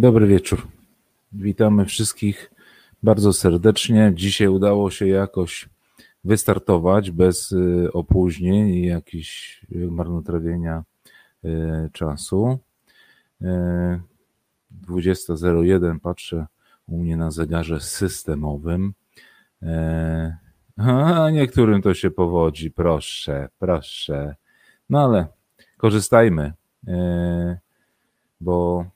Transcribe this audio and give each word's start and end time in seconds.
Dobry 0.00 0.26
wieczór. 0.26 0.68
Witamy 1.32 1.84
wszystkich 1.84 2.50
bardzo 3.02 3.32
serdecznie. 3.32 4.12
Dzisiaj 4.14 4.48
udało 4.48 4.90
się 4.90 5.06
jakoś 5.06 5.68
wystartować 6.24 7.10
bez 7.10 7.52
y, 7.52 7.88
opóźnień 7.92 8.68
i 8.68 8.86
jakichś 8.86 9.62
marnotrawienia 9.72 10.84
y, 11.44 11.90
czasu. 11.92 12.58
20.01 13.42 15.96
y, 15.96 16.00
patrzę 16.00 16.46
u 16.86 16.98
mnie 16.98 17.16
na 17.16 17.30
zegarze 17.30 17.80
systemowym. 17.80 18.92
A 20.76 21.30
niektórym 21.30 21.82
to 21.82 21.94
się 21.94 22.10
powodzi, 22.10 22.70
proszę, 22.70 23.48
proszę. 23.58 24.34
No 24.90 25.04
ale 25.04 25.26
korzystajmy, 25.76 26.52
bo 28.40 28.86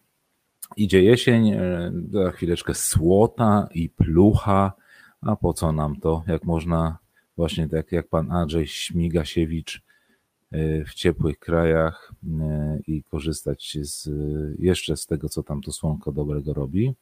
Idzie 0.77 1.03
jesień, 1.03 1.51
e, 1.51 1.93
za 2.11 2.31
chwileczkę 2.31 2.75
słota 2.75 3.69
i 3.75 3.89
plucha, 3.89 4.73
a 5.21 5.37
po 5.37 5.53
co 5.53 5.73
nam 5.73 5.97
to, 5.97 6.23
jak 6.27 6.45
można 6.45 6.99
właśnie 7.37 7.69
tak 7.69 7.93
jak 7.93 8.09
pan 8.09 8.33
Andrzej 8.33 8.67
Śmigasiewicz 8.67 9.83
e, 10.51 10.85
w 10.85 10.95
ciepłych 10.95 11.39
krajach 11.39 12.13
e, 12.41 12.79
i 12.87 13.03
korzystać 13.03 13.79
z, 13.81 14.11
jeszcze 14.59 14.97
z 14.97 15.07
tego, 15.07 15.29
co 15.29 15.43
tam 15.43 15.61
to 15.61 15.73
słonko 15.73 16.13
dobrego 16.13 16.55
robi. 16.55 16.95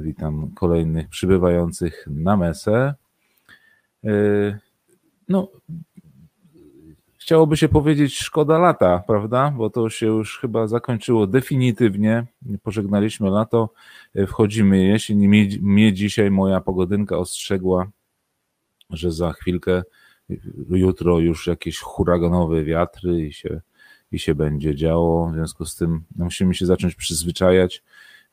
Witam 0.00 0.50
kolejnych 0.54 1.08
przybywających 1.08 2.06
na 2.10 2.36
mesę. 2.36 2.94
No, 5.28 5.48
chciałoby 7.30 7.56
się 7.56 7.68
powiedzieć 7.68 8.18
szkoda 8.18 8.58
lata, 8.58 9.02
prawda? 9.06 9.54
Bo 9.56 9.70
to 9.70 9.90
się 9.90 10.06
już 10.06 10.38
chyba 10.38 10.66
zakończyło 10.66 11.26
definitywnie. 11.26 12.26
Pożegnaliśmy 12.62 13.30
lato, 13.30 13.72
wchodzimy 14.26 14.84
jesień. 14.84 15.28
Mnie, 15.28 15.48
mnie 15.62 15.92
dzisiaj 15.92 16.30
moja 16.30 16.60
pogodynka 16.60 17.18
ostrzegła, 17.18 17.90
że 18.90 19.12
za 19.12 19.32
chwilkę, 19.32 19.82
jutro 20.70 21.18
już 21.18 21.46
jakieś 21.46 21.78
huraganowe 21.78 22.64
wiatry 22.64 23.26
i 23.26 23.32
się, 23.32 23.60
i 24.12 24.18
się 24.18 24.34
będzie 24.34 24.74
działo. 24.74 25.30
W 25.30 25.34
związku 25.34 25.64
z 25.64 25.76
tym 25.76 26.04
musimy 26.16 26.54
się 26.54 26.66
zacząć 26.66 26.94
przyzwyczajać 26.94 27.82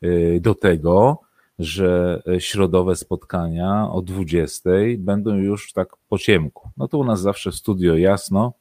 y, 0.03 0.39
do 0.41 0.55
tego, 0.55 1.21
że 1.59 2.21
środowe 2.39 2.95
spotkania 2.95 3.89
o 3.91 4.01
20 4.01 4.69
będą 4.97 5.35
już 5.35 5.73
tak 5.73 5.89
po 6.09 6.17
ciemku. 6.17 6.69
No 6.77 6.87
to 6.87 6.97
u 6.97 7.03
nas 7.03 7.21
zawsze 7.21 7.51
studio 7.51 7.97
jasno, 7.97 8.53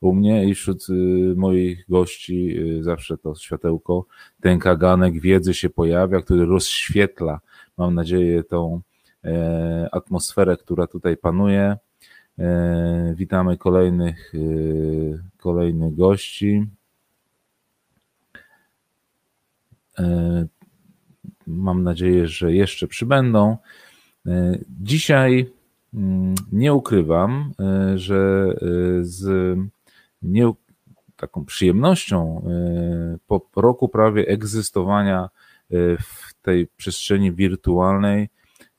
u 0.00 0.14
mnie 0.14 0.44
i 0.44 0.54
wśród 0.54 0.88
y, 0.88 0.92
moich 1.36 1.84
gości 1.88 2.58
y, 2.58 2.82
zawsze 2.82 3.18
to 3.18 3.34
światełko, 3.34 4.06
ten 4.40 4.58
kaganek 4.58 5.20
wiedzy 5.20 5.54
się 5.54 5.70
pojawia, 5.70 6.20
który 6.20 6.46
rozświetla, 6.46 7.40
mam 7.78 7.94
nadzieję, 7.94 8.44
tą 8.44 8.80
e, 9.24 9.88
atmosferę, 9.92 10.56
która 10.56 10.86
tutaj 10.86 11.16
panuje. 11.16 11.76
E, 12.38 13.14
witamy 13.16 13.56
kolejnych, 13.56 14.34
y, 14.34 15.22
kolejnych 15.36 15.94
gości. 15.94 16.66
E, 19.98 20.46
mam 21.46 21.82
nadzieję, 21.82 22.28
że 22.28 22.52
jeszcze 22.52 22.86
przybędą. 22.86 23.56
Dzisiaj 24.80 25.50
nie 26.52 26.74
ukrywam, 26.74 27.52
że 27.94 28.54
z 29.02 29.56
nie, 30.22 30.52
taką 31.16 31.44
przyjemnością 31.44 32.42
e, 32.46 33.18
po 33.26 33.40
roku 33.56 33.88
prawie 33.88 34.28
egzystowania 34.28 35.22
e, 35.24 35.28
w 35.96 36.34
tej 36.42 36.66
przestrzeni 36.66 37.32
wirtualnej 37.32 38.28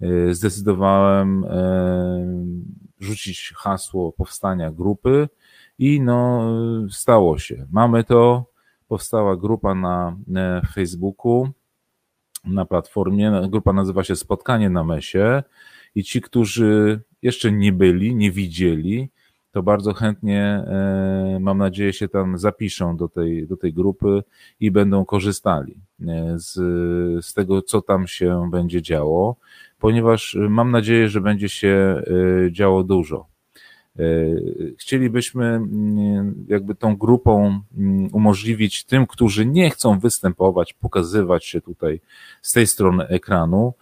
e, 0.01 0.33
zdecydowałem 0.33 1.45
rzucić 2.99 3.53
hasło 3.55 4.11
powstania 4.11 4.71
grupy 4.71 5.29
i 5.79 6.01
no 6.01 6.49
stało 6.89 7.37
się. 7.37 7.65
Mamy 7.71 8.03
to, 8.03 8.45
powstała 8.87 9.37
grupa 9.37 9.75
na 9.75 10.15
Facebooku, 10.73 11.49
na 12.43 12.65
platformie, 12.65 13.31
grupa 13.49 13.73
nazywa 13.73 14.03
się 14.03 14.15
Spotkanie 14.15 14.69
na 14.69 14.83
Mesie 14.83 15.43
i 15.95 16.03
ci, 16.03 16.21
którzy 16.21 17.01
jeszcze 17.21 17.51
nie 17.51 17.73
byli, 17.73 18.15
nie 18.15 18.31
widzieli, 18.31 19.09
to 19.55 19.63
bardzo 19.63 19.93
chętnie, 19.93 20.41
e, 20.43 21.37
mam 21.41 21.57
nadzieję, 21.57 21.93
się 21.93 22.07
tam 22.07 22.37
zapiszą 22.37 22.97
do 22.97 23.07
tej, 23.07 23.47
do 23.47 23.57
tej 23.57 23.73
grupy 23.73 24.23
i 24.59 24.71
będą 24.71 25.05
korzystali 25.05 25.75
e, 26.07 26.33
z, 26.39 26.53
z 27.25 27.33
tego, 27.33 27.61
co 27.61 27.81
tam 27.81 28.07
się 28.07 28.49
będzie 28.51 28.81
działo, 28.81 29.35
ponieważ 29.79 30.37
mam 30.49 30.71
nadzieję, 30.71 31.09
że 31.09 31.21
będzie 31.21 31.49
się 31.49 32.01
e, 32.47 32.51
działo 32.51 32.83
dużo. 32.83 33.27
Chcielibyśmy 34.77 35.45
mm, 35.45 36.45
jakby 36.47 36.75
tą 36.75 36.95
grupą 36.97 37.61
mm, 37.77 38.09
umożliwić 38.13 38.83
tym, 38.83 39.07
którzy 39.07 39.45
nie 39.45 39.69
chcą 39.69 39.99
występować, 39.99 40.73
pokazywać 40.73 41.45
się 41.45 41.61
tutaj 41.61 42.01
z 42.41 42.51
tej 42.51 42.67
strony 42.67 43.07
ekranu, 43.07 43.73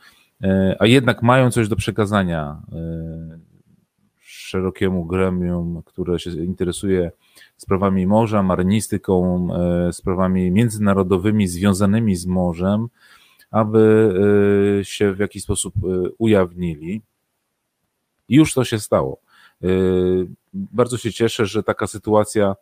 a 0.79 0.87
jednak 0.87 1.23
mają 1.23 1.51
coś 1.51 1.67
do 1.67 1.75
przekazania 1.75 2.61
szerokiemu 4.53 5.05
gremium, 5.05 5.81
które 5.85 6.19
się 6.19 6.29
interesuje 6.29 7.11
sprawami 7.57 8.07
morza, 8.07 8.43
marynistyką, 8.43 9.47
e, 9.53 9.93
sprawami 9.93 10.51
międzynarodowymi 10.51 11.47
związanymi 11.47 12.15
z 12.15 12.25
morzem, 12.25 12.87
aby 13.51 14.13
e, 14.79 14.85
się 14.85 15.13
w 15.13 15.19
jakiś 15.19 15.43
sposób 15.43 15.73
e, 15.77 16.09
ujawnili. 16.17 17.01
Już 18.29 18.53
to 18.53 18.63
się 18.63 18.79
stało. 18.79 19.17
Bardzo 20.53 20.97
się 20.97 21.11
cieszę, 21.11 21.45
że 21.45 21.63
taka 21.63 21.87
sytuacja 21.87 22.55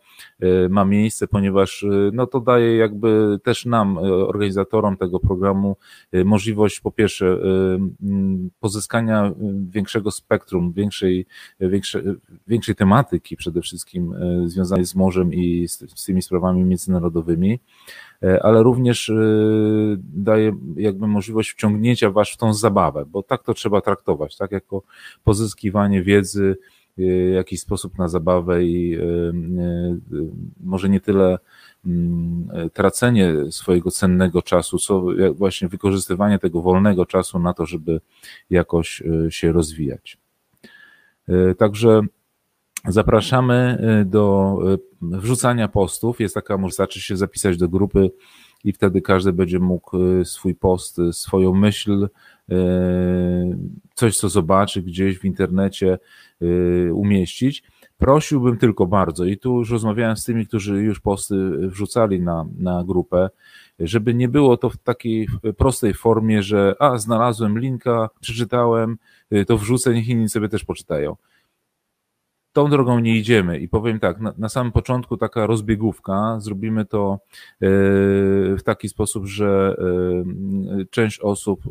ma 0.69 0.85
miejsce, 0.85 1.27
ponieważ 1.27 1.85
no 2.13 2.27
to 2.27 2.39
daje 2.39 2.77
jakby 2.77 3.39
też 3.43 3.65
nam, 3.65 3.97
organizatorom 3.97 4.97
tego 4.97 5.19
programu, 5.19 5.77
możliwość 6.25 6.79
po 6.79 6.91
pierwsze 6.91 7.37
pozyskania 8.59 9.33
większego 9.69 10.11
spektrum, 10.11 10.73
większej, 10.73 11.25
większej, 11.59 12.03
większej 12.47 12.75
tematyki 12.75 13.37
przede 13.37 13.61
wszystkim 13.61 14.13
związanej 14.45 14.85
z 14.85 14.95
morzem 14.95 15.33
i 15.33 15.67
z, 15.67 15.99
z 15.99 16.05
tymi 16.05 16.21
sprawami 16.21 16.63
międzynarodowymi, 16.63 17.59
ale 18.41 18.63
również 18.63 19.11
daje 19.97 20.55
jakby 20.75 21.07
możliwość 21.07 21.51
wciągnięcia 21.51 22.11
was 22.11 22.29
w 22.29 22.37
tą 22.37 22.53
zabawę, 22.53 23.05
bo 23.05 23.23
tak 23.23 23.43
to 23.43 23.53
trzeba 23.53 23.81
traktować, 23.81 24.37
tak? 24.37 24.51
Jako 24.51 24.81
pozyskiwanie 25.23 26.03
wiedzy, 26.03 26.57
jakiś 27.33 27.59
sposób 27.59 27.97
na 27.97 28.07
zabawę 28.07 28.65
i 28.65 28.95
y, 28.95 29.01
y, 29.01 30.29
może 30.63 30.89
nie 30.89 30.99
tyle 30.99 31.37
mm, 31.85 32.49
tracenie 32.73 33.33
swojego 33.49 33.91
cennego 33.91 34.41
czasu, 34.41 34.77
co 34.77 35.05
właśnie 35.33 35.67
wykorzystywanie 35.67 36.39
tego 36.39 36.61
wolnego 36.61 37.05
czasu 37.05 37.39
na 37.39 37.53
to, 37.53 37.65
żeby 37.65 38.01
jakoś 38.49 39.03
się 39.29 39.51
rozwijać. 39.51 40.17
Także 41.57 42.01
zapraszamy 42.87 43.77
do 44.05 44.57
wrzucania 45.01 45.67
postów. 45.67 46.19
Jest 46.19 46.35
taka 46.35 46.57
możliwość 46.57 46.93
się 46.93 47.17
zapisać 47.17 47.57
do 47.57 47.69
grupy 47.69 48.11
i 48.63 48.73
wtedy 48.73 49.01
każdy 49.01 49.33
będzie 49.33 49.59
mógł 49.59 49.97
swój 50.23 50.55
post, 50.55 50.97
swoją 51.11 51.53
myśl, 51.53 52.09
coś 53.95 54.17
co 54.17 54.29
zobaczy 54.29 54.81
gdzieś 54.81 55.19
w 55.19 55.25
internecie, 55.25 55.97
Y, 56.41 56.93
umieścić. 56.93 57.63
Prosiłbym 57.97 58.57
tylko 58.57 58.85
bardzo, 58.87 59.25
i 59.25 59.37
tu 59.37 59.57
już 59.57 59.71
rozmawiałem 59.71 60.17
z 60.17 60.23
tymi, 60.23 60.47
którzy 60.47 60.83
już 60.83 60.99
posty 60.99 61.35
wrzucali 61.67 62.21
na, 62.21 62.45
na 62.57 62.83
grupę, 62.83 63.29
żeby 63.79 64.13
nie 64.13 64.29
było 64.29 64.57
to 64.57 64.69
w 64.69 64.77
takiej 64.77 65.27
prostej 65.57 65.93
formie, 65.93 66.43
że 66.43 66.75
a, 66.79 66.97
znalazłem 66.97 67.59
linka, 67.59 68.09
przeczytałem, 68.21 68.97
y, 69.33 69.45
to 69.45 69.57
wrzucę, 69.57 69.93
niech 69.93 70.07
inni 70.07 70.29
sobie 70.29 70.49
też 70.49 70.63
poczytają. 70.63 71.15
Tą 72.53 72.69
drogą 72.69 72.99
nie 72.99 73.17
idziemy 73.17 73.59
i 73.59 73.67
powiem 73.67 73.99
tak, 73.99 74.19
na, 74.19 74.33
na 74.37 74.49
samym 74.49 74.71
początku 74.71 75.17
taka 75.17 75.45
rozbiegówka, 75.45 76.39
zrobimy 76.39 76.85
to 76.85 77.19
y, 77.53 77.67
w 78.57 78.61
taki 78.63 78.89
sposób, 78.89 79.25
że 79.25 79.75
część 80.89 81.19
osób, 81.19 81.63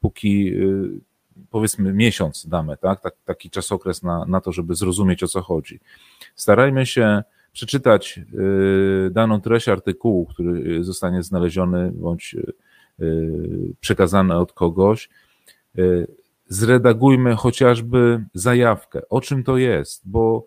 póki 0.00 0.52
powiedzmy 1.50 1.92
miesiąc 1.92 2.46
damy, 2.46 2.76
tak? 2.76 3.00
tak 3.00 3.14
taki 3.24 3.50
czasokres 3.50 4.02
na, 4.02 4.24
na 4.24 4.40
to, 4.40 4.52
żeby 4.52 4.74
zrozumieć 4.74 5.22
o 5.22 5.28
co 5.28 5.40
chodzi. 5.40 5.80
Starajmy 6.34 6.86
się 6.86 7.22
przeczytać 7.52 8.20
daną 9.10 9.40
treść 9.40 9.68
artykułu, 9.68 10.26
który 10.26 10.84
zostanie 10.84 11.22
znaleziony 11.22 11.92
bądź 11.94 12.36
przekazany 13.80 14.36
od 14.36 14.52
kogoś. 14.52 15.08
Y, 16.54 16.56
zredagujmy 16.56 17.36
chociażby 17.36 18.24
zajawkę, 18.34 19.02
o 19.08 19.20
czym 19.20 19.44
to 19.44 19.56
jest, 19.56 20.02
bo 20.08 20.46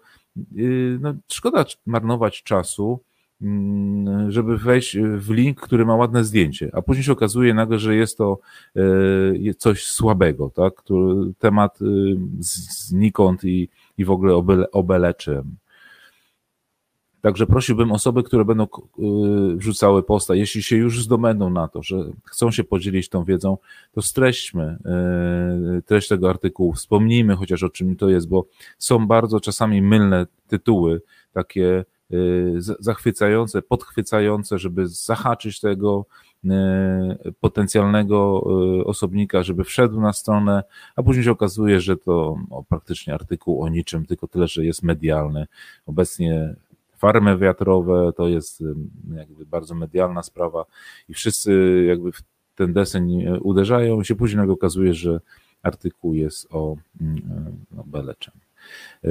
no, 1.00 1.14
szkoda 1.28 1.66
marnować 1.86 2.44
czasu 2.44 3.00
mm, 3.42 4.32
żeby 4.32 4.58
wejść 4.58 4.98
w 4.98 5.30
link, 5.30 5.62
który 5.62 5.86
ma 5.86 5.96
ładne 5.96 6.24
zdjęcie, 6.24 6.70
a 6.74 6.82
później 6.82 7.04
się 7.04 7.12
okazuje 7.12 7.54
nagle, 7.54 7.80
że 7.80 7.96
jest 7.96 8.18
to 8.18 8.40
e, 8.76 9.54
coś 9.54 9.86
słabego, 9.86 10.50
tak? 10.50 10.74
Temat 11.40 11.80
znikąd 12.40 13.44
i, 13.44 13.70
i 13.98 14.06
w 14.06 14.12
ogóle 14.12 14.34
obeleczem. 14.72 15.56
Także 17.22 17.46
prosiłbym 17.46 17.92
osoby, 17.92 18.24
które 18.24 18.46
będą 18.46 18.64
y, 18.64 18.68
wrzucały 19.56 20.04
posta, 20.04 20.36
jeśli 20.36 20.64
się 20.64 20.76
już 20.78 21.04
zdobędą 21.04 21.50
na 21.50 21.68
to, 21.68 21.84
że 21.84 21.96
chcą 22.24 22.52
się 22.52 22.64
podzielić 22.64 23.10
tą 23.10 23.24
wiedzą, 23.24 23.58
to 23.92 24.02
streśćmy 24.02 24.78
y, 25.80 25.82
treść 25.82 26.08
tego 26.08 26.30
artykułu, 26.30 26.74
wspomnijmy 26.74 27.36
chociaż 27.36 27.64
o 27.64 27.70
czym 27.70 27.96
to 27.96 28.10
jest, 28.10 28.30
bo 28.30 28.46
są 28.78 29.08
bardzo 29.08 29.40
czasami 29.40 29.82
mylne 29.82 30.26
tytuły, 30.48 31.02
takie 31.34 31.86
y, 32.14 32.56
zachwycające, 32.80 33.62
podchwycające, 33.62 34.60
żeby 34.60 34.88
zahaczyć 34.88 35.60
tego 35.60 36.06
potencjalnego 37.40 38.42
osobnika, 38.86 39.44
żeby 39.44 39.64
wszedł 39.64 40.02
na 40.02 40.14
stronę, 40.14 40.64
a 40.96 41.04
później 41.04 41.26
się 41.26 41.32
okazuje, 41.32 41.82
że 41.82 41.98
to 41.98 42.38
no, 42.50 42.64
praktycznie 42.70 43.14
artykuł 43.14 43.64
o 43.64 43.70
niczym, 43.70 44.06
tylko 44.06 44.28
tyle, 44.28 44.48
że 44.48 44.66
jest 44.66 44.84
medialny. 44.84 45.48
Obecnie 45.86 46.56
farmy 46.98 47.38
wiatrowe, 47.38 48.12
to 48.16 48.28
jest 48.28 48.64
jakby 49.16 49.46
bardzo 49.46 49.76
medialna 49.76 50.24
sprawa 50.24 50.66
i 51.10 51.14
wszyscy 51.14 51.84
jakby 51.88 52.12
w 52.12 52.22
ten 52.58 52.74
deseń 52.74 53.24
e, 53.24 53.40
uderzają 53.40 54.04
się 54.04 54.16
później 54.16 54.50
okazuje, 54.50 54.94
że 54.94 55.20
artykuł 55.64 56.14
jest 56.14 56.48
o, 56.52 56.76
mm, 57.02 57.18
e, 57.78 57.80
o 57.82 57.84
Beleczem. 57.84 58.34
E, 59.04 59.10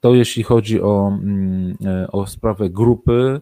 to 0.00 0.14
jeśli 0.14 0.42
chodzi 0.42 0.82
o, 0.82 1.18
mm, 1.22 1.76
o 2.12 2.26
sprawę 2.26 2.70
grupy, 2.70 3.40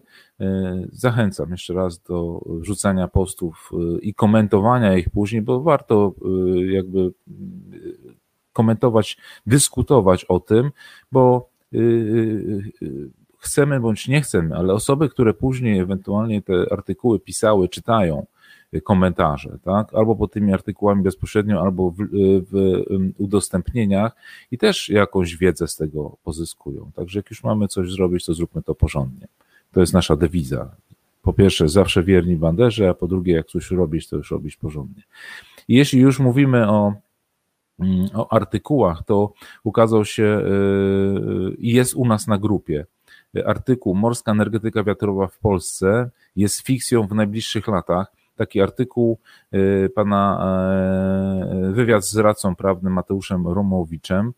zachęcam 0.91 1.51
jeszcze 1.51 1.73
raz 1.73 1.99
do 1.99 2.41
wrzucania 2.47 3.07
postów 3.07 3.71
i 4.01 4.13
komentowania 4.13 4.97
ich 4.97 5.09
później, 5.09 5.41
bo 5.41 5.61
warto 5.61 6.13
jakby 6.69 7.11
komentować, 8.53 9.17
dyskutować 9.45 10.25
o 10.25 10.39
tym, 10.39 10.71
bo 11.11 11.49
Y, 11.49 11.49
y, 11.49 11.55
y, 11.55 11.56
chcemy 13.39 13.79
bądź 13.79 14.07
nie 14.07 14.21
chcemy, 14.21 14.55
ale 14.55 14.73
osoby, 14.73 15.09
które 15.09 15.33
później 15.33 15.79
ewentualnie 15.79 16.41
te 16.41 16.53
artykuły 16.71 17.19
pisały, 17.19 17.69
czytają 17.69 18.25
komentarze, 18.83 19.57
tak? 19.63 19.93
Albo 19.93 20.15
pod 20.15 20.33
tymi 20.33 20.53
artykułami 20.53 21.03
bezpośrednio, 21.03 21.61
albo 21.61 21.91
w, 21.91 21.95
w 22.51 22.83
udostępnieniach 23.17 24.15
i 24.51 24.57
też 24.57 24.89
jakąś 24.89 25.37
wiedzę 25.37 25.67
z 25.67 25.75
tego 25.75 26.17
pozyskują. 26.23 26.91
Także 26.95 27.19
jak 27.19 27.29
już 27.29 27.43
mamy 27.43 27.67
coś 27.67 27.91
zrobić, 27.91 28.25
to 28.25 28.33
zróbmy 28.33 28.63
to 28.63 28.75
porządnie. 28.75 29.27
To 29.71 29.79
jest 29.79 29.93
nasza 29.93 30.15
dewiza. 30.15 30.75
Po 31.21 31.33
pierwsze, 31.33 31.69
zawsze 31.69 32.03
wierni 32.03 32.35
banderze, 32.35 32.89
a 32.89 32.93
po 32.93 33.07
drugie, 33.07 33.33
jak 33.33 33.47
coś 33.47 33.71
robić, 33.71 34.09
to 34.09 34.15
już 34.15 34.31
robić 34.31 34.55
porządnie. 34.55 35.03
I 35.67 35.75
jeśli 35.75 35.99
już 35.99 36.19
mówimy 36.19 36.69
o 36.69 36.93
o 38.13 38.33
artykułach, 38.33 39.03
to 39.05 39.33
ukazał 39.63 40.05
się 40.05 40.23
y, 40.23 41.55
i 41.57 41.73
jest 41.73 41.95
u 41.95 42.05
nas 42.05 42.27
na 42.27 42.37
grupie 42.37 42.85
artykuł 43.45 43.95
Morska 43.95 44.31
energetyka 44.31 44.83
wiatrowa 44.83 45.27
w 45.27 45.39
Polsce 45.39 46.09
jest 46.35 46.61
fikcją 46.61 47.07
w 47.07 47.13
najbliższych 47.13 47.67
latach. 47.67 48.11
Taki 48.35 48.61
artykuł 48.61 49.19
y, 49.53 49.89
pana 49.95 50.39
e, 50.41 51.71
wywiad 51.71 52.05
z 52.05 52.17
radcą 52.17 52.55
prawnym 52.55 52.93
Mateuszem 52.93 53.47
Romowiczem. 53.47 54.33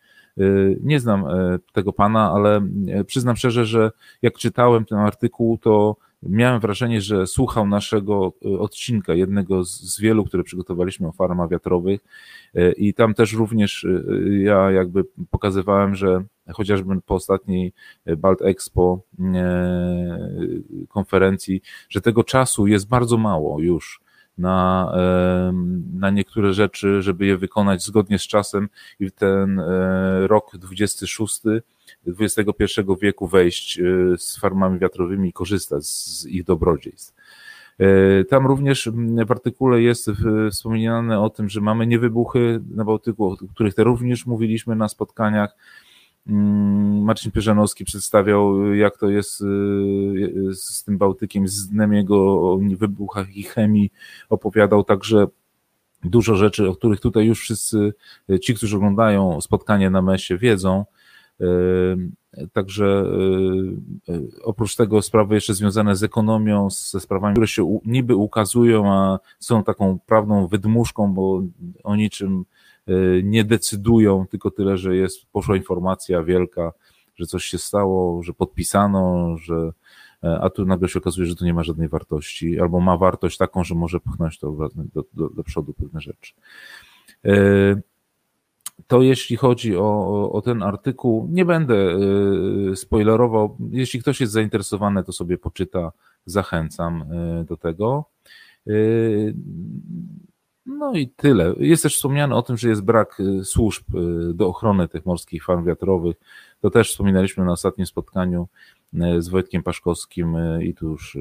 Nie 0.82 1.00
znam 1.00 1.28
e, 1.28 1.60
tego 1.74 1.94
pana, 1.94 2.32
ale 2.32 2.62
e, 2.88 3.04
przyznam 3.04 3.36
szczerze, 3.36 3.66
że 3.66 3.92
jak 4.22 4.34
czytałem 4.34 4.86
ten 4.86 4.98
artykuł, 4.98 5.58
to 5.58 5.96
miałem 6.24 6.60
wrażenie, 6.60 7.02
że 7.02 7.28
słuchał 7.28 7.68
naszego 7.68 8.34
y, 8.46 8.60
odcinka, 8.60 9.14
jednego 9.14 9.64
z 9.64 10.00
wielu, 10.00 10.26
które 10.26 10.44
przygotowaliśmy 10.44 11.08
o 11.08 11.12
farmach 11.12 11.50
wiatrowych. 11.50 12.02
Y, 12.56 12.74
i 12.78 12.94
tam 12.94 13.14
też 13.14 13.34
również 13.34 13.84
y, 13.84 14.42
ja 14.44 14.72
jakby 14.72 15.04
pokazywałem, 15.32 15.96
że 15.96 16.24
chociażby 16.52 17.02
po 17.02 17.16
ostatniej 17.16 17.74
Balt 18.18 18.42
Expo 18.42 19.02
konferencji, 20.90 21.62
że 21.90 22.02
tego 22.02 22.24
czasu 22.24 22.68
jest 22.68 22.88
bardzo 22.88 23.18
mało 23.18 23.60
już 23.60 24.02
na, 24.40 24.94
na 25.94 26.10
niektóre 26.10 26.54
rzeczy, 26.54 27.02
żeby 27.02 27.26
je 27.26 27.38
wykonać 27.38 27.84
zgodnie 27.84 28.20
z 28.20 28.28
czasem 28.28 28.70
i 29.00 29.12
ten 29.12 29.60
e, 29.60 30.28
rok 30.28 30.58
26 30.58 31.42
XXI 32.08 32.64
wieku 33.02 33.28
wejść 33.28 33.80
e, 33.80 33.84
z 34.18 34.38
farmami 34.38 34.80
wiatrowymi 34.80 35.30
i 35.30 35.34
korzystać 35.34 35.86
z 35.86 36.26
ich 36.26 36.44
dobrodziejstw. 36.44 37.16
E, 37.80 38.24
tam 38.24 38.48
również 38.48 38.90
w 39.26 39.32
artykule 39.32 39.82
jest 39.82 40.12
wspomniane 40.52 41.20
o 41.20 41.30
tym, 41.30 41.50
że 41.50 41.62
mamy 41.62 41.88
niewybuchy 41.88 42.62
na 42.76 42.86
Bałtyku, 42.86 43.26
o 43.26 43.38
których 43.54 43.74
te 43.74 43.84
również 43.84 44.26
mówiliśmy 44.26 44.76
na 44.76 44.90
spotkaniach. 44.90 45.56
Mm, 46.30 47.04
Marcin 47.04 47.32
Pierzanowski 47.32 47.86
przedstawiał, 47.86 48.74
jak 48.74 48.98
to 48.98 49.10
jest 49.10 49.42
e, 49.42 49.46
z 50.54 50.84
tym 50.84 50.98
Bałtykiem, 50.98 51.48
z 51.48 51.68
dnem 51.68 51.94
jego 51.94 52.58
wybuchach 52.58 53.36
i 53.36 53.44
chemii 53.44 53.92
opowiadał 54.30 54.84
także 54.84 55.28
dużo 56.04 56.36
rzeczy, 56.36 56.70
o 56.70 56.76
których 56.76 57.00
tutaj 57.00 57.26
już 57.26 57.42
wszyscy 57.42 57.94
ci, 58.42 58.56
którzy 58.56 58.78
oglądają 58.78 59.42
spotkanie 59.42 59.90
na 59.90 60.02
mesie 60.02 60.38
wiedzą. 60.38 60.86
Także 62.54 63.06
oprócz 64.44 64.76
tego 64.76 65.02
sprawy 65.02 65.36
jeszcze 65.36 65.54
związane 65.54 65.96
z 65.96 66.04
ekonomią, 66.04 66.70
ze 66.70 67.00
sprawami, 67.00 67.34
które 67.34 67.48
się 67.48 67.80
niby 67.86 68.16
ukazują, 68.16 68.92
a 68.92 69.20
są 69.40 69.64
taką 69.64 70.00
prawną 70.06 70.48
wydmuszką, 70.48 71.14
bo 71.14 71.42
o 71.84 71.96
niczym 71.96 72.46
nie 73.24 73.44
decydują, 73.44 74.28
tylko 74.28 74.52
tyle, 74.52 74.78
że 74.78 74.96
jest, 74.96 75.26
poszła 75.32 75.56
informacja 75.58 76.24
wielka, 76.24 76.72
że 77.16 77.26
coś 77.26 77.46
się 77.46 77.58
stało, 77.58 78.24
że 78.24 78.34
podpisano, 78.34 79.38
że 79.38 79.72
a 80.22 80.50
tu 80.50 80.66
nagle 80.66 80.90
się 80.90 81.00
okazuje, 81.00 81.28
że 81.28 81.36
to 81.36 81.46
nie 81.46 81.54
ma 81.54 81.64
żadnej 81.64 81.90
wartości, 81.90 82.60
albo 82.60 82.80
ma 82.80 82.98
wartość 82.98 83.38
taką, 83.38 83.64
że 83.64 83.76
może 83.76 84.00
pchnąć 84.00 84.40
to 84.40 84.52
do, 84.94 85.04
do, 85.14 85.30
do 85.30 85.44
przodu 85.44 85.74
pewne 85.74 86.02
rzeczy 86.02 86.34
to 88.88 89.02
jeśli 89.02 89.36
chodzi 89.36 89.78
o, 89.78 90.32
o 90.32 90.42
ten 90.42 90.64
artykuł, 90.64 91.28
nie 91.32 91.46
będę 91.46 91.98
y, 92.72 92.76
spoilerował. 92.76 93.58
Jeśli 93.72 94.00
ktoś 94.00 94.22
jest 94.22 94.34
zainteresowany, 94.34 95.04
to 95.04 95.12
sobie 95.12 95.38
poczyta. 95.38 95.92
Zachęcam 96.26 97.02
y, 97.42 97.46
do 97.46 97.58
tego. 97.58 98.06
Y, 100.70 100.78
no 100.78 100.94
i 100.94 101.08
tyle. 101.08 101.54
Jest 101.58 101.84
też 101.84 101.96
wspomniane 101.96 102.36
o 102.36 102.42
tym, 102.42 102.58
że 102.58 102.70
jest 102.70 102.84
brak 102.84 103.18
służb 103.44 103.84
do 104.34 104.48
ochrony 104.48 104.88
tych 104.88 105.06
morskich 105.06 105.46
farm 105.46 105.66
wiatrowych. 105.66 106.16
To 106.62 106.70
też 106.70 106.92
wspominaliśmy 106.92 107.46
na 107.46 107.52
ostatnim 107.52 107.88
spotkaniu 107.88 108.48
z 109.20 109.30
Wojtkiem 109.30 109.64
Paszkowskim 109.64 110.38
i 110.62 110.74
tu 110.74 110.90
już 110.90 111.18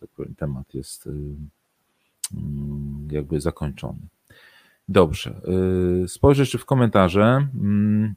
tak 0.00 0.10
powiem, 0.10 0.34
temat 0.34 0.74
jest 0.74 1.08
jakby 3.10 3.40
zakończony. 3.40 3.98
Dobrze. 4.88 5.40
Y, 6.04 6.08
spojrzę 6.08 6.42
jeszcze 6.42 6.58
w 6.58 6.64
komentarze. 6.64 7.48
Mm. 7.54 8.14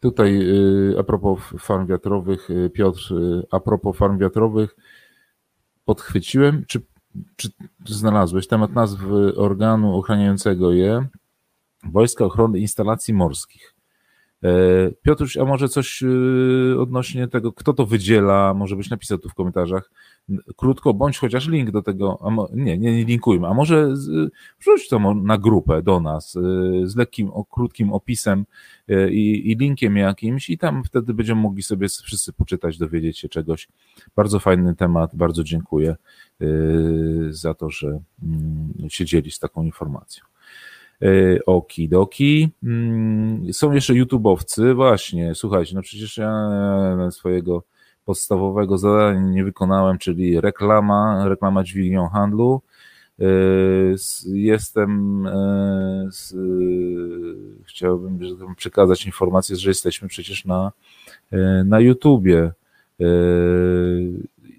Tutaj 0.00 0.40
y, 0.92 0.98
a 0.98 1.02
propos 1.02 1.40
farm 1.58 1.86
wiatrowych, 1.86 2.50
y, 2.50 2.70
Piotr, 2.70 3.14
a 3.50 3.60
propos 3.60 3.96
farm 3.96 4.18
wiatrowych, 4.18 4.76
podchwyciłem, 5.84 6.64
czy, 6.66 6.80
czy 7.36 7.50
znalazłeś 7.86 8.46
temat 8.46 8.72
nazwy 8.72 9.36
organu 9.36 9.96
ochraniającego 9.96 10.72
je? 10.72 11.06
Wojska 11.84 12.24
Ochrony 12.24 12.58
Instalacji 12.58 13.14
Morskich. 13.14 13.74
E, 14.42 14.48
Piotruś, 15.02 15.36
a 15.36 15.44
może 15.44 15.68
coś 15.68 16.02
odnośnie 16.78 17.28
tego, 17.28 17.52
kto 17.52 17.72
to 17.72 17.86
wydziela, 17.86 18.54
może 18.54 18.76
byś 18.76 18.90
napisał 18.90 19.18
tu 19.18 19.28
w 19.28 19.34
komentarzach, 19.34 19.90
krótko, 20.56 20.94
bądź 20.94 21.18
chociaż 21.18 21.48
link 21.48 21.70
do 21.70 21.82
tego, 21.82 22.18
nie, 22.54 22.78
nie, 22.78 22.96
nie 22.96 23.04
linkujmy, 23.04 23.46
a 23.46 23.54
może 23.54 23.94
wrzuć 24.60 24.88
to 24.88 25.14
na 25.14 25.38
grupę 25.38 25.82
do 25.82 26.00
nas 26.00 26.36
y, 26.36 26.40
z 26.84 26.96
lekkim, 26.96 27.30
krótkim 27.50 27.92
opisem 27.92 28.44
i, 29.10 29.50
i 29.50 29.56
linkiem 29.56 29.96
jakimś 29.96 30.50
i 30.50 30.58
tam 30.58 30.84
wtedy 30.84 31.14
będziemy 31.14 31.40
mogli 31.40 31.62
sobie 31.62 31.88
wszyscy 31.88 32.32
poczytać, 32.32 32.78
dowiedzieć 32.78 33.18
się 33.18 33.28
czegoś. 33.28 33.68
Bardzo 34.16 34.38
fajny 34.38 34.76
temat, 34.76 35.16
bardzo 35.16 35.44
dziękuję 35.44 35.96
za 37.30 37.54
to, 37.54 37.70
że 37.70 38.00
mm, 38.22 38.72
się 38.88 39.04
dzieli 39.04 39.30
z 39.30 39.38
taką 39.38 39.62
informacją. 39.62 40.24
Okidoki. 41.46 42.48
Mm, 42.62 43.52
są 43.52 43.72
jeszcze 43.72 43.94
YouTubeowcy, 43.94 44.74
właśnie, 44.74 45.34
słuchajcie, 45.34 45.74
no 45.74 45.82
przecież 45.82 46.16
ja 46.16 47.10
swojego 47.10 47.62
podstawowego 48.04 48.78
zadania 48.78 49.20
nie 49.20 49.44
wykonałem, 49.44 49.98
czyli 49.98 50.40
reklama, 50.40 51.28
reklama 51.28 51.64
dźwignią 51.64 52.08
handlu. 52.08 52.62
Y, 53.20 53.94
jestem, 54.26 55.26
y, 55.26 56.08
chciałbym 57.64 58.18
przekazać 58.56 59.06
informację, 59.06 59.56
że 59.56 59.70
jesteśmy 59.70 60.08
przecież 60.08 60.44
na, 60.44 60.72
na 61.64 61.80
YouTubie. 61.80 62.52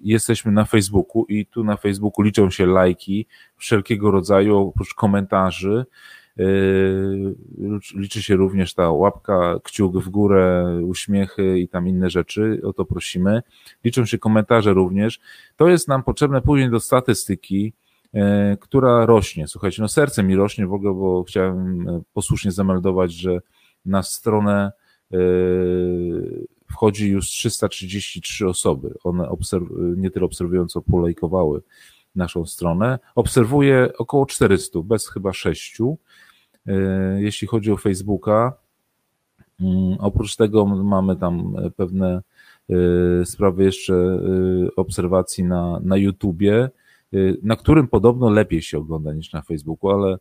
Jesteśmy 0.02 0.52
na 0.52 0.64
Facebooku 0.64 1.26
i 1.28 1.46
tu 1.46 1.64
na 1.64 1.76
Facebooku 1.76 2.22
liczą 2.24 2.50
się 2.50 2.66
lajki 2.66 3.26
wszelkiego 3.56 4.10
rodzaju, 4.10 4.58
oprócz 4.58 4.94
komentarzy. 4.94 5.84
Liczy 7.94 8.22
się 8.22 8.36
również 8.36 8.74
ta 8.74 8.90
łapka, 8.90 9.58
kciuk 9.64 9.98
w 9.98 10.08
górę, 10.08 10.66
uśmiechy 10.84 11.58
i 11.58 11.68
tam 11.68 11.88
inne 11.88 12.10
rzeczy. 12.10 12.60
O 12.64 12.72
to 12.72 12.84
prosimy. 12.84 13.42
Liczą 13.84 14.04
się 14.04 14.18
komentarze 14.18 14.72
również. 14.72 15.20
To 15.56 15.68
jest 15.68 15.88
nam 15.88 16.02
potrzebne 16.02 16.42
później 16.42 16.70
do 16.70 16.80
statystyki 16.80 17.72
E, 18.14 18.56
która 18.60 19.06
rośnie. 19.06 19.48
Słuchajcie, 19.48 19.82
no 19.82 19.88
serce 19.88 20.22
mi 20.22 20.36
rośnie 20.36 20.66
w 20.66 20.72
ogóle, 20.72 20.94
bo 20.94 21.24
chciałem 21.24 21.88
e, 21.88 22.00
posłusznie 22.12 22.52
zameldować, 22.52 23.12
że 23.12 23.38
na 23.84 24.02
stronę 24.02 24.72
e, 25.12 25.16
wchodzi 26.72 27.10
już 27.10 27.26
333 27.26 28.48
osoby. 28.48 28.94
One 29.04 29.24
obserw- 29.24 29.96
nie 29.96 30.10
tyle 30.10 30.26
obserwują, 30.26 30.66
co 30.66 30.82
polejkowały 30.82 31.62
naszą 32.14 32.46
stronę. 32.46 32.98
Obserwuję 33.14 33.88
około 33.98 34.26
400, 34.26 34.82
bez 34.82 35.08
chyba 35.08 35.32
6. 35.32 35.98
Jeśli 37.16 37.48
chodzi 37.48 37.72
o 37.72 37.76
Facebooka, 37.76 38.52
mm, 39.60 39.96
oprócz 39.98 40.36
tego 40.36 40.66
mamy 40.66 41.16
tam 41.16 41.56
pewne 41.76 42.22
sprawy 43.24 43.64
jeszcze 43.64 44.20
obserwacji 44.76 45.44
na, 45.44 45.80
na 45.84 45.96
YouTubie. 45.96 46.70
Na 47.42 47.56
którym 47.56 47.88
podobno 47.88 48.30
lepiej 48.30 48.62
się 48.62 48.78
ogląda 48.78 49.12
niż 49.12 49.32
na 49.32 49.42
Facebooku, 49.42 49.90
ale 49.90 50.18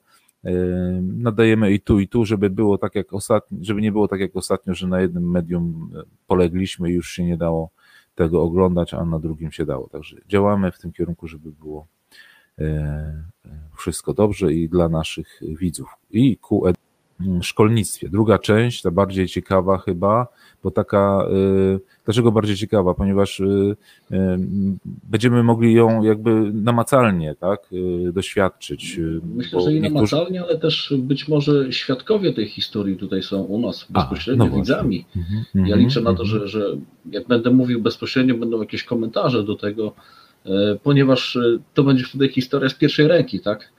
nadajemy 1.01 1.71
i 1.71 1.79
tu, 1.79 2.00
i 2.00 2.07
tu, 2.07 2.25
żeby 2.25 2.50
było 2.50 2.77
tak 2.77 2.95
jak 2.95 3.13
ostatnio, 3.13 3.57
żeby 3.62 3.81
nie 3.81 3.91
było 3.91 4.07
tak 4.07 4.19
jak 4.19 4.36
ostatnio, 4.36 4.74
że 4.74 4.88
na 4.88 5.01
jednym 5.01 5.31
medium 5.31 5.91
y, 5.95 6.03
polegliśmy 6.27 6.91
i 6.91 6.93
już 6.93 7.12
się 7.12 7.25
nie 7.25 7.38
dało 7.38 7.69
tego 8.15 8.43
oglądać, 8.43 8.93
a 8.93 9.05
na 9.05 9.19
drugim 9.19 9.51
się 9.51 9.65
dało. 9.65 9.89
Także 9.89 10.17
działamy 10.27 10.71
w 10.71 10.79
tym 10.79 10.91
kierunku, 10.91 11.27
żeby 11.27 11.51
było 11.51 11.88
wszystko 13.77 14.13
dobrze 14.13 14.53
i 14.53 14.69
dla 14.69 14.89
naszych 14.89 15.41
widzów. 15.41 15.89
I 16.10 16.38
ku 16.38 16.65
szkolnictwie. 17.41 18.09
Druga 18.09 18.39
część, 18.39 18.81
ta 18.81 18.91
bardziej 18.91 19.27
ciekawa 19.27 19.77
chyba, 19.77 20.27
bo 20.63 20.71
taka, 20.71 21.27
y, 21.75 21.79
dlaczego 22.05 22.31
bardziej 22.31 22.55
ciekawa? 22.55 22.93
Ponieważ 22.93 23.39
y, 23.39 23.75
y, 24.11 24.15
będziemy 24.85 25.43
mogli 25.43 25.73
ją 25.73 26.03
jakby 26.03 26.51
namacalnie, 26.53 27.35
tak, 27.39 27.59
doświadczyć. 28.13 28.99
Myślę, 29.35 29.61
że 29.61 29.73
i 29.73 29.81
niektórzy... 29.81 30.15
namacalnie, 30.15 30.41
ale 30.41 30.57
też 30.57 30.93
być 30.97 31.27
może 31.27 31.73
świadkowie 31.73 32.33
tej 32.33 32.47
historii 32.47 32.97
tutaj 32.97 33.23
są 33.23 33.41
u 33.41 33.59
nas 33.59 33.87
bezpośrednio 33.89 34.45
A, 34.45 34.47
no 34.49 34.55
widzami. 34.55 35.05
Mhm, 35.15 35.43
ja 35.55 35.61
mhm, 35.61 35.79
liczę 35.79 36.01
na 36.01 36.13
to, 36.13 36.23
mhm. 36.23 36.29
że, 36.29 36.47
że 36.47 36.77
jak 37.11 37.27
będę 37.27 37.51
mówił 37.51 37.81
bezpośrednio, 37.81 38.35
będą 38.35 38.59
jakieś 38.59 38.83
komentarze 38.83 39.43
do 39.43 39.55
tego, 39.55 39.93
ponieważ 40.83 41.37
to 41.73 41.83
będzie 41.83 42.03
wtedy 42.03 42.29
historia 42.29 42.69
z 42.69 42.73
pierwszej 42.73 43.07
ręki, 43.07 43.39
tak? 43.39 43.71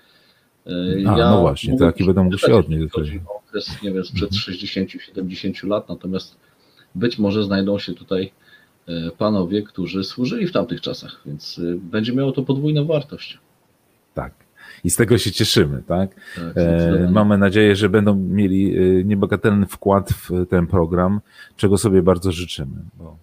A, 0.67 1.19
ja 1.19 1.31
no 1.31 1.41
właśnie, 1.41 1.79
tak, 1.79 2.01
i 2.01 2.05
będą 2.05 2.25
mógł 2.25 2.39
się 2.39 2.55
odnieść 2.55 2.93
do 2.93 3.05
tego. 3.05 3.43
okres, 3.53 3.83
nie 3.83 3.93
wiem, 3.93 4.05
sprzed 4.05 4.31
60-70 4.31 5.69
lat, 5.69 5.89
natomiast 5.89 6.37
być 6.95 7.19
może 7.19 7.45
znajdą 7.45 7.79
się 7.79 7.95
tutaj 7.95 8.33
e, 8.89 9.11
panowie, 9.19 9.63
którzy 9.63 10.05
służyli 10.05 10.47
w 10.47 10.53
tamtych 10.53 10.81
czasach, 10.81 11.21
więc 11.27 11.59
e, 11.59 11.75
będzie 11.77 12.13
miało 12.13 12.33
to 12.33 12.43
podwójną 12.43 12.87
wartość. 12.87 13.39
Tak. 14.15 14.35
I 14.85 14.91
z 14.91 14.97
tego 14.97 15.19
się 15.19 15.33
cieszymy, 15.33 15.83
tak? 15.87 16.15
tak 16.37 16.57
e, 16.57 17.09
mamy 17.13 17.39
nadzieję, 17.39 17.77
że 17.77 17.89
będą 17.89 18.15
mieli 18.15 18.75
niebagatelny 19.05 19.67
wkład 19.67 20.11
w 20.11 20.47
ten 20.47 20.67
program, 20.67 21.21
czego 21.57 21.79
sobie 21.79 22.03
bardzo 22.03 22.33
życzymy, 22.33 22.77
bo, 22.99 23.17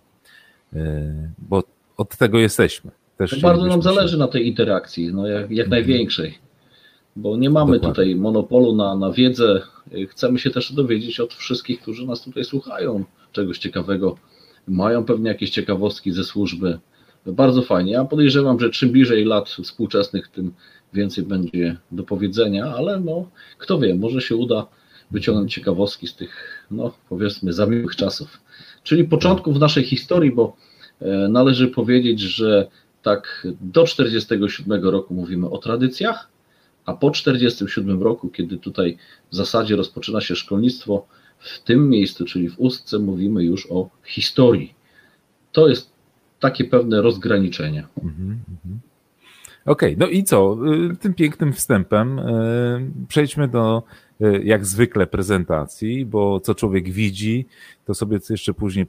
e, 0.74 1.32
bo 1.38 1.64
od 1.98 2.18
tego 2.18 2.40
jesteśmy. 2.40 2.92
Też 3.18 3.42
bardzo 3.42 3.66
nam 3.66 3.82
zależy 3.82 4.18
na 4.18 4.28
tej 4.28 4.48
interakcji, 4.48 5.14
no 5.14 5.28
jak, 5.28 5.52
jak 5.52 5.66
mhm. 5.66 5.70
największej, 5.70 6.38
bo 7.20 7.38
nie 7.38 7.50
mamy 7.50 7.74
Dokładnie. 7.74 7.90
tutaj 7.90 8.16
monopolu 8.16 8.76
na, 8.76 8.96
na 8.96 9.12
wiedzę. 9.12 9.62
Chcemy 10.10 10.40
się 10.40 10.50
też 10.50 10.74
dowiedzieć 10.74 11.20
od 11.20 11.34
wszystkich, 11.34 11.82
którzy 11.82 12.06
nas 12.06 12.22
tutaj 12.22 12.44
słuchają, 12.46 13.04
czegoś 13.32 13.58
ciekawego. 13.58 14.18
Mają 14.68 15.06
pewnie 15.06 15.28
jakieś 15.30 15.50
ciekawostki 15.50 16.12
ze 16.12 16.24
służby. 16.24 16.80
Bardzo 17.26 17.62
fajnie. 17.62 17.92
Ja 17.92 18.06
podejrzewam, 18.06 18.60
że 18.60 18.70
czym 18.70 18.90
bliżej 18.90 19.26
lat 19.26 19.50
współczesnych, 19.50 20.28
tym 20.28 20.54
więcej 20.94 21.24
będzie 21.24 21.78
do 21.92 22.04
powiedzenia, 22.04 22.66
ale 22.66 23.00
no, 23.00 23.30
kto 23.58 23.80
wie, 23.80 23.96
może 23.96 24.22
się 24.22 24.36
uda 24.36 24.68
wyciągnąć 25.12 25.54
ciekawostki 25.54 26.08
z 26.08 26.16
tych, 26.16 26.66
no 26.72 26.94
powiedzmy, 27.10 27.54
zamiłych 27.54 27.96
czasów. 27.96 28.42
Czyli 28.84 29.04
początków 29.04 29.60
naszej 29.60 29.84
historii, 29.84 30.32
bo 30.32 30.56
e, 31.02 31.28
należy 31.28 31.68
powiedzieć, 31.68 32.20
że 32.20 32.68
tak 33.02 33.48
do 33.62 33.84
47 33.84 34.84
roku 34.84 35.14
mówimy 35.14 35.50
o 35.50 35.58
tradycjach, 35.58 36.29
a 36.90 36.94
po 36.94 37.12
47 37.12 38.04
roku, 38.04 38.30
kiedy 38.30 38.58
tutaj 38.58 38.98
w 39.32 39.36
zasadzie 39.36 39.76
rozpoczyna 39.76 40.22
się 40.22 40.36
szkolnictwo 40.36 41.06
w 41.40 41.60
tym 41.64 41.90
miejscu, 41.90 42.26
czyli 42.26 42.50
w 42.50 42.60
Ustce, 42.60 43.00
mówimy 43.00 43.44
już 43.44 43.68
o 43.72 43.90
historii. 44.06 44.74
To 45.52 45.68
jest 45.68 45.92
takie 46.40 46.64
pewne 46.64 47.02
rozgraniczenie. 47.02 47.88
Mhm, 48.04 48.40
mhm. 48.50 48.80
Okej, 49.66 49.96
okay, 49.96 50.08
no 50.08 50.08
i 50.08 50.24
co? 50.24 50.58
Y, 50.92 50.96
tym 50.96 51.14
pięknym 51.14 51.54
wstępem 51.54 52.20
y, 52.20 52.92
przejdźmy 53.08 53.48
do 53.48 53.84
y, 54.22 54.42
jak 54.44 54.66
zwykle 54.66 55.08
prezentacji, 55.08 56.06
bo 56.06 56.40
co 56.40 56.56
człowiek 56.56 56.90
widzi, 56.90 57.46
to 57.86 57.94
sobie 57.94 58.20
jeszcze 58.30 58.54
później 58.54 58.86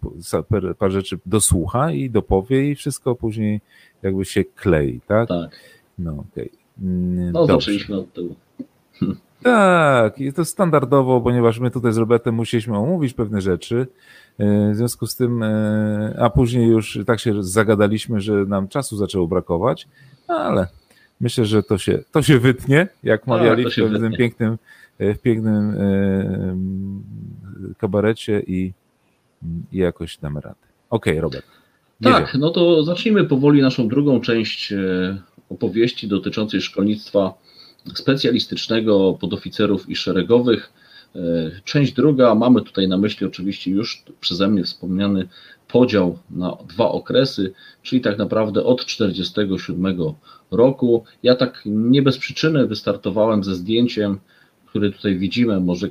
parę 0.79 0.91
rzeczy 0.91 1.19
dosłucha 1.27 1.93
i 1.93 2.11
dopowie 2.11 2.71
i 2.71 2.75
wszystko 2.75 3.15
później 3.15 3.61
jakby 4.03 4.25
się 4.25 4.45
klei, 4.45 5.01
tak? 5.07 5.29
Tak. 5.29 5.61
No 5.99 6.25
okej. 6.31 6.60
Mm, 6.81 7.33
no, 7.33 7.47
Dobrze. 7.47 7.55
zaczęliśmy 7.55 7.97
od 7.97 8.13
tyłu. 8.13 8.35
Tak, 9.43 10.21
jest 10.21 10.37
to 10.37 10.45
standardowo, 10.45 11.21
ponieważ 11.21 11.59
my 11.59 11.71
tutaj 11.71 11.93
z 11.93 11.97
Robertem 11.97 12.35
musieliśmy 12.35 12.77
omówić 12.77 13.15
pewne 13.15 13.41
rzeczy. 13.41 13.87
E, 14.39 14.73
w 14.73 14.77
związku 14.77 15.07
z 15.07 15.17
tym, 15.17 15.43
e, 15.43 16.17
a 16.19 16.31
później 16.31 16.69
już 16.69 16.99
tak 17.07 17.21
się 17.21 17.43
zagadaliśmy, 17.43 18.21
że 18.21 18.33
nam 18.33 18.69
czasu 18.69 18.97
zaczęło 18.97 19.27
brakować, 19.27 19.89
ale 20.29 20.67
myślę, 21.21 21.45
że 21.45 21.63
to 21.63 21.79
się, 21.79 21.99
to 22.13 22.23
się 22.23 22.39
wytnie, 22.39 22.89
jak 23.03 23.27
mawiali 23.27 23.65
w 23.65 23.75
tym 23.75 24.13
pięknym, 24.19 24.59
e, 24.99 25.15
w 25.15 25.19
pięknym 25.19 25.77
kabarecie 27.79 28.43
i, 28.47 28.73
i 29.73 29.79
jakoś 29.79 30.17
damy 30.17 30.41
radę. 30.41 30.57
Okej, 30.91 31.13
okay, 31.13 31.21
Robert. 31.21 31.47
Tak, 32.03 32.35
no 32.35 32.51
to 32.51 32.83
zacznijmy 32.83 33.25
powoli 33.25 33.63
naszą 33.63 33.89
drugą 33.89 34.21
część 34.21 34.75
opowieści 35.51 36.09
dotyczącej 36.09 36.61
szkolnictwa 36.61 37.35
specjalistycznego 37.95 39.17
podoficerów 39.21 39.91
i 39.91 39.97
szeregowych. 39.97 40.73
E, 41.17 41.21
część 41.65 41.93
druga, 41.93 42.35
mamy 42.35 42.63
tutaj 42.63 42.89
na 42.89 42.99
myśli 42.99 43.27
oczywiście 43.27 43.71
już 43.71 44.05
przeze 44.21 44.49
mnie 44.49 44.65
wspomniany 44.65 45.29
podział 45.69 46.19
na 46.31 46.57
dwa 46.69 46.89
okresy, 46.89 47.53
czyli 47.83 48.03
tak 48.03 48.19
naprawdę 48.19 48.65
od 48.65 48.87
1947 48.87 49.99
roku. 50.51 51.05
Ja 51.23 51.35
tak 51.35 51.63
nie 51.67 52.03
bez 52.03 52.19
przyczyny 52.19 52.67
wystartowałem 52.67 53.45
ze 53.45 53.55
zdjęciem, 53.55 54.19
które 54.67 54.93
tutaj 54.93 55.19
widzimy, 55.19 55.61
może, 55.61 55.89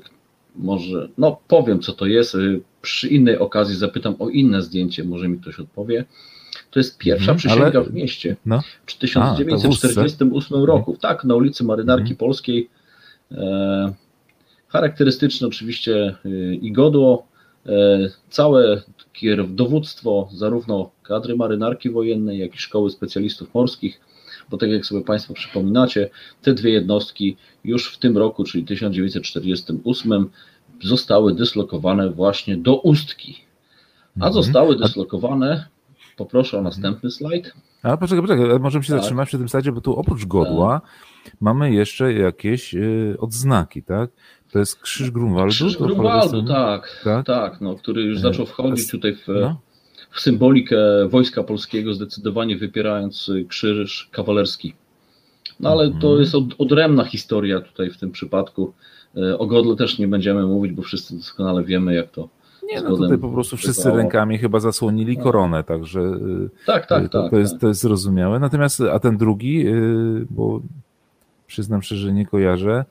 może 0.55 1.09
no 1.17 1.39
powiem 1.47 1.79
co 1.79 1.93
to 1.93 2.05
jest, 2.05 2.35
e, 2.35 2.39
przy 2.81 3.07
innej 3.07 3.37
okazji 3.37 3.75
zapytam 3.75 4.15
o 4.19 4.29
inne 4.29 4.61
zdjęcie, 4.61 5.03
może 5.03 5.27
mi 5.27 5.37
ktoś 5.37 5.59
odpowie. 5.59 6.05
To 6.71 6.79
jest 6.79 6.97
pierwsza 6.97 7.31
mhm, 7.31 7.37
przysięga 7.37 7.79
ale... 7.79 7.83
w 7.83 7.93
mieście. 7.93 8.35
No. 8.45 8.61
W 8.85 8.97
1948 8.97 10.63
A, 10.63 10.65
roku. 10.65 10.97
Tak, 11.01 11.23
na 11.23 11.35
ulicy 11.35 11.63
Marynarki 11.63 12.01
mhm. 12.01 12.17
Polskiej. 12.17 12.69
E, 13.31 13.93
charakterystyczne 14.67 15.47
oczywiście 15.47 16.15
e, 16.25 16.29
i 16.55 16.71
godło. 16.71 17.27
E, 17.65 18.09
całe 18.29 18.81
dowództwo 19.47 20.29
zarówno 20.33 20.91
kadry 21.03 21.35
marynarki 21.35 21.89
wojennej, 21.89 22.39
jak 22.39 22.55
i 22.55 22.57
szkoły 22.57 22.89
specjalistów 22.89 23.53
morskich, 23.53 23.99
bo 24.49 24.57
tak 24.57 24.69
jak 24.69 24.85
sobie 24.85 25.01
Państwo 25.01 25.33
przypominacie, 25.33 26.09
te 26.41 26.53
dwie 26.53 26.71
jednostki 26.71 27.37
już 27.63 27.93
w 27.93 27.97
tym 27.97 28.17
roku, 28.17 28.43
czyli 28.43 28.65
1948, 28.65 30.29
zostały 30.83 31.35
dyslokowane 31.35 32.09
właśnie 32.09 32.57
do 32.57 32.75
Ustki. 32.75 33.41
A 34.15 34.27
mhm. 34.27 34.33
zostały 34.33 34.75
dyslokowane 34.75 35.65
Poproszę 36.19 36.59
o 36.59 36.61
następny 36.61 37.11
slajd. 37.11 37.53
Ale 37.83 37.97
poczekaj, 37.97 38.21
poczekaj, 38.21 38.59
możemy 38.59 38.83
się 38.83 38.93
tak. 38.93 39.01
zatrzymać 39.01 39.27
przy 39.27 39.37
tym 39.37 39.49
slajdzie, 39.49 39.71
bo 39.71 39.81
tu 39.81 39.95
oprócz 39.95 40.25
godła 40.25 40.81
tak. 41.23 41.33
mamy 41.41 41.73
jeszcze 41.73 42.13
jakieś 42.13 42.75
y, 42.75 43.15
odznaki, 43.19 43.83
tak? 43.83 44.09
To 44.51 44.59
jest 44.59 44.79
Krzyż 44.81 45.11
Grunwaldu? 45.11 45.51
Krzyż 45.51 45.77
Grunwaldu, 45.77 46.43
tak, 46.43 47.01
tak, 47.03 47.25
tak, 47.25 47.61
no, 47.61 47.75
który 47.75 48.01
już 48.01 48.19
zaczął 48.19 48.45
wchodzić 48.45 48.91
tutaj 48.91 49.15
w, 49.15 49.27
no. 49.27 49.61
w 50.11 50.19
symbolikę 50.19 50.77
Wojska 51.09 51.43
Polskiego, 51.43 51.93
zdecydowanie 51.93 52.57
wypierając 52.57 53.31
krzyż 53.47 54.09
kawalerski. 54.11 54.73
No 55.59 55.69
ale 55.69 55.87
to 55.87 55.95
mhm. 55.95 56.19
jest 56.19 56.35
od, 56.35 56.43
odrębna 56.57 57.05
historia 57.05 57.61
tutaj 57.61 57.89
w 57.89 57.97
tym 57.97 58.11
przypadku. 58.11 58.73
O 59.37 59.47
godle 59.47 59.75
też 59.75 59.99
nie 59.99 60.07
będziemy 60.07 60.45
mówić, 60.45 60.71
bo 60.71 60.81
wszyscy 60.81 61.17
doskonale 61.17 61.63
wiemy, 61.63 61.93
jak 61.93 62.11
to 62.11 62.29
nie, 62.71 62.81
no 62.81 62.97
tutaj 62.97 63.17
po 63.17 63.29
prostu 63.29 63.57
wszyscy 63.57 63.91
rękami 63.91 64.37
chyba 64.37 64.59
zasłonili 64.59 65.17
no. 65.17 65.23
koronę, 65.23 65.63
także 65.63 66.01
tak, 66.65 66.87
tak, 66.87 67.09
to, 67.09 67.21
tak, 67.21 67.31
to, 67.31 67.37
jest, 67.37 67.51
tak. 67.51 67.61
to 67.61 67.67
jest 67.67 67.81
zrozumiałe. 67.81 68.39
Natomiast, 68.39 68.81
a 68.81 68.99
ten 68.99 69.17
drugi, 69.17 69.65
bo 70.29 70.61
przyznam 71.47 71.81
szczerze, 71.81 72.01
że 72.01 72.13
nie 72.13 72.25
kojarzę, 72.25 72.85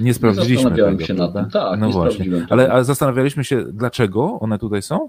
nie 0.00 0.14
sprawdziliśmy 0.14 0.70
tego, 0.70 1.00
się 1.00 1.14
prawda? 1.14 1.42
tym. 1.42 1.50
Tak, 1.50 1.80
no 1.80 1.90
właśnie. 1.90 2.46
Ale, 2.50 2.72
ale 2.72 2.84
zastanawialiśmy 2.84 3.44
się, 3.44 3.64
dlaczego 3.72 4.40
one 4.40 4.58
tutaj 4.58 4.82
są? 4.82 5.08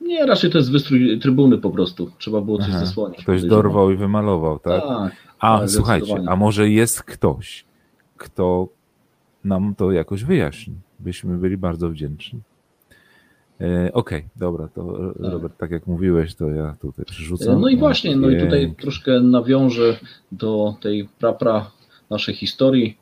Nie, 0.00 0.26
raczej 0.26 0.50
to 0.50 0.58
jest 0.58 0.72
wystrój 0.72 1.18
trybuny 1.18 1.58
po 1.58 1.70
prostu. 1.70 2.10
Trzeba 2.18 2.40
było 2.40 2.58
coś 2.58 2.70
Aha, 2.70 2.78
zasłonić. 2.78 3.22
Ktoś 3.22 3.42
dorwał 3.42 3.90
i 3.90 3.96
wymalował, 3.96 4.58
tak? 4.58 4.82
Tak. 4.82 5.12
A 5.38 5.68
słuchajcie, 5.68 6.14
a 6.26 6.36
może 6.36 6.70
jest 6.70 7.02
ktoś, 7.02 7.64
kto 8.16 8.68
nam 9.44 9.74
to 9.74 9.92
jakoś 9.92 10.24
wyjaśni. 10.24 10.74
Byśmy 10.98 11.38
byli 11.38 11.56
bardzo 11.56 11.90
wdzięczni. 11.90 12.40
E, 13.60 13.92
Okej, 13.92 14.18
okay, 14.18 14.30
dobra, 14.36 14.68
to 14.68 15.12
tak. 15.22 15.32
Robert, 15.32 15.58
tak 15.58 15.70
jak 15.70 15.86
mówiłeś, 15.86 16.34
to 16.34 16.50
ja 16.50 16.76
tutaj 16.80 17.04
przerzucam. 17.04 17.60
No 17.60 17.68
i 17.68 17.76
właśnie, 17.76 18.16
no 18.16 18.30
i 18.30 18.40
tutaj 18.40 18.74
troszkę 18.80 19.20
nawiążę 19.20 19.96
do 20.32 20.74
tej 20.80 21.08
prapra 21.18 21.70
naszej 22.10 22.34
historii, 22.34 22.98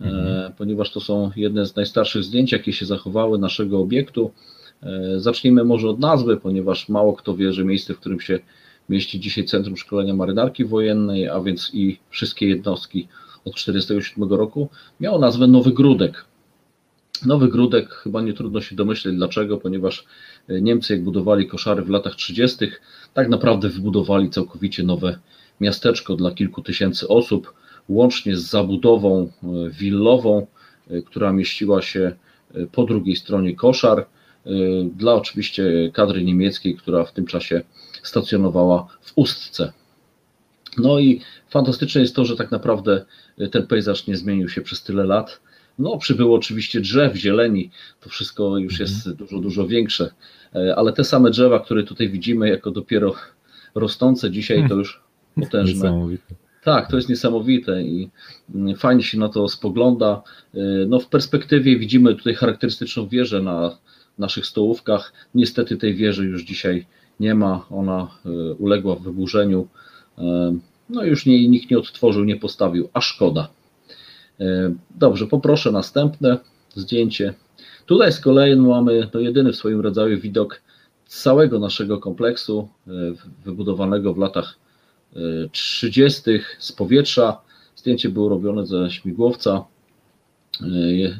e, 0.00 0.02
mhm. 0.02 0.26
e, 0.26 0.52
ponieważ 0.58 0.92
to 0.92 1.00
są 1.00 1.30
jedne 1.36 1.66
z 1.66 1.76
najstarszych 1.76 2.24
zdjęć, 2.24 2.52
jakie 2.52 2.72
się 2.72 2.86
zachowały 2.86 3.38
naszego 3.38 3.80
obiektu. 3.80 4.30
E, 4.82 5.20
zacznijmy 5.20 5.64
może 5.64 5.88
od 5.88 6.00
nazwy, 6.00 6.36
ponieważ 6.36 6.88
mało 6.88 7.12
kto 7.12 7.36
wie, 7.36 7.52
że 7.52 7.64
miejsce, 7.64 7.94
w 7.94 8.00
którym 8.00 8.20
się 8.20 8.38
mieści 8.88 9.20
dzisiaj 9.20 9.44
Centrum 9.44 9.76
Szkolenia 9.76 10.14
Marynarki 10.14 10.64
Wojennej, 10.64 11.28
a 11.28 11.40
więc 11.40 11.70
i 11.74 11.98
wszystkie 12.10 12.48
jednostki 12.48 13.08
od 13.44 13.54
1947 13.54 14.38
roku, 14.38 14.68
miało 15.00 15.18
nazwę 15.18 15.46
Nowy 15.46 15.72
Grudek. 15.72 16.24
Nowy 17.26 17.48
Grudek, 17.48 17.88
chyba 17.88 18.22
nie 18.22 18.32
trudno 18.32 18.60
się 18.60 18.76
domyśleć 18.76 19.16
dlaczego, 19.16 19.58
ponieważ 19.58 20.04
Niemcy, 20.48 20.92
jak 20.92 21.04
budowali 21.04 21.46
koszary 21.46 21.82
w 21.82 21.88
latach 21.88 22.14
30., 22.14 22.56
tak 23.14 23.28
naprawdę 23.28 23.68
wybudowali 23.68 24.30
całkowicie 24.30 24.82
nowe 24.82 25.18
miasteczko 25.60 26.16
dla 26.16 26.30
kilku 26.30 26.62
tysięcy 26.62 27.08
osób, 27.08 27.54
łącznie 27.88 28.36
z 28.36 28.42
zabudową 28.42 29.22
e, 29.42 29.70
willową, 29.70 30.46
e, 30.90 31.02
która 31.02 31.32
mieściła 31.32 31.82
się 31.82 32.16
po 32.72 32.84
drugiej 32.84 33.16
stronie 33.16 33.56
koszar 33.56 34.06
dla 34.96 35.14
oczywiście 35.14 35.90
kadry 35.92 36.24
niemieckiej, 36.24 36.76
która 36.76 37.04
w 37.04 37.12
tym 37.12 37.26
czasie 37.26 37.62
stacjonowała 38.02 38.86
w 39.02 39.12
Ustce. 39.16 39.72
No 40.78 40.98
i 40.98 41.20
fantastyczne 41.50 42.00
jest 42.00 42.16
to, 42.16 42.24
że 42.24 42.36
tak 42.36 42.50
naprawdę 42.50 43.04
ten 43.50 43.66
pejzaż 43.66 44.06
nie 44.06 44.16
zmienił 44.16 44.48
się 44.48 44.60
przez 44.60 44.82
tyle 44.82 45.04
lat. 45.04 45.40
No, 45.78 45.98
przybyło 45.98 46.36
oczywiście 46.36 46.80
drzew, 46.80 47.16
zieleni, 47.16 47.70
to 48.00 48.08
wszystko 48.08 48.58
już 48.58 48.80
jest 48.80 48.96
mhm. 48.96 49.16
dużo, 49.16 49.38
dużo 49.38 49.66
większe, 49.66 50.10
y, 50.56 50.74
ale 50.76 50.92
te 50.92 51.04
same 51.04 51.30
drzewa, 51.30 51.60
które 51.60 51.82
tutaj 51.82 52.08
widzimy 52.08 52.48
jako 52.48 52.70
dopiero 52.70 53.14
rosnące 53.74 54.30
dzisiaj, 54.30 54.68
to 54.68 54.74
już 54.74 55.00
potężne. 55.34 56.08
Tak, 56.64 56.90
to 56.90 56.96
jest 56.96 57.08
niesamowite 57.08 57.82
i 57.82 58.10
mm, 58.54 58.76
fajnie 58.76 59.02
się 59.02 59.18
na 59.18 59.28
to 59.28 59.48
spogląda. 59.48 60.22
Y, 60.54 60.86
no, 60.88 61.00
w 61.00 61.06
perspektywie 61.06 61.78
widzimy 61.78 62.14
tutaj 62.14 62.34
charakterystyczną 62.34 63.08
wieżę 63.08 63.42
na 63.42 63.78
naszych 64.18 64.46
stołówkach. 64.46 65.12
Niestety 65.34 65.76
tej 65.76 65.94
wieży 65.94 66.26
już 66.26 66.42
dzisiaj 66.42 66.86
nie 67.20 67.34
ma, 67.34 67.66
ona 67.70 68.08
e, 68.26 68.54
uległa 68.54 68.96
wyburzeniu. 68.96 69.68
E, 70.18 70.58
no 70.90 71.04
już 71.04 71.26
nie, 71.26 71.48
nikt 71.48 71.70
nie 71.70 71.78
odtworzył, 71.78 72.24
nie 72.24 72.36
postawił, 72.36 72.88
a 72.92 73.00
szkoda. 73.00 73.48
E, 74.40 74.74
dobrze, 74.90 75.26
poproszę 75.26 75.72
następne 75.72 76.38
zdjęcie. 76.74 77.34
Tutaj 77.86 78.12
z 78.12 78.20
kolei 78.20 78.56
mamy 78.56 79.08
no, 79.14 79.20
jedyny 79.20 79.52
w 79.52 79.56
swoim 79.56 79.80
rodzaju 79.80 80.20
widok 80.20 80.60
całego 81.06 81.58
naszego 81.58 81.98
kompleksu, 81.98 82.68
wybudowanego 83.44 84.14
w 84.14 84.18
latach 84.18 84.58
30. 85.52 86.22
z 86.58 86.72
powietrza. 86.72 87.40
Zdjęcie 87.76 88.08
było 88.08 88.28
robione 88.28 88.66
ze 88.66 88.90
śmigłowca. 88.90 89.64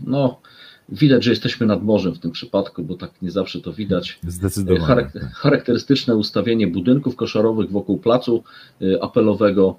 No, 0.07 0.41
Widać, 0.89 1.25
że 1.25 1.31
jesteśmy 1.31 1.67
nad 1.67 1.83
morzem 1.83 2.15
w 2.15 2.19
tym 2.19 2.31
przypadku, 2.31 2.83
bo 2.83 2.95
tak 2.95 3.23
nie 3.23 3.31
zawsze 3.31 3.61
to 3.61 3.73
widać. 3.73 4.19
Zdecydowanie. 4.27 5.11
charakterystyczne 5.35 6.17
ustawienie 6.17 6.67
budynków 6.67 7.17
koszarowych 7.17 7.71
wokół 7.71 7.99
placu 7.99 8.43
apelowego. 9.01 9.77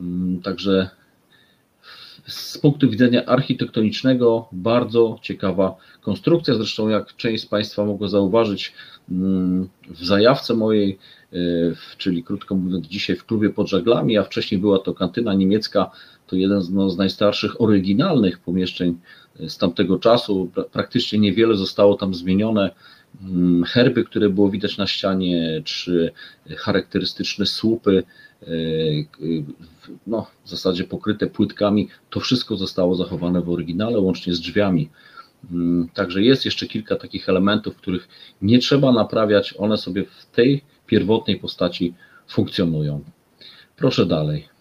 Mm, 0.00 0.42
także 0.42 0.90
z 2.26 2.58
punktu 2.58 2.90
widzenia 2.90 3.26
architektonicznego 3.26 4.48
bardzo 4.52 5.18
ciekawa 5.22 5.76
konstrukcja. 6.00 6.54
Zresztą, 6.54 6.88
jak 6.88 7.16
część 7.16 7.42
z 7.42 7.46
Państwa 7.46 7.84
mogło 7.84 8.08
zauważyć 8.08 8.72
mm, 9.10 9.68
w 9.88 10.04
zajawce 10.04 10.54
mojej, 10.54 10.98
y, 11.32 11.76
czyli 11.98 12.24
krótko 12.24 12.54
mówiąc, 12.54 12.86
dzisiaj 12.86 13.16
w 13.16 13.24
klubie 13.24 13.50
pod 13.50 13.68
żaglami, 13.68 14.18
a 14.18 14.22
wcześniej 14.22 14.60
była 14.60 14.78
to 14.78 14.94
kantyna 14.94 15.34
niemiecka, 15.34 15.90
to 16.26 16.36
jeden 16.36 16.60
z, 16.60 16.70
no, 16.70 16.90
z 16.90 16.96
najstarszych 16.96 17.60
oryginalnych 17.60 18.38
pomieszczeń 18.38 18.98
z 19.48 19.58
tamtego 19.58 19.98
czasu. 19.98 20.50
Praktycznie 20.72 21.18
niewiele 21.18 21.56
zostało 21.56 21.94
tam 21.94 22.14
zmienione. 22.14 22.70
Mm, 23.22 23.64
herby, 23.64 24.04
które 24.04 24.30
było 24.30 24.50
widać 24.50 24.78
na 24.78 24.86
ścianie, 24.86 25.62
czy 25.64 26.12
charakterystyczne 26.56 27.46
słupy, 27.46 28.02
e, 28.42 28.46
no, 30.06 30.26
w 30.44 30.48
zasadzie 30.48 30.84
pokryte 30.84 31.26
płytkami, 31.26 31.88
to 32.10 32.20
wszystko 32.20 32.56
zostało 32.56 32.94
zachowane 32.94 33.40
w 33.40 33.50
oryginale, 33.50 33.98
łącznie 33.98 34.34
z 34.34 34.40
drzwiami. 34.40 34.88
Mm, 35.50 35.88
także 35.94 36.22
jest 36.22 36.44
jeszcze 36.44 36.66
kilka 36.66 36.96
takich 36.96 37.28
elementów, 37.28 37.76
których 37.76 38.08
nie 38.42 38.58
trzeba 38.58 38.92
naprawiać, 38.92 39.54
one 39.58 39.76
sobie 39.76 40.04
w 40.04 40.26
tej 40.26 40.62
pierwotnej 40.86 41.36
postaci 41.40 41.94
funkcjonują. 42.28 43.04
Proszę 43.76 44.06
dalej. 44.06 44.55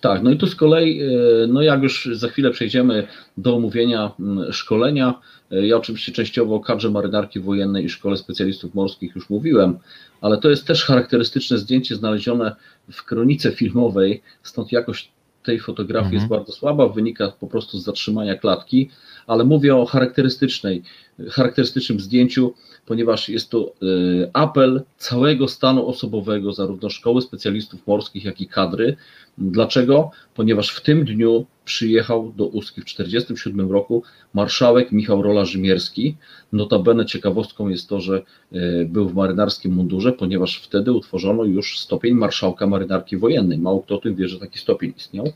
Tak, 0.00 0.22
no 0.22 0.30
i 0.30 0.36
tu 0.36 0.46
z 0.46 0.56
kolei, 0.56 1.00
e, 1.00 1.06
no 1.48 1.62
jak 1.62 1.82
już 1.82 2.08
za 2.12 2.28
chwilę 2.28 2.50
przejdziemy 2.50 3.06
do 3.36 3.56
omówienia 3.56 4.12
szkolenia, 4.50 5.20
e, 5.50 5.66
ja 5.66 5.76
oczywiście 5.76 6.12
częściowo 6.12 6.54
o 6.54 6.60
kadrze 6.60 6.90
marynarki 6.90 7.40
wojennej 7.40 7.84
i 7.84 7.88
szkole 7.88 8.16
specjalistów 8.16 8.74
morskich 8.74 9.14
już 9.14 9.30
mówiłem, 9.30 9.78
ale 10.20 10.38
to 10.38 10.50
jest 10.50 10.66
też 10.66 10.84
charakterystyczne 10.84 11.58
zdjęcie 11.58 11.96
znalezione 11.96 12.56
w 12.92 13.04
kronice 13.04 13.52
filmowej, 13.52 14.22
stąd 14.42 14.72
jakość 14.72 15.12
tej 15.42 15.60
fotografii 15.60 16.14
mhm. 16.14 16.14
jest 16.14 16.28
bardzo 16.28 16.52
słaba, 16.52 16.88
wynika 16.88 17.32
po 17.40 17.46
prostu 17.46 17.78
z 17.78 17.84
zatrzymania 17.84 18.34
klatki, 18.34 18.90
ale 19.26 19.44
mówię 19.44 19.76
o 19.76 19.86
charakterystycznej, 19.86 20.82
charakterystycznym 21.30 22.00
zdjęciu, 22.00 22.54
ponieważ 22.86 23.28
jest 23.28 23.50
to 23.50 23.72
y, 23.82 24.30
apel 24.32 24.82
całego 24.96 25.48
stanu 25.48 25.86
osobowego, 25.86 26.52
zarówno 26.52 26.90
szkoły 26.90 27.22
specjalistów 27.22 27.86
morskich, 27.86 28.24
jak 28.24 28.40
i 28.40 28.46
kadry. 28.46 28.96
Dlaczego? 29.38 30.10
Ponieważ 30.34 30.70
w 30.70 30.80
tym 30.80 31.04
dniu 31.04 31.46
przyjechał 31.64 32.32
do 32.36 32.46
Ustki 32.46 32.80
w 32.80 32.84
1947 32.84 33.70
roku 33.72 34.02
marszałek 34.34 34.92
Michał 34.92 35.22
Rola 35.22 35.44
Rzymierski. 35.44 36.16
Notabene 36.52 37.06
ciekawostką 37.06 37.68
jest 37.68 37.88
to, 37.88 38.00
że 38.00 38.22
y, 38.52 38.88
był 38.90 39.08
w 39.08 39.14
marynarskim 39.14 39.72
mundurze, 39.72 40.12
ponieważ 40.12 40.60
wtedy 40.62 40.92
utworzono 40.92 41.44
już 41.44 41.78
stopień 41.78 42.14
marszałka 42.14 42.66
marynarki 42.66 43.16
wojennej. 43.16 43.58
Mało 43.58 43.82
kto 43.82 43.94
o 43.94 43.98
tym 43.98 44.14
wie, 44.14 44.28
że 44.28 44.38
taki 44.38 44.58
stopień 44.58 44.92
istniał. 44.96 45.32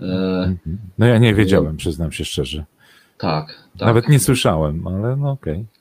E, 0.00 0.56
no 0.98 1.06
ja 1.06 1.18
nie 1.18 1.34
wiedziałem, 1.34 1.76
przyznam 1.76 2.12
się 2.12 2.24
szczerze. 2.24 2.64
Tak. 3.18 3.46
tak. 3.78 3.86
Nawet 3.86 4.08
nie 4.08 4.18
słyszałem, 4.18 4.86
ale 4.86 5.16
no 5.16 5.30
okej. 5.30 5.54
Okay. 5.54 5.75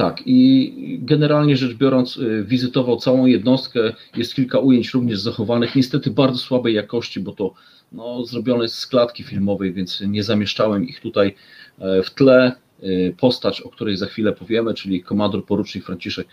Tak, 0.00 0.22
i 0.26 0.98
generalnie 1.02 1.56
rzecz 1.56 1.74
biorąc, 1.74 2.16
y, 2.16 2.44
wizytował 2.48 2.96
całą 2.96 3.26
jednostkę. 3.26 3.92
Jest 4.16 4.34
kilka 4.34 4.58
ujęć 4.58 4.94
również 4.94 5.20
zachowanych, 5.20 5.76
niestety 5.76 6.10
bardzo 6.10 6.38
słabej 6.38 6.74
jakości, 6.74 7.20
bo 7.20 7.32
to 7.32 7.54
no, 7.92 8.24
zrobione 8.24 8.68
z 8.68 8.86
klatki 8.86 9.22
filmowej, 9.22 9.72
więc 9.72 10.00
nie 10.00 10.22
zamieszczałem 10.22 10.88
ich 10.88 11.00
tutaj 11.00 11.34
e, 11.78 12.02
w 12.02 12.10
tle. 12.10 12.52
E, 12.82 13.12
postać, 13.12 13.60
o 13.60 13.68
której 13.68 13.96
za 13.96 14.06
chwilę 14.06 14.32
powiemy, 14.32 14.74
czyli 14.74 15.02
komandor 15.02 15.46
porucznik 15.46 15.84
Franciszek 15.84 16.26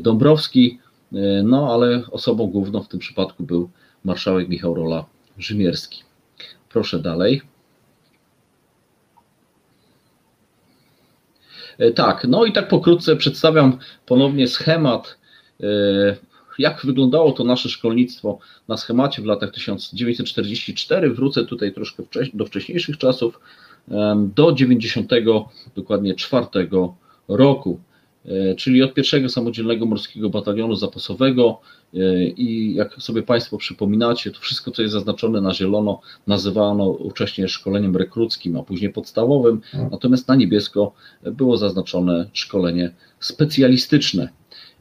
Dąbrowski, 0.00 0.78
e, 1.12 1.16
no 1.42 1.74
ale 1.74 2.02
osobą 2.10 2.46
główną 2.46 2.82
w 2.82 2.88
tym 2.88 3.00
przypadku 3.00 3.44
był 3.44 3.70
marszałek 4.04 4.48
Michał 4.48 4.74
Rola 4.74 5.04
Rzymierski. 5.38 6.02
Proszę 6.68 6.98
dalej. 6.98 7.42
Tak, 11.94 12.26
no 12.28 12.44
i 12.44 12.52
tak 12.52 12.68
pokrótce 12.68 13.16
przedstawiam 13.16 13.78
ponownie 14.06 14.48
schemat, 14.48 15.18
e, 15.60 15.66
jak 16.58 16.86
wyglądało 16.86 17.32
to 17.32 17.44
nasze 17.44 17.68
szkolnictwo 17.68 18.38
na 18.68 18.76
schemacie 18.76 19.22
w 19.22 19.24
latach 19.24 19.50
1944. 19.50 21.10
Wrócę 21.10 21.44
tutaj 21.44 21.72
troszkę 21.72 22.02
do 22.34 22.46
wcześniejszych 22.46 22.98
czasów, 22.98 23.40
do 24.34 24.52
90 24.52 25.10
dokładnie 25.76 26.14
4 26.14 26.46
roku. 27.28 27.80
E, 28.28 28.54
czyli 28.54 28.82
od 28.82 28.94
pierwszego 28.94 29.28
samodzielnego 29.28 29.86
morskiego 29.86 30.30
batalionu 30.30 30.74
zapasowego 30.74 31.60
e, 31.94 31.98
i 32.24 32.74
jak 32.74 32.94
sobie 32.94 33.22
Państwo 33.22 33.58
przypominacie, 33.58 34.30
to 34.30 34.40
wszystko, 34.40 34.70
co 34.70 34.82
jest 34.82 34.92
zaznaczone 34.92 35.40
na 35.40 35.54
zielono, 35.54 36.00
nazywano 36.26 36.98
wcześniej 37.10 37.48
szkoleniem 37.48 37.96
rekruckim, 37.96 38.56
a 38.56 38.62
później 38.62 38.92
podstawowym, 38.92 39.60
natomiast 39.90 40.28
na 40.28 40.34
niebiesko 40.34 40.92
było 41.22 41.56
zaznaczone 41.56 42.30
szkolenie 42.32 42.90
specjalistyczne. 43.20 44.28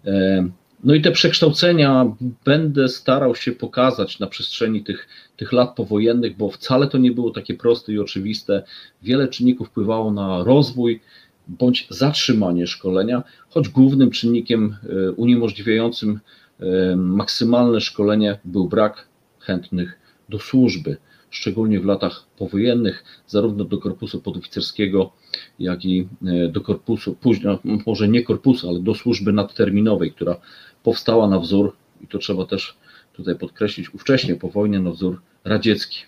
E, 0.06 0.48
no 0.84 0.94
i 0.94 1.02
te 1.02 1.12
przekształcenia 1.12 2.16
będę 2.46 2.90
starał 2.90 3.36
się 3.36 3.52
pokazać 3.52 4.20
na 4.20 4.28
przestrzeni 4.28 4.84
tych, 4.84 5.08
tych 5.38 5.54
lat 5.54 5.76
powojennych, 5.76 6.38
bo 6.38 6.50
wcale 6.50 6.88
to 6.88 6.98
nie 6.98 7.12
było 7.12 7.32
takie 7.32 7.54
proste 7.54 7.94
i 7.94 8.00
oczywiste. 8.00 8.64
Wiele 9.04 9.28
czynników 9.28 9.68
wpływało 9.68 10.12
na 10.12 10.44
rozwój 10.44 11.02
bądź 11.48 11.88
zatrzymanie 11.90 12.68
szkolenia, 12.68 13.24
choć 13.50 13.70
głównym 13.70 14.12
czynnikiem 14.12 14.76
e, 14.84 15.12
uniemożliwiającym 15.12 16.20
e, 16.60 16.96
maksymalne 16.96 17.82
szkolenie 17.82 18.40
był 18.46 18.68
brak 18.68 19.08
chętnych 19.40 20.00
do 20.30 20.40
służby, 20.40 20.98
szczególnie 21.30 21.80
w 21.80 21.86
latach 21.86 22.26
powojennych, 22.38 23.04
zarówno 23.28 23.64
do 23.64 23.78
korpusu 23.78 24.22
podoficerskiego, 24.22 25.12
jak 25.60 25.86
i 25.86 26.08
e, 26.26 26.48
do 26.48 26.62
korpusu, 26.62 27.16
później, 27.16 27.58
może 27.86 28.08
nie 28.08 28.24
korpusu, 28.24 28.70
ale 28.70 28.80
do 28.80 28.96
służby 28.96 29.34
nadterminowej, 29.34 30.12
która 30.12 30.36
powstała 30.84 31.28
na 31.28 31.40
wzór, 31.40 31.76
i 32.02 32.08
to 32.08 32.18
trzeba 32.18 32.46
też 32.46 32.78
tutaj 33.14 33.36
podkreślić, 33.36 33.94
ówcześnie 33.94 34.36
po 34.36 34.50
wojnie 34.50 34.80
na 34.80 34.92
wzór 34.92 35.22
radziecki. 35.44 36.00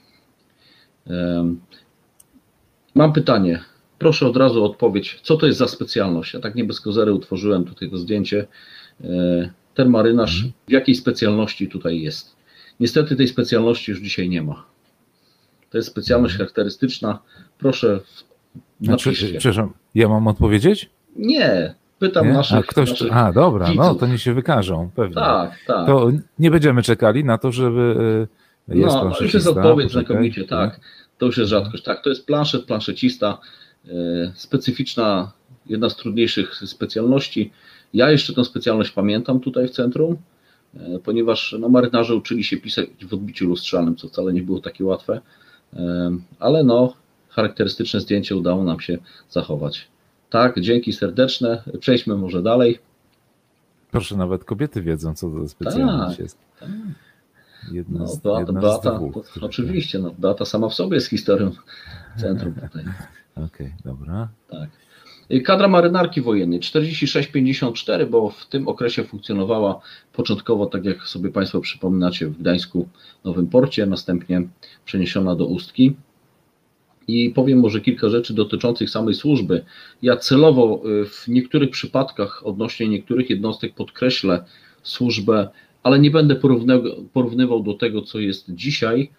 Mam 2.95 3.13
pytanie, 3.13 3.59
Proszę 3.99 4.27
od 4.27 4.37
razu 4.37 4.63
o 4.63 4.65
odpowiedź, 4.65 5.19
co 5.23 5.37
to 5.37 5.45
jest 5.45 5.59
za 5.59 5.67
specjalność? 5.67 6.33
Ja 6.33 6.39
tak 6.39 6.55
nie 6.55 6.63
bez 6.63 6.81
kozery 6.81 7.13
utworzyłem 7.13 7.63
tutaj 7.63 7.89
to 7.89 7.97
zdjęcie. 7.97 8.47
E, 9.03 9.07
ten 9.73 9.89
marynarz 9.89 10.35
mhm. 10.35 10.53
w 10.67 10.71
jakiej 10.71 10.95
specjalności 10.95 11.67
tutaj 11.67 12.01
jest? 12.01 12.35
Niestety 12.79 13.15
tej 13.15 13.27
specjalności 13.27 13.91
już 13.91 14.01
dzisiaj 14.01 14.29
nie 14.29 14.41
ma. 14.41 14.65
To 15.69 15.77
jest 15.77 15.89
specjalność 15.89 16.33
mhm. 16.33 16.47
charakterystyczna. 16.47 17.19
Proszę. 17.57 17.99
Znaczy, 18.81 19.11
przepraszam, 19.11 19.73
ja 19.95 20.09
mam 20.09 20.27
odpowiedzieć? 20.27 20.89
Nie, 21.15 21.75
pytam 21.99 22.27
nie? 22.27 22.33
naszych. 22.33 22.57
A, 22.57 22.63
ktoś, 22.63 22.89
naszych 22.89 23.17
a 23.17 23.33
dobra, 23.33 23.67
no 23.75 23.95
to 23.95 24.07
nie 24.07 24.17
się 24.17 24.33
wykażą, 24.33 24.89
pewnie. 24.95 25.15
Tak, 25.15 25.51
tak. 25.67 25.87
To 25.87 26.11
nie 26.39 26.51
będziemy 26.51 26.83
czekali 26.83 27.23
na 27.23 27.37
to, 27.37 27.51
żeby. 27.51 27.95
E, 28.69 28.77
jest 28.77 28.95
no, 28.95 29.13
już 29.21 29.33
jest 29.33 29.47
odpowiedź 29.47 29.91
znakomicie, 29.91 30.43
tak. 30.43 30.79
To 31.17 31.25
już 31.25 31.37
jest 31.37 31.49
rzadkość. 31.49 31.83
Tak, 31.83 32.03
to 32.03 32.09
jest 32.09 32.25
planszet, 32.25 32.65
planszecista. 32.65 33.37
E, 33.89 34.31
specyficzna, 34.35 35.31
jedna 35.65 35.89
z 35.89 35.95
trudniejszych 35.95 36.55
specjalności. 36.55 37.51
Ja 37.93 38.11
jeszcze 38.11 38.33
tę 38.33 38.45
specjalność 38.45 38.91
pamiętam 38.91 39.39
tutaj 39.39 39.67
w 39.67 39.71
centrum, 39.71 40.17
e, 40.75 40.99
ponieważ 40.99 41.55
no, 41.59 41.69
marynarze 41.69 42.15
uczyli 42.15 42.43
się 42.43 42.57
pisać 42.57 42.89
w 43.09 43.13
odbiciu 43.13 43.47
lustrzanym, 43.47 43.95
co 43.95 44.07
wcale 44.07 44.33
nie 44.33 44.41
było 44.41 44.59
takie 44.59 44.85
łatwe, 44.85 45.21
e, 45.73 46.11
ale 46.39 46.63
no, 46.63 46.93
charakterystyczne 47.29 48.01
zdjęcie 48.01 48.35
udało 48.35 48.63
nam 48.63 48.79
się 48.79 48.97
zachować. 49.29 49.87
Tak, 50.29 50.59
dzięki 50.59 50.93
serdeczne. 50.93 51.63
Przejdźmy 51.79 52.15
może 52.15 52.43
dalej. 52.43 52.79
Proszę, 53.91 54.17
nawet 54.17 54.43
kobiety 54.43 54.81
wiedzą, 54.81 55.15
co 55.15 55.29
to 55.29 55.47
specjalność 55.47 56.17
tak, 56.17 56.23
jest. 56.23 56.37
Tak. 56.59 56.69
Jedna 57.71 57.99
no, 57.99 58.07
z, 58.07 58.17
Beata, 58.17 58.39
jedna 58.39 58.61
Beata, 58.61 58.91
z 58.91 58.95
dwóch, 58.95 59.25
oczywiście, 59.41 59.99
no, 59.99 60.11
Beata 60.17 60.45
sama 60.45 60.69
w 60.69 60.73
sobie 60.73 60.95
jest 60.95 61.07
historią 61.07 61.51
centrum 62.21 62.53
tutaj. 62.53 62.83
Okej, 63.45 63.67
okay, 63.67 63.73
dobra. 63.85 64.29
Tak. 64.49 64.69
Kadra 65.45 65.67
marynarki 65.67 66.21
wojennej 66.21 66.59
46-54, 66.59 68.09
bo 68.09 68.29
w 68.29 68.45
tym 68.45 68.67
okresie 68.67 69.03
funkcjonowała 69.03 69.79
początkowo, 70.13 70.65
tak 70.65 70.85
jak 70.85 71.03
sobie 71.03 71.29
Państwo 71.29 71.61
przypominacie, 71.61 72.27
w 72.27 72.37
Gdańsku 72.37 72.87
Nowym 73.23 73.47
Porcie, 73.47 73.85
następnie 73.85 74.47
przeniesiona 74.85 75.35
do 75.35 75.45
Ustki. 75.45 75.95
I 77.07 77.29
powiem 77.29 77.59
może 77.59 77.81
kilka 77.81 78.09
rzeczy 78.09 78.33
dotyczących 78.33 78.89
samej 78.89 79.13
służby. 79.13 79.65
Ja 80.01 80.17
celowo 80.17 80.81
y, 80.85 81.05
w 81.05 81.27
niektórych 81.27 81.69
przypadkach 81.69 82.41
odnośnie 82.45 82.87
niektórych 82.87 83.29
jednostek 83.29 83.75
podkreślę 83.75 84.45
służbę, 84.83 85.49
ale 85.83 85.99
nie 85.99 86.11
będę 86.11 86.35
porównywał 87.13 87.63
do 87.63 87.73
tego, 87.73 88.01
co 88.01 88.19
jest 88.19 88.45
dzisiaj. 88.49 89.11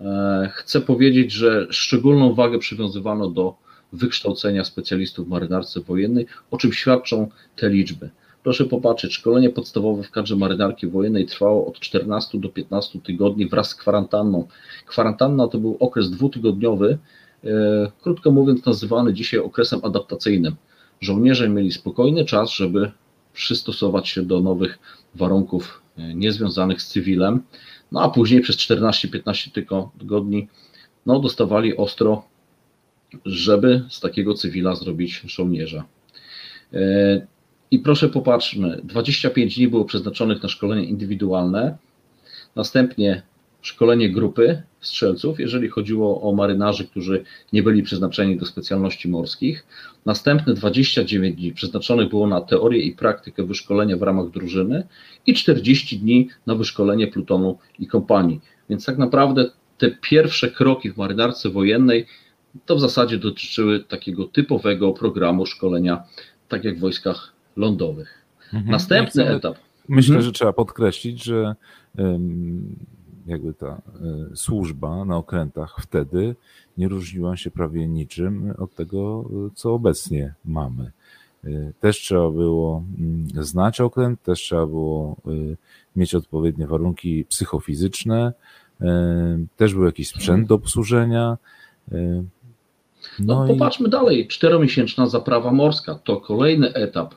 E, 0.00 0.50
chcę 0.54 0.80
powiedzieć, 0.80 1.32
że 1.32 1.66
szczególną 1.70 2.34
wagę 2.34 2.58
przywiązywano 2.58 3.30
do 3.30 3.61
wykształcenia 3.92 4.64
specjalistów 4.64 5.26
w 5.26 5.30
marynarce 5.30 5.80
wojennej, 5.80 6.26
o 6.50 6.58
czym 6.58 6.72
świadczą 6.72 7.28
te 7.56 7.68
liczby. 7.68 8.10
Proszę 8.42 8.64
popatrzeć, 8.64 9.12
szkolenie 9.12 9.50
podstawowe 9.50 10.02
w 10.02 10.10
kadrze 10.10 10.36
marynarki 10.36 10.86
wojennej 10.86 11.26
trwało 11.26 11.66
od 11.66 11.80
14 11.80 12.38
do 12.38 12.48
15 12.48 13.00
tygodni 13.00 13.48
wraz 13.48 13.68
z 13.68 13.74
kwarantanną. 13.74 14.48
Kwarantanna 14.86 15.48
to 15.48 15.58
był 15.58 15.76
okres 15.80 16.10
dwutygodniowy, 16.10 16.98
e, 17.44 17.48
krótko 18.02 18.30
mówiąc 18.30 18.66
nazywany 18.66 19.14
dzisiaj 19.14 19.40
okresem 19.40 19.80
adaptacyjnym. 19.82 20.56
Żołnierze 21.00 21.48
mieli 21.48 21.72
spokojny 21.72 22.24
czas, 22.24 22.50
żeby 22.50 22.90
przystosować 23.32 24.08
się 24.08 24.22
do 24.22 24.40
nowych 24.40 24.78
warunków 25.14 25.82
e, 25.98 26.14
niezwiązanych 26.14 26.82
z 26.82 26.88
cywilem, 26.88 27.42
no 27.92 28.02
a 28.02 28.10
później 28.10 28.40
przez 28.40 28.56
14-15 28.56 29.64
tygodni 29.98 30.48
no, 31.06 31.20
dostawali 31.20 31.76
ostro 31.76 32.24
żeby 33.24 33.84
z 33.88 34.00
takiego 34.00 34.34
cywila 34.34 34.74
zrobić 34.74 35.22
żołnierza. 35.26 35.84
E, 36.72 37.26
I 37.70 37.78
proszę 37.78 38.08
popatrzmy, 38.08 38.80
25 38.84 39.56
dni 39.56 39.68
było 39.68 39.84
przeznaczonych 39.84 40.42
na 40.42 40.48
szkolenie 40.48 40.84
indywidualne, 40.84 41.76
następnie 42.56 43.22
szkolenie 43.62 44.10
grupy 44.10 44.62
strzelców, 44.80 45.40
jeżeli 45.40 45.68
chodziło 45.68 46.22
o 46.22 46.34
marynarzy, 46.34 46.84
którzy 46.84 47.24
nie 47.52 47.62
byli 47.62 47.82
przeznaczeni 47.82 48.36
do 48.36 48.46
specjalności 48.46 49.08
morskich. 49.08 49.66
Następne 50.06 50.54
29 50.54 51.36
dni 51.36 51.52
przeznaczonych 51.52 52.08
było 52.08 52.26
na 52.26 52.40
teorię 52.40 52.82
i 52.82 52.92
praktykę 52.92 53.44
wyszkolenia 53.44 53.96
w 53.96 54.02
ramach 54.02 54.30
drużyny 54.30 54.86
i 55.26 55.34
40 55.34 55.98
dni 55.98 56.28
na 56.46 56.54
wyszkolenie 56.54 57.06
plutonu 57.06 57.58
i 57.78 57.86
kompanii. 57.86 58.40
Więc 58.70 58.86
tak 58.86 58.98
naprawdę 58.98 59.50
te 59.78 59.90
pierwsze 59.90 60.50
kroki 60.50 60.92
w 60.92 60.96
marynarce 60.96 61.50
wojennej 61.50 62.06
to 62.66 62.76
w 62.76 62.80
zasadzie 62.80 63.18
dotyczyły 63.18 63.84
takiego 63.84 64.24
typowego 64.24 64.92
programu 64.92 65.46
szkolenia, 65.46 66.04
tak 66.48 66.64
jak 66.64 66.76
w 66.76 66.80
wojskach 66.80 67.32
lądowych. 67.56 68.24
Mhm. 68.52 68.70
Następny 68.70 69.28
etap. 69.28 69.56
Myślę, 69.88 70.14
mhm. 70.14 70.24
że 70.24 70.32
trzeba 70.32 70.52
podkreślić, 70.52 71.24
że 71.24 71.54
jakby 73.26 73.54
ta 73.54 73.66
e, 73.66 73.80
służba 74.36 75.04
na 75.04 75.16
okrętach 75.16 75.76
wtedy 75.80 76.36
nie 76.78 76.88
różniła 76.88 77.36
się 77.36 77.50
prawie 77.50 77.88
niczym 77.88 78.54
od 78.58 78.74
tego, 78.74 79.30
co 79.54 79.74
obecnie 79.74 80.34
mamy. 80.44 80.92
E, 81.44 81.48
też 81.80 81.98
trzeba 81.98 82.30
było 82.30 82.84
mm, 82.98 83.44
znać 83.44 83.80
okręt, 83.80 84.22
też 84.22 84.40
trzeba 84.40 84.66
było 84.66 85.16
e, 85.26 85.30
mieć 85.96 86.14
odpowiednie 86.14 86.66
warunki 86.66 87.24
psychofizyczne, 87.24 88.32
też 89.56 89.74
był 89.74 89.84
jakiś 89.84 90.08
sprzęt 90.08 90.48
do 90.48 90.54
obsłużenia. 90.54 91.38
No, 93.18 93.40
no 93.40 93.46
popatrzmy 93.46 93.88
i... 93.88 93.90
dalej. 93.90 94.28
Czteromiesięczna 94.28 95.06
zaprawa 95.06 95.52
morska 95.52 95.94
to 95.94 96.16
kolejny 96.16 96.74
etap 96.74 97.14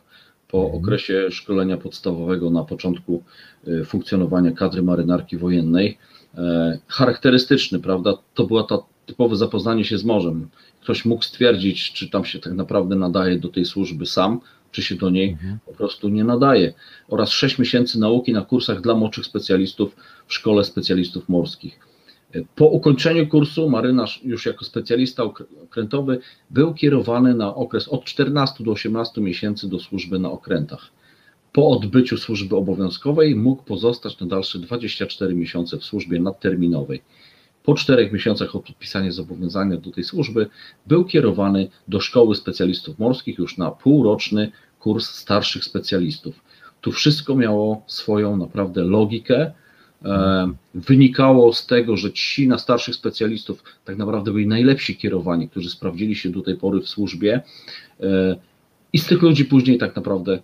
po 0.47 0.63
mhm. 0.63 0.83
okresie 0.83 1.31
szkolenia 1.31 1.77
podstawowego 1.77 2.49
na 2.49 2.63
początku 2.63 3.23
y, 3.67 3.85
funkcjonowania 3.85 4.51
kadry 4.51 4.83
marynarki 4.83 5.37
wojennej. 5.37 5.97
E, 6.37 6.79
charakterystyczny, 6.87 7.79
prawda? 7.79 8.13
To 8.33 8.43
była 8.43 8.63
ta 8.63 8.77
typowe 9.05 9.35
zapoznanie 9.35 9.85
się 9.85 9.97
z 9.97 10.03
morzem. 10.03 10.49
Ktoś 10.81 11.05
mógł 11.05 11.23
stwierdzić, 11.23 11.93
czy 11.93 12.09
tam 12.09 12.25
się 12.25 12.39
tak 12.39 12.53
naprawdę 12.53 12.95
nadaje 12.95 13.39
do 13.39 13.49
tej 13.49 13.65
służby 13.65 14.05
sam, 14.05 14.39
czy 14.71 14.81
się 14.81 14.95
do 14.95 15.09
niej 15.09 15.29
mhm. 15.31 15.59
po 15.65 15.73
prostu 15.73 16.09
nie 16.09 16.23
nadaje. 16.23 16.73
Oraz 17.07 17.29
6 17.29 17.59
miesięcy 17.59 17.99
nauki 17.99 18.33
na 18.33 18.41
kursach 18.41 18.81
dla 18.81 18.95
młodszych 18.95 19.25
specjalistów 19.25 19.95
w 20.27 20.33
Szkole 20.33 20.63
Specjalistów 20.63 21.29
Morskich. 21.29 21.79
Po 22.55 22.65
ukończeniu 22.65 23.27
kursu 23.27 23.69
marynarz 23.69 24.21
już 24.23 24.45
jako 24.45 24.65
specjalista 24.65 25.23
okrętowy 25.63 26.19
był 26.49 26.73
kierowany 26.73 27.35
na 27.35 27.55
okres 27.55 27.87
od 27.87 28.05
14 28.05 28.63
do 28.63 28.71
18 28.71 29.21
miesięcy 29.21 29.69
do 29.69 29.79
służby 29.79 30.19
na 30.19 30.31
okrętach. 30.31 30.91
Po 31.51 31.69
odbyciu 31.69 32.17
służby 32.17 32.55
obowiązkowej 32.55 33.35
mógł 33.35 33.63
pozostać 33.63 34.19
na 34.19 34.27
dalsze 34.27 34.59
24 34.59 35.35
miesiące 35.35 35.77
w 35.77 35.83
służbie 35.83 36.19
nadterminowej. 36.19 37.01
Po 37.63 37.73
czterech 37.73 38.11
miesiącach 38.11 38.55
od 38.55 38.65
podpisania 38.65 39.11
zobowiązania 39.11 39.77
do 39.77 39.91
tej 39.91 40.03
służby 40.03 40.47
był 40.87 41.05
kierowany 41.05 41.67
do 41.87 41.99
szkoły 41.99 42.35
specjalistów 42.35 42.99
morskich 42.99 43.37
już 43.37 43.57
na 43.57 43.71
półroczny 43.71 44.51
kurs 44.79 45.09
starszych 45.09 45.63
specjalistów. 45.63 46.41
Tu 46.81 46.91
wszystko 46.91 47.35
miało 47.35 47.83
swoją 47.87 48.37
naprawdę 48.37 48.83
logikę, 48.83 49.51
wynikało 50.75 51.53
z 51.53 51.65
tego, 51.65 51.97
że 51.97 52.11
ci 52.11 52.47
na 52.47 52.57
starszych 52.57 52.95
specjalistów 52.95 53.63
tak 53.85 53.97
naprawdę 53.97 54.31
byli 54.31 54.47
najlepsi 54.47 54.95
kierowani, 54.95 55.49
którzy 55.49 55.69
sprawdzili 55.69 56.15
się 56.15 56.29
do 56.29 56.41
tej 56.41 56.55
pory 56.55 56.81
w 56.81 56.89
służbie 56.89 57.41
e, 57.99 58.35
I 58.93 58.99
z 58.99 59.05
tych 59.07 59.21
ludzi 59.21 59.45
później 59.45 59.77
tak 59.77 59.95
naprawdę 59.95 60.39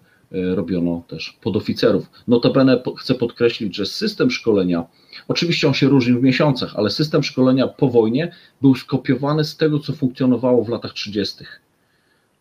robiono 0.56 1.04
też 1.08 1.38
podoficerów. 1.42 2.10
Notabene 2.28 2.84
chcę 2.98 3.16
podkreślić, 3.16 3.76
że 3.76 3.86
system 3.86 4.32
szkolenia, 4.32 4.84
oczywiście 5.28 5.68
on 5.68 5.74
się 5.74 5.90
różni 5.90 6.14
w 6.14 6.24
miesiącach, 6.24 6.76
ale 6.76 6.90
system 6.90 7.24
szkolenia 7.24 7.68
po 7.68 7.88
wojnie 7.88 8.32
był 8.62 8.76
skopiowany 8.76 9.44
z 9.44 9.58
tego, 9.58 9.80
co 9.80 9.94
funkcjonowało 9.94 10.64
w 10.64 10.70
latach 10.70 10.94
30. 10.94 11.44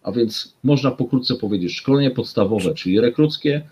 A 0.03 0.13
więc 0.13 0.55
można 0.65 0.91
pokrótce 0.91 1.35
powiedzieć, 1.35 1.75
szkolenie 1.75 2.11
podstawowe, 2.11 2.75
czyli 2.75 3.01
rekruckie, 3.01 3.63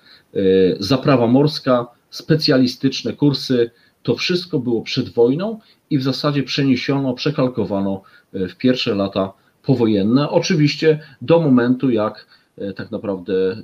zaprawa 0.79 1.27
morska, 1.27 1.87
specjalistyczne 2.11 3.13
kursy, 3.13 3.71
to 4.03 4.15
wszystko 4.15 4.59
było 4.59 4.83
przed 4.83 5.09
wojną 5.09 5.59
i 5.91 5.99
w 5.99 6.03
zasadzie 6.03 6.43
przeniesiono, 6.43 7.15
przekalkowano 7.15 8.03
w 8.33 8.57
pierwsze 8.57 8.95
lata 8.95 9.33
powojenne, 9.63 10.31
oczywiście 10.31 11.01
do 11.23 11.41
momentu, 11.41 11.91
jak 11.91 12.27
e, 12.59 12.73
tak 12.73 12.91
naprawdę 12.91 13.63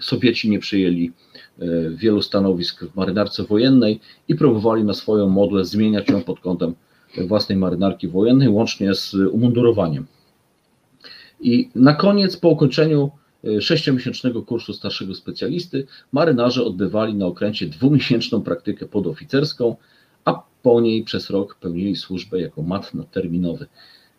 Sowieci 0.00 0.50
nie 0.50 0.58
przyjęli 0.58 1.12
e, 1.58 1.66
wielu 1.90 2.22
stanowisk 2.22 2.84
w 2.84 2.96
marynarce 2.96 3.42
wojennej 3.42 4.00
i 4.28 4.34
próbowali 4.34 4.84
na 4.84 4.94
swoją 4.94 5.28
modłę 5.28 5.64
zmieniać 5.64 6.08
ją 6.08 6.22
pod 6.22 6.40
kątem 6.40 6.74
własnej 7.26 7.58
marynarki 7.58 8.08
wojennej, 8.08 8.48
łącznie 8.48 8.94
z 8.94 9.14
umundurowaniem. 9.14 10.06
I 11.40 11.70
na 11.74 11.94
koniec, 11.94 12.36
po 12.36 12.48
ukończeniu 12.48 13.10
e, 13.10 13.23
sześciomiesięcznego 13.60 14.42
kursu 14.42 14.72
starszego 14.72 15.14
specjalisty, 15.14 15.86
marynarze 16.12 16.64
odbywali 16.64 17.14
na 17.14 17.26
okręcie 17.26 17.66
dwumiesięczną 17.66 18.42
praktykę 18.42 18.86
podoficerską, 18.86 19.76
a 20.24 20.42
po 20.62 20.80
niej 20.80 21.04
przez 21.04 21.30
rok 21.30 21.54
pełnili 21.54 21.96
służbę 21.96 22.40
jako 22.40 22.62
mat 22.62 22.94
nadterminowy. 22.94 23.66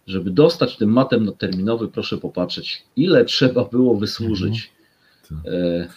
Żeby 0.07 0.31
dostać 0.31 0.77
tym 0.77 0.89
matem 0.89 1.25
nadterminowy, 1.25 1.87
proszę 1.87 2.17
popatrzeć, 2.17 2.83
ile 2.95 3.25
trzeba 3.25 3.65
było 3.65 3.95
wysłużyć. 3.95 4.71
Mhm. 5.31 5.55
E, 5.55 5.87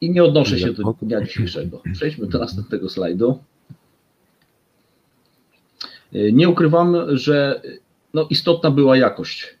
I 0.00 0.10
nie 0.10 0.24
odnoszę 0.24 0.58
się 0.58 0.72
do 0.72 0.94
dnia 1.02 1.24
dzisiejszego. 1.24 1.82
Przejdźmy 1.92 2.26
do 2.26 2.38
następnego 2.38 2.88
slajdu. 2.88 3.38
E, 6.12 6.32
nie 6.32 6.48
ukrywam, 6.48 7.16
że 7.16 7.62
no, 8.14 8.26
istotna 8.30 8.70
była 8.70 8.96
jakość. 8.96 9.58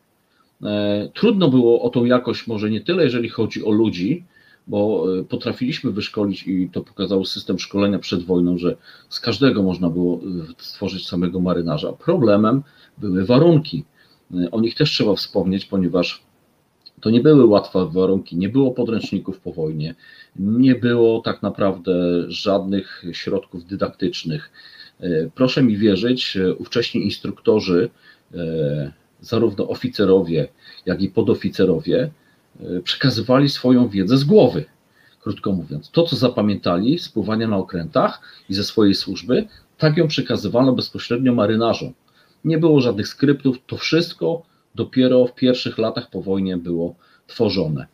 E, 0.62 1.08
trudno 1.14 1.48
było 1.48 1.82
o 1.82 1.90
tą 1.90 2.04
jakość, 2.04 2.46
może 2.46 2.70
nie 2.70 2.80
tyle, 2.80 3.04
jeżeli 3.04 3.28
chodzi 3.28 3.64
o 3.64 3.70
ludzi, 3.70 4.24
bo 4.66 5.06
potrafiliśmy 5.28 5.90
wyszkolić 5.90 6.46
i 6.46 6.70
to 6.72 6.80
pokazał 6.80 7.24
system 7.24 7.58
szkolenia 7.58 7.98
przed 7.98 8.22
wojną, 8.22 8.58
że 8.58 8.76
z 9.08 9.20
każdego 9.20 9.62
można 9.62 9.90
było 9.90 10.20
stworzyć 10.58 11.08
samego 11.08 11.40
marynarza. 11.40 11.92
Problemem 11.92 12.62
były 12.98 13.24
warunki. 13.24 13.84
O 14.50 14.60
nich 14.60 14.74
też 14.74 14.90
trzeba 14.90 15.14
wspomnieć, 15.14 15.64
ponieważ 15.64 16.22
to 17.00 17.10
nie 17.10 17.20
były 17.20 17.46
łatwe 17.46 17.86
warunki, 17.92 18.36
nie 18.36 18.48
było 18.48 18.70
podręczników 18.70 19.40
po 19.40 19.52
wojnie, 19.52 19.94
nie 20.36 20.74
było 20.74 21.20
tak 21.20 21.42
naprawdę 21.42 21.92
żadnych 22.28 23.04
środków 23.12 23.64
dydaktycznych. 23.66 24.50
E, 25.00 25.30
proszę 25.34 25.62
mi 25.62 25.76
wierzyć, 25.76 26.38
ówcześni 26.58 27.04
instruktorzy, 27.04 27.90
e, 28.34 28.92
zarówno 29.22 29.68
oficerowie, 29.68 30.48
jak 30.86 31.02
i 31.02 31.08
podoficerowie, 31.08 32.10
e, 32.60 32.80
przekazywali 32.80 33.48
swoją 33.48 33.88
wiedzę 33.88 34.18
z 34.18 34.24
głowy. 34.24 34.64
Krótko 35.20 35.52
mówiąc, 35.52 35.90
to 35.90 36.02
co 36.02 36.16
zapamiętali 36.16 36.98
z 36.98 37.08
pływania 37.08 37.48
na 37.48 37.56
okrętach 37.56 38.20
i 38.48 38.54
ze 38.54 38.64
swojej 38.64 38.94
służby, 38.94 39.48
tak 39.78 39.96
ją 39.96 40.08
przekazywano 40.08 40.72
bezpośrednio 40.72 41.34
marynarzom 41.34 41.92
nie 42.44 42.58
było 42.58 42.80
żadnych 42.80 43.08
skryptów, 43.08 43.56
to 43.66 43.76
wszystko 43.76 44.42
dopiero 44.74 45.26
w 45.26 45.34
pierwszych 45.34 45.78
latach 45.78 46.10
po 46.10 46.22
wojnie 46.22 46.56
było 46.56 46.94
tworzone. 47.26 47.86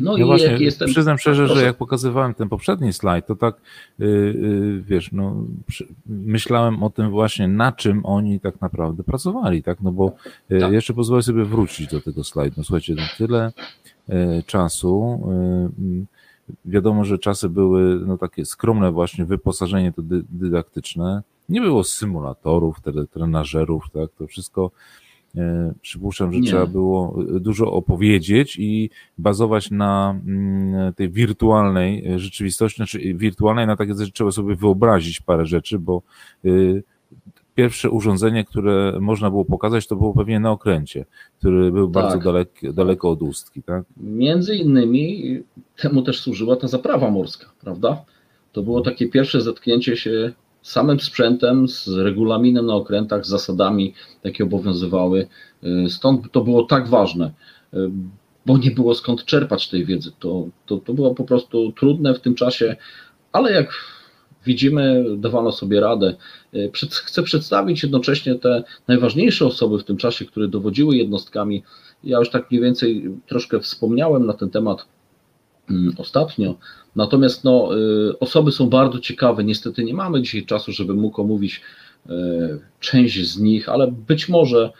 No 0.00 0.16
ja 0.16 0.24
i 0.24 0.26
właśnie 0.26 0.46
jak 0.46 0.60
jestem. 0.60 0.88
Przyznam 0.88 1.18
szczerze, 1.18 1.44
Proszę. 1.44 1.60
że 1.60 1.66
jak 1.66 1.76
pokazywałem 1.76 2.34
ten 2.34 2.48
poprzedni 2.48 2.92
slajd, 2.92 3.26
to 3.26 3.36
tak, 3.36 3.60
yy, 3.98 4.06
yy, 4.08 4.82
wiesz, 4.82 5.12
no, 5.12 5.44
przy, 5.66 5.86
myślałem 6.06 6.82
o 6.82 6.90
tym 6.90 7.10
właśnie, 7.10 7.48
na 7.48 7.72
czym 7.72 8.06
oni 8.06 8.40
tak 8.40 8.60
naprawdę 8.60 9.02
pracowali, 9.02 9.62
tak? 9.62 9.80
No 9.80 9.92
bo 9.92 10.12
yy, 10.48 10.60
tak. 10.60 10.72
jeszcze 10.72 10.94
pozwolę 10.94 11.22
sobie 11.22 11.44
wrócić 11.44 11.90
do 11.90 12.00
tego 12.00 12.24
slajdu. 12.24 12.54
No, 12.56 12.64
słuchajcie, 12.64 12.94
no, 12.94 13.02
tyle 13.18 13.52
y, 14.08 14.42
czasu. 14.46 15.28
Y, 15.80 16.06
wiadomo, 16.64 17.04
że 17.04 17.18
czasy 17.18 17.48
były 17.48 18.00
no, 18.06 18.18
takie 18.18 18.44
skromne, 18.44 18.92
właśnie 18.92 19.24
wyposażenie 19.24 19.92
to 19.92 20.02
dy, 20.02 20.22
dydaktyczne 20.28 21.22
nie 21.48 21.60
było 21.60 21.84
symulatorów, 21.84 22.76
trenażerów, 23.12 23.84
tak? 23.92 24.10
To 24.18 24.26
wszystko 24.26 24.70
przypuszczam, 25.82 26.32
że 26.32 26.40
nie. 26.40 26.46
trzeba 26.46 26.66
było 26.66 27.16
e, 27.36 27.40
dużo 27.40 27.72
opowiedzieć 27.72 28.56
i 28.58 28.90
bazować 29.18 29.70
na 29.70 30.20
mm, 30.26 30.94
tej 30.94 31.10
wirtualnej 31.10 32.06
e, 32.06 32.18
rzeczywistości, 32.18 32.76
znaczy 32.76 32.98
wirtualnej 33.14 33.66
na 33.66 33.76
takie 33.76 33.94
rzeczy 33.94 34.12
trzeba 34.12 34.30
sobie 34.30 34.56
wyobrazić 34.56 35.20
parę 35.20 35.46
rzeczy, 35.46 35.78
bo 35.78 36.02
pierwsze 37.54 37.90
urządzenie, 37.90 38.44
które 38.44 38.98
można 39.00 39.30
było 39.30 39.44
pokazać, 39.44 39.86
to 39.86 39.96
było 39.96 40.14
pewnie 40.14 40.40
na 40.40 40.50
okręcie, 40.50 41.04
który 41.38 41.72
był 41.72 41.90
tak. 41.90 41.92
bardzo 41.92 42.18
dalek, 42.18 42.60
daleko 42.72 43.10
od 43.10 43.22
ustki, 43.22 43.62
tak? 43.62 43.84
Między 43.96 44.56
innymi 44.56 45.42
temu 45.76 46.02
też 46.02 46.20
służyła 46.20 46.56
ta 46.56 46.68
zaprawa 46.68 47.10
morska, 47.10 47.46
prawda? 47.60 48.04
To 48.52 48.62
było 48.62 48.80
takie 48.80 49.08
pierwsze 49.08 49.40
zetknięcie 49.40 49.96
się 49.96 50.32
samym 50.66 51.00
sprzętem, 51.00 51.68
z 51.68 51.88
regulaminem 51.88 52.66
na 52.66 52.74
okrętach, 52.74 53.26
z 53.26 53.28
zasadami, 53.28 53.94
jakie 54.24 54.44
obowiązywały. 54.44 55.26
Y, 55.64 55.90
stąd 55.90 56.32
to 56.32 56.40
było 56.40 56.62
tak 56.62 56.88
ważne, 56.88 57.32
y, 57.74 57.90
bo 58.46 58.58
nie 58.58 58.70
było 58.70 58.94
skąd 58.94 59.24
czerpać 59.24 59.68
tej 59.68 59.84
wiedzy. 59.84 60.10
To, 60.18 60.48
to, 60.66 60.76
to 60.76 60.94
było 60.94 61.14
po 61.14 61.24
prostu 61.24 61.72
trudne 61.72 62.14
w 62.14 62.20
tym 62.20 62.34
czasie, 62.34 62.76
ale 63.32 63.52
jak 63.52 63.72
widzimy, 64.46 65.04
dawano 65.16 65.52
sobie 65.52 65.80
radę. 65.80 66.16
Y, 66.54 66.70
chcę 67.04 67.22
przedstawić 67.22 67.82
jednocześnie 67.82 68.34
te 68.34 68.64
najważniejsze 68.88 69.46
osoby 69.46 69.78
w 69.78 69.84
tym 69.84 69.96
czasie, 69.96 70.24
które 70.24 70.48
dowodziły 70.48 70.96
jednostkami. 70.96 71.62
Ja 72.04 72.18
już 72.18 72.30
tak 72.30 72.50
mniej 72.50 72.62
więcej 72.62 73.10
troszkę 73.26 73.60
wspomniałem 73.60 74.26
na 74.26 74.32
ten 74.32 74.50
temat 74.50 74.86
ostatnio, 75.98 76.54
Natomiast 76.96 77.44
no, 77.44 77.78
y, 78.10 78.18
osoby 78.18 78.52
są 78.52 78.68
bardzo 78.68 78.98
ciekawe. 78.98 79.44
Niestety 79.44 79.84
nie 79.84 79.94
mamy 79.94 80.22
dzisiaj 80.22 80.46
czasu, 80.46 80.72
żeby 80.72 80.94
mógł 80.94 81.20
omówić 81.20 81.60
y, 82.06 82.12
część 82.80 83.28
z 83.28 83.38
nich, 83.38 83.68
ale 83.68 83.92
być 83.92 84.28
może 84.28 84.70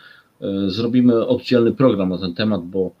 y, 0.41 0.69
zrobimy 0.69 1.27
oddzielny 1.27 1.71
program 1.71 2.09
na 2.09 2.17
ten 2.17 2.33
temat, 2.33 2.61
bo 2.65 2.91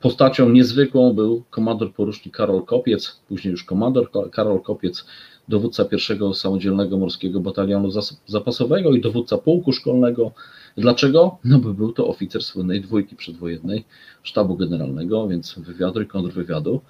postacią 0.00 0.48
niezwykłą 0.48 1.12
był 1.12 1.42
komandor 1.50 1.92
porucznik 1.92 2.36
Karol 2.36 2.64
Kopiec, 2.64 3.20
później 3.28 3.52
już 3.52 3.64
komandor 3.64 4.10
Karol 4.32 4.60
Kopiec, 4.60 5.06
dowódca 5.48 5.84
pierwszego 5.84 6.34
samodzielnego 6.34 6.98
morskiego 6.98 7.40
batalionu 7.40 7.88
zapasowego 8.26 8.92
i 8.92 9.00
dowódca 9.00 9.38
pułku 9.38 9.72
szkolnego. 9.72 10.32
Dlaczego? 10.76 11.38
No 11.44 11.58
bo 11.58 11.74
był 11.74 11.92
to 11.92 12.08
oficer 12.08 12.42
słynnej 12.42 12.80
dwójki 12.80 13.16
przedwojennej 13.16 13.84
sztabu 14.22 14.56
generalnego, 14.56 15.28
więc 15.28 15.58
wywiadu 15.58 16.02
i 16.02 16.06
kontrwywiadu. 16.06 16.80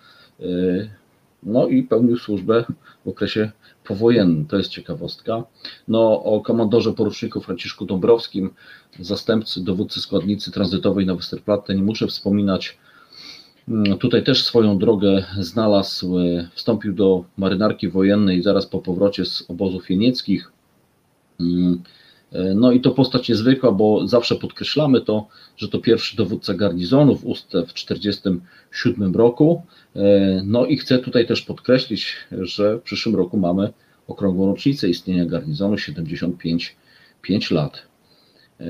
Y, 0.40 0.90
no 1.42 1.66
i 1.66 1.82
pełnił 1.82 2.16
służbę 2.18 2.64
w 3.04 3.08
okresie 3.08 3.50
powojennym. 3.84 4.46
To 4.46 4.56
jest 4.56 4.70
ciekawostka. 4.70 5.44
No, 5.88 6.24
o 6.24 6.40
komandorze 6.40 6.92
poruczniku 6.92 7.40
Franciszku 7.40 7.84
Dąbrowskim, 7.84 8.50
zastępcy 9.00 9.64
dowódcy 9.64 10.00
składnicy 10.00 10.50
tranzytowej 10.50 11.06
na 11.06 11.14
Westerplatte 11.14 11.74
nie 11.74 11.82
muszę 11.82 12.06
wspominać. 12.06 12.78
Mm, 13.68 13.98
tutaj 13.98 14.24
też 14.24 14.44
swoją 14.44 14.78
drogę 14.78 15.24
znalazł, 15.40 16.18
y, 16.18 16.48
wstąpił 16.54 16.92
do 16.92 17.24
marynarki 17.36 17.88
wojennej 17.88 18.42
zaraz 18.42 18.66
po 18.66 18.78
powrocie 18.78 19.24
z 19.24 19.44
obozów 19.48 19.90
jenieckich. 19.90 20.52
Y, 22.32 22.54
no 22.54 22.72
i 22.72 22.80
to 22.80 22.90
postać 22.90 23.28
niezwykła, 23.28 23.72
bo 23.72 24.08
zawsze 24.08 24.36
podkreślamy 24.36 25.00
to, 25.00 25.26
że 25.56 25.68
to 25.68 25.78
pierwszy 25.78 26.16
dowódca 26.16 26.54
garnizonu 26.54 27.16
w 27.16 27.24
Ustce 27.24 27.66
w 27.66 27.72
1947 27.72 29.14
roku. 29.14 29.62
E, 29.96 30.42
no 30.44 30.66
i 30.66 30.76
chcę 30.76 30.98
tutaj 30.98 31.26
też 31.26 31.42
podkreślić, 31.42 32.16
że 32.32 32.78
w 32.78 32.82
przyszłym 32.82 33.16
roku 33.16 33.36
mamy 33.36 33.72
okrągłą 34.08 34.46
rocznicę 34.46 34.88
istnienia 34.88 35.26
garnizonu 35.26 35.78
75 35.78 36.76
5 37.22 37.50
lat. 37.50 37.82
E, 38.60 38.64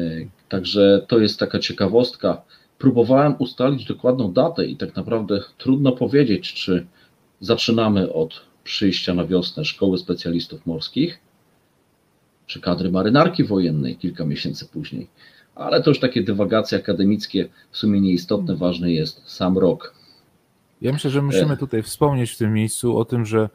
także 0.49 1.05
to 1.09 1.19
jest 1.19 1.38
taka 1.38 1.59
ciekawostka. 1.59 2.42
Próbowałem 2.79 3.35
ustalić 3.38 3.85
dokładną 3.85 4.33
datę 4.33 4.66
i 4.66 4.77
tak 4.77 4.97
naprawdę 4.97 5.40
trudno 5.59 5.92
powiedzieć, 5.92 6.53
czy 6.53 6.87
zaczynamy 7.40 8.12
od 8.12 8.40
przyjścia 8.64 9.14
na 9.14 9.27
wiosnę 9.27 9.64
Szkoły 9.64 9.99
Specjalistów 9.99 10.66
Morskich, 10.66 11.19
czy 12.46 12.61
kadry 12.61 12.90
marynarki 12.90 13.44
wojennej 13.44 13.96
kilka 13.96 14.24
miesięcy 14.24 14.66
później. 14.66 15.09
Ale 15.54 15.82
to 15.82 15.90
już 15.90 16.00
takie 16.00 16.22
dywagacje 16.22 16.78
akademickie, 16.78 17.48
w 17.70 17.76
sumie 17.76 18.00
nieistotne, 18.00 18.56
ważny 18.56 18.92
jest 18.92 19.22
sam 19.26 19.59
rok 19.59 19.94
Ja 20.80 20.92
myślę, 20.92 21.11
że 21.11 21.22
musimy 21.22 21.56
tutaj 21.56 21.82
wspomnieć 21.82 22.30
w 22.30 22.38
tym 22.38 22.52
miejscu 22.52 22.98
o 22.98 23.04
tym, 23.04 23.26
że 23.26 23.48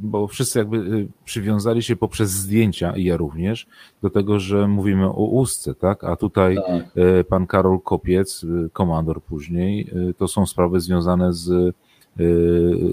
bo 0.00 0.26
wszyscy 0.26 0.58
jakby 0.58 1.06
przywiązali 1.24 1.82
się 1.82 1.96
poprzez 1.96 2.30
zdjęcia 2.30 2.96
i 2.96 3.04
ja 3.04 3.16
również 3.16 3.66
do 4.02 4.10
tego, 4.10 4.40
że 4.40 4.68
mówimy 4.68 5.06
o 5.06 5.24
ustce, 5.24 5.74
tak? 5.74 6.04
A 6.04 6.16
tutaj 6.16 6.56
tak. 6.56 7.26
pan 7.28 7.46
Karol 7.46 7.80
Kopiec, 7.80 8.46
komandor 8.72 9.22
później, 9.22 9.90
to 10.16 10.28
są 10.28 10.46
sprawy 10.46 10.80
związane 10.80 11.32
z 11.32 11.74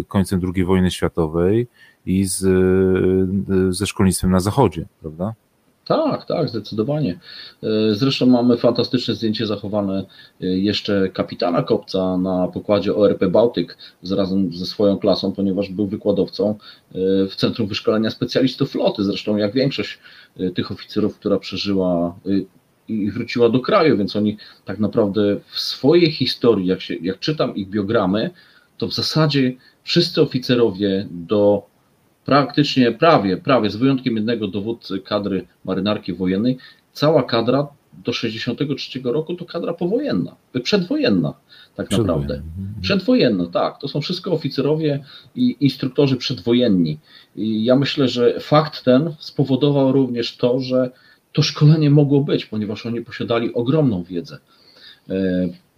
końcem 0.07 0.41
II 0.55 0.65
wojny 0.65 0.91
światowej 0.91 1.67
i 2.05 2.25
z, 2.25 2.45
ze 3.69 3.87
szkolnictwem 3.87 4.31
na 4.31 4.39
zachodzie, 4.39 4.85
prawda? 5.01 5.33
Tak, 5.85 6.25
tak, 6.25 6.49
zdecydowanie. 6.49 7.19
E, 7.63 7.95
zresztą 7.95 8.25
mamy 8.25 8.57
fantastyczne 8.57 9.13
zdjęcie 9.13 9.47
zachowane 9.47 10.05
e, 10.41 10.45
jeszcze 10.45 11.09
kapitana 11.09 11.63
Kopca 11.63 12.17
na 12.17 12.47
pokładzie 12.47 12.95
ORP 12.95 13.27
Bałtyk 13.27 13.77
razem 14.11 14.53
ze 14.53 14.65
swoją 14.65 14.97
klasą, 14.97 15.31
ponieważ 15.31 15.69
był 15.69 15.87
wykładowcą 15.87 16.55
w 17.29 17.35
Centrum 17.35 17.67
Wyszkolenia 17.67 18.09
Specjalistów 18.09 18.71
Floty. 18.71 19.03
Zresztą 19.03 19.37
jak 19.37 19.53
większość 19.53 19.99
tych 20.55 20.71
oficerów, 20.71 21.19
która 21.19 21.39
przeżyła 21.39 22.15
i 22.87 23.11
wróciła 23.11 23.49
do 23.49 23.59
kraju, 23.59 23.97
więc 23.97 24.15
oni 24.15 24.37
tak 24.65 24.79
naprawdę 24.79 25.39
w 25.51 25.59
swojej 25.59 26.11
historii, 26.11 26.67
jak, 26.67 26.81
się, 26.81 26.95
jak 26.95 27.19
czytam 27.19 27.55
ich 27.55 27.69
biogramy, 27.69 28.29
to 28.77 28.87
w 28.87 28.93
zasadzie 28.93 29.53
wszyscy 29.83 30.21
oficerowie 30.21 31.07
do 31.11 31.67
praktycznie 32.25 32.91
prawie, 32.91 33.37
prawie 33.37 33.69
z 33.69 33.75
wyjątkiem 33.75 34.15
jednego 34.15 34.47
dowódcy 34.47 34.99
kadry 34.99 35.47
marynarki 35.65 36.13
wojennej, 36.13 36.57
cała 36.93 37.23
kadra 37.23 37.67
do 38.05 38.13
63 38.13 39.01
roku 39.03 39.35
to 39.35 39.45
kadra 39.45 39.73
powojenna, 39.73 40.35
przedwojenna 40.63 41.33
tak 41.75 41.91
naprawdę. 41.91 42.33
Mhm. 42.33 42.81
Przedwojenna, 42.81 43.45
tak. 43.45 43.79
To 43.79 43.87
są 43.87 44.01
wszystko 44.01 44.31
oficerowie 44.31 45.03
i 45.35 45.55
instruktorzy 45.59 46.17
przedwojenni. 46.17 46.99
I 47.35 47.65
ja 47.65 47.75
myślę, 47.75 48.07
że 48.07 48.39
fakt 48.39 48.83
ten 48.83 49.13
spowodował 49.19 49.91
również 49.91 50.37
to, 50.37 50.59
że 50.59 50.91
to 51.33 51.41
szkolenie 51.41 51.89
mogło 51.89 52.21
być, 52.21 52.45
ponieważ 52.45 52.85
oni 52.85 53.01
posiadali 53.01 53.53
ogromną 53.53 54.03
wiedzę. 54.03 54.37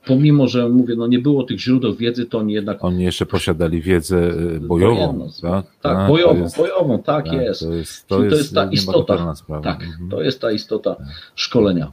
E, 0.03 0.07
pomimo, 0.07 0.47
że 0.47 0.69
mówię, 0.69 0.95
no 0.95 1.07
nie 1.07 1.19
było 1.19 1.43
tych 1.43 1.59
źródeł 1.59 1.95
wiedzy, 1.95 2.25
to 2.25 2.39
oni 2.39 2.53
jednak. 2.53 2.83
Oni 2.83 3.03
jeszcze 3.03 3.25
posiadali 3.25 3.81
wiedzę 3.81 4.31
y, 4.55 4.59
bojową. 4.59 5.29
tak, 5.41 5.65
tak 5.81 5.97
A, 5.97 6.07
bojową, 6.07 6.43
jest, 6.43 6.57
bojową, 6.57 7.03
tak, 7.03 7.25
tak 7.25 7.33
jest. 7.33 7.61
To 7.61 7.73
jest, 7.73 8.07
to, 8.07 8.17
to 8.17 8.23
jest, 8.23 8.53
ta 8.53 8.69
istota. 8.71 9.33
Tak, 9.63 9.83
mhm. 9.83 10.09
to 10.09 10.21
jest 10.21 10.41
ta 10.41 10.51
istota 10.51 10.95
tak. 10.95 11.07
szkolenia. 11.35 11.91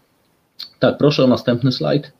Tak, 0.78 0.98
proszę 0.98 1.24
o 1.24 1.26
następny 1.26 1.72
slajd. 1.72 2.12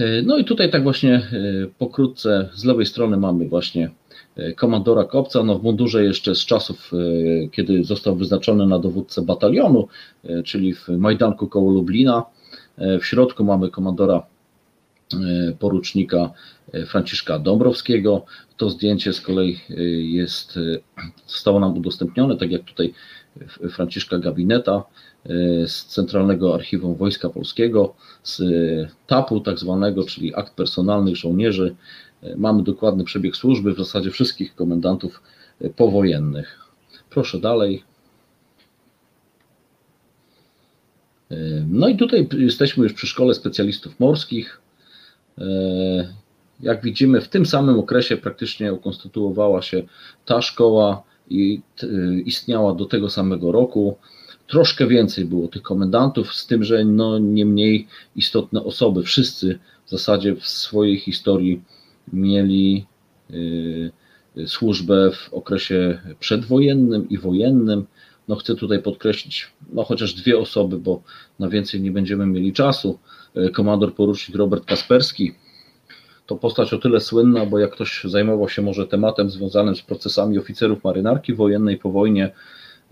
Y, 0.00 0.22
no 0.26 0.38
i 0.38 0.44
tutaj 0.44 0.70
tak 0.70 0.82
właśnie 0.82 1.28
y, 1.32 1.70
pokrótce 1.78 2.48
z 2.54 2.64
lewej 2.64 2.86
strony 2.86 3.16
mamy 3.16 3.48
właśnie 3.48 3.90
komandora 4.56 5.04
Kopca, 5.04 5.42
no 5.42 5.58
w 5.58 5.62
mundurze 5.62 6.04
jeszcze 6.04 6.34
z 6.34 6.46
czasów, 6.46 6.90
kiedy 7.52 7.84
został 7.84 8.16
wyznaczony 8.16 8.66
na 8.66 8.78
dowódcę 8.78 9.22
batalionu, 9.22 9.88
czyli 10.44 10.74
w 10.74 10.88
Majdanku 10.88 11.46
koło 11.46 11.72
Lublina. 11.72 12.24
W 12.78 13.04
środku 13.04 13.44
mamy 13.44 13.70
komandora 13.70 14.22
e, 15.12 15.52
porucznika 15.58 16.30
e, 16.72 16.86
Franciszka 16.86 17.38
Dąbrowskiego. 17.38 18.24
To 18.56 18.70
zdjęcie 18.70 19.12
z 19.12 19.20
kolei 19.20 19.60
e, 19.70 19.82
jest, 19.82 20.58
zostało 21.26 21.60
nam 21.60 21.78
udostępnione, 21.78 22.36
tak 22.36 22.50
jak 22.50 22.62
tutaj 22.62 22.94
Franciszka 23.70 24.18
Gabineta 24.18 24.84
z 25.66 25.84
Centralnego 25.84 26.54
Archiwum 26.54 26.94
Wojska 26.94 27.30
Polskiego, 27.30 27.94
z 28.22 28.42
TAP-u 29.06 29.40
tak 29.40 29.58
zwanego, 29.58 30.04
czyli 30.04 30.34
akt 30.34 30.54
personalnych 30.54 31.16
żołnierzy. 31.16 31.74
Mamy 32.36 32.62
dokładny 32.62 33.04
przebieg 33.04 33.36
służby 33.36 33.74
w 33.74 33.78
zasadzie 33.78 34.10
wszystkich 34.10 34.54
komendantów 34.54 35.22
powojennych. 35.76 36.58
Proszę 37.10 37.38
dalej. 37.38 37.84
No 41.68 41.88
i 41.88 41.96
tutaj 41.96 42.28
jesteśmy 42.38 42.84
już 42.84 42.92
przy 42.92 43.06
Szkole 43.06 43.34
Specjalistów 43.34 44.00
Morskich. 44.00 44.60
Jak 46.60 46.82
widzimy, 46.82 47.20
w 47.20 47.28
tym 47.28 47.46
samym 47.46 47.78
okresie 47.78 48.16
praktycznie 48.16 48.72
ukonstytuowała 48.72 49.62
się 49.62 49.82
ta 50.26 50.42
szkoła 50.42 51.02
i 51.30 51.60
istniała 52.24 52.74
do 52.74 52.84
tego 52.84 53.10
samego 53.10 53.52
roku. 53.52 53.96
Troszkę 54.46 54.86
więcej 54.86 55.24
było 55.24 55.48
tych 55.48 55.62
komendantów, 55.62 56.34
z 56.34 56.46
tym, 56.46 56.64
że 56.64 56.84
no 56.84 57.18
nie 57.18 57.46
mniej 57.46 57.86
istotne 58.16 58.64
osoby. 58.64 59.02
Wszyscy 59.02 59.58
w 59.86 59.90
zasadzie 59.90 60.36
w 60.36 60.46
swojej 60.46 60.98
historii 60.98 61.62
mieli 62.12 62.86
y, 63.30 63.90
służbę 64.46 65.10
w 65.10 65.34
okresie 65.34 66.00
przedwojennym 66.20 67.08
i 67.08 67.18
wojennym. 67.18 67.86
No 68.28 68.36
chcę 68.36 68.54
tutaj 68.54 68.82
podkreślić, 68.82 69.52
no 69.72 69.84
chociaż 69.84 70.14
dwie 70.14 70.38
osoby, 70.38 70.78
bo 70.78 71.02
na 71.38 71.48
więcej 71.48 71.80
nie 71.80 71.90
będziemy 71.90 72.26
mieli 72.26 72.52
czasu. 72.52 72.98
E, 73.34 73.50
komandor 73.50 73.94
porucznik 73.94 74.36
Robert 74.36 74.64
Kasperski 74.64 75.34
to 76.26 76.36
postać 76.36 76.72
o 76.72 76.78
tyle 76.78 77.00
słynna, 77.00 77.46
bo 77.46 77.58
jak 77.58 77.70
ktoś 77.70 78.04
zajmował 78.04 78.48
się 78.48 78.62
może 78.62 78.86
tematem 78.86 79.30
związanym 79.30 79.76
z 79.76 79.82
procesami 79.82 80.38
oficerów 80.38 80.84
marynarki 80.84 81.34
wojennej 81.34 81.76
po 81.78 81.90
wojnie, 81.90 82.32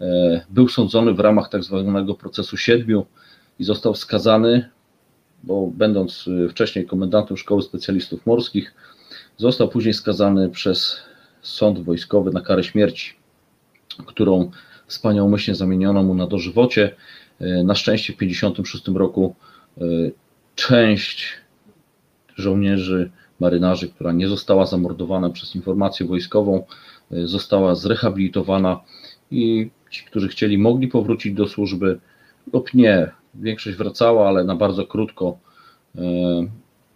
e, 0.00 0.44
był 0.50 0.68
sądzony 0.68 1.14
w 1.14 1.20
ramach 1.20 1.48
tak 1.48 1.64
zwanego 1.64 2.14
procesu 2.14 2.56
siedmiu 2.56 3.06
i 3.58 3.64
został 3.64 3.94
skazany, 3.94 4.70
bo 5.42 5.66
będąc 5.66 6.28
e, 6.44 6.48
wcześniej 6.48 6.86
komendantem 6.86 7.36
Szkoły 7.36 7.62
Specjalistów 7.62 8.26
Morskich, 8.26 8.74
został 9.36 9.68
później 9.68 9.94
skazany 9.94 10.50
przez 10.50 10.96
sąd 11.42 11.78
wojskowy 11.78 12.30
na 12.30 12.40
karę 12.40 12.64
śmierci, 12.64 13.14
którą 14.06 14.50
wspaniałomyślnie 14.86 15.54
zamieniono 15.54 16.02
mu 16.02 16.14
na 16.14 16.26
dożywocie. 16.26 16.94
E, 17.40 17.64
na 17.64 17.74
szczęście 17.74 18.12
w 18.12 18.16
1956 18.16 18.98
roku 18.98 19.34
e, 19.78 19.84
część 20.54 21.28
żołnierzy, 22.36 23.10
marynarzy, 23.40 23.88
która 23.88 24.12
nie 24.12 24.28
została 24.28 24.66
zamordowana 24.66 25.30
przez 25.30 25.54
informację 25.54 26.06
wojskową, 26.06 26.64
e, 27.12 27.26
została 27.26 27.74
zrehabilitowana 27.74 28.80
i 29.30 29.70
ci, 29.90 30.04
którzy 30.04 30.28
chcieli, 30.28 30.58
mogli 30.58 30.88
powrócić 30.88 31.34
do 31.34 31.48
służby 31.48 31.98
lub 32.52 32.74
nie. 32.74 33.10
Większość 33.34 33.76
wracała, 33.76 34.28
ale 34.28 34.44
na 34.44 34.56
bardzo 34.56 34.86
krótko. 34.86 35.38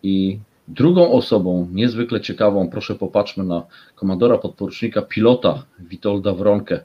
I 0.02 0.38
drugą 0.68 1.12
osobą, 1.12 1.68
niezwykle 1.72 2.20
ciekawą, 2.20 2.68
proszę 2.70 2.94
popatrzmy 2.94 3.44
na 3.44 3.62
komandora 3.94 4.38
podporucznika 4.38 5.02
pilota 5.02 5.62
Witolda 5.78 6.32
Wronkę, 6.32 6.80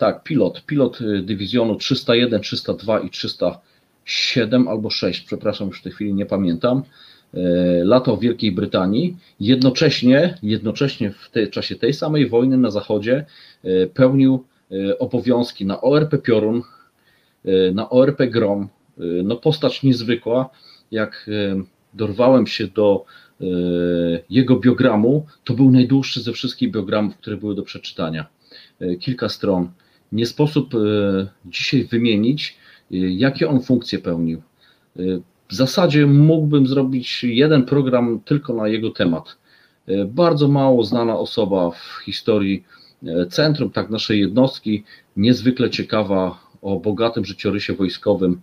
tak, 0.00 0.22
pilot. 0.24 0.62
Pilot 0.66 1.00
y, 1.00 1.22
dywizjonu 1.22 1.76
301, 1.76 2.40
302 2.40 3.00
i 3.00 3.10
307 3.10 4.68
albo 4.68 4.90
6, 4.90 5.20
przepraszam, 5.20 5.68
już 5.68 5.80
w 5.80 5.82
tej 5.82 5.92
chwili 5.92 6.14
nie 6.14 6.26
pamiętam. 6.26 6.82
Y, 7.34 7.38
latał 7.84 8.16
w 8.16 8.20
Wielkiej 8.20 8.52
Brytanii. 8.52 9.16
Jednocześnie, 9.40 10.38
jednocześnie 10.42 11.10
w 11.10 11.30
tej, 11.30 11.50
czasie 11.50 11.76
tej 11.76 11.94
samej 11.94 12.28
wojny 12.28 12.58
na 12.58 12.70
zachodzie 12.70 13.24
y, 13.64 13.90
pełnił 13.94 14.44
obowiązki 14.98 15.66
na 15.66 15.80
ORP 15.80 16.22
Piorun, 16.22 16.62
na 17.74 17.90
ORP 17.90 18.26
Grom. 18.26 18.68
No 19.24 19.36
postać 19.36 19.82
niezwykła. 19.82 20.50
Jak 20.90 21.30
dorwałem 21.94 22.46
się 22.46 22.66
do 22.66 23.04
jego 24.30 24.56
biogramu, 24.56 25.26
to 25.44 25.54
był 25.54 25.70
najdłuższy 25.70 26.20
ze 26.20 26.32
wszystkich 26.32 26.70
biogramów, 26.70 27.16
które 27.16 27.36
były 27.36 27.54
do 27.54 27.62
przeczytania. 27.62 28.26
Kilka 29.00 29.28
stron 29.28 29.68
nie 30.12 30.26
sposób 30.26 30.74
e, 30.74 30.78
dzisiaj 31.44 31.84
wymienić, 31.84 32.56
e, 32.92 32.96
jakie 32.96 33.48
on 33.48 33.60
funkcje 33.60 33.98
pełnił. 33.98 34.42
E, 34.98 35.02
w 35.48 35.54
zasadzie 35.54 36.06
mógłbym 36.06 36.66
zrobić 36.66 37.24
jeden 37.24 37.64
program 37.64 38.20
tylko 38.24 38.54
na 38.54 38.68
jego 38.68 38.90
temat. 38.90 39.36
Bardzo 40.06 40.48
mało 40.48 40.84
znana 40.84 41.18
osoba 41.18 41.70
w 41.70 42.04
historii 42.04 42.64
centrum, 43.30 43.70
tak 43.70 43.90
naszej 43.90 44.20
jednostki, 44.20 44.84
niezwykle 45.16 45.70
ciekawa 45.70 46.40
o 46.62 46.80
bogatym 46.80 47.24
życiorysie 47.24 47.72
wojskowym. 47.74 48.40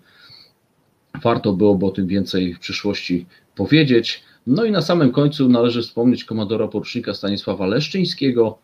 Warto 1.23 1.53
byłoby 1.53 1.85
o 1.85 1.91
tym 1.91 2.07
więcej 2.07 2.53
w 2.53 2.59
przyszłości 2.59 3.25
powiedzieć. 3.55 4.23
No 4.47 4.65
i 4.65 4.71
na 4.71 4.81
samym 4.81 5.11
końcu 5.11 5.49
należy 5.49 5.81
wspomnieć 5.81 6.23
komandora 6.23 6.67
porucznika 6.67 7.13
Stanisława 7.13 7.67
Leszczyńskiego, 7.67 8.57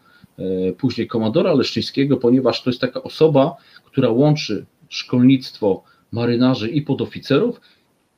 później 0.77 1.07
komandora 1.07 1.53
Leszczyńskiego, 1.53 2.17
ponieważ 2.17 2.63
to 2.63 2.69
jest 2.69 2.81
taka 2.81 3.03
osoba, 3.03 3.55
która 3.85 4.09
łączy 4.09 4.65
szkolnictwo 4.89 5.83
marynarzy 6.11 6.69
i 6.69 6.81
podoficerów, 6.81 7.61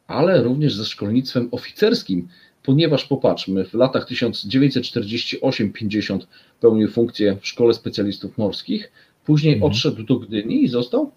ale 0.07 0.43
również 0.43 0.75
ze 0.75 0.85
szkolnictwem 0.85 1.47
oficerskim, 1.51 2.27
ponieważ 2.63 3.05
popatrzmy, 3.05 3.65
w 3.65 3.73
latach 3.73 4.09
1948-50 4.09 6.19
pełnił 6.59 6.87
funkcję 6.87 7.37
w 7.41 7.47
Szkole 7.47 7.73
Specjalistów 7.73 8.37
Morskich, 8.37 8.91
później 9.25 9.53
mhm. 9.53 9.71
odszedł 9.71 10.03
do 10.03 10.19
Gdyni 10.19 10.63
i 10.63 10.67
został 10.67 11.11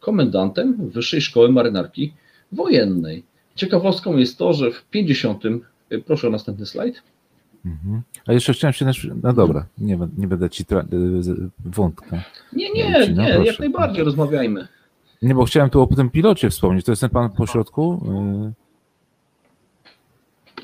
komendantem 0.00 0.90
Wyższej 0.90 1.20
Szkoły 1.20 1.52
Marynarki 1.52 2.12
Wojennej. 2.52 3.24
Ciekawostką 3.54 4.16
jest 4.16 4.38
to, 4.38 4.52
że 4.52 4.70
w 4.70 4.84
50 4.84 5.42
Proszę 6.06 6.28
o 6.28 6.30
następny 6.30 6.66
slajd. 6.66 7.02
Mhm. 7.64 8.02
A 8.26 8.32
jeszcze 8.32 8.52
chciałem 8.52 8.72
się 8.72 8.84
też. 8.84 9.08
No 9.22 9.32
dobra, 9.32 9.66
nie, 9.78 9.98
nie 10.18 10.26
będę 10.26 10.50
ci 10.50 10.64
tra... 10.64 10.84
wątka. 11.64 12.22
Nie, 12.52 12.72
nie, 12.72 12.90
no, 13.14 13.22
nie, 13.22 13.34
proszę. 13.34 13.44
jak 13.44 13.58
najbardziej 13.58 14.04
rozmawiajmy. 14.04 14.68
Nie, 15.22 15.34
bo 15.34 15.44
chciałem 15.44 15.70
tu 15.70 15.82
o 15.82 15.86
tym 15.86 16.10
pilocie 16.10 16.50
wspomnieć. 16.50 16.86
To 16.86 16.92
jest 16.92 17.00
ten 17.00 17.10
pan 17.10 17.30
po 17.30 17.46
środku? 17.46 18.06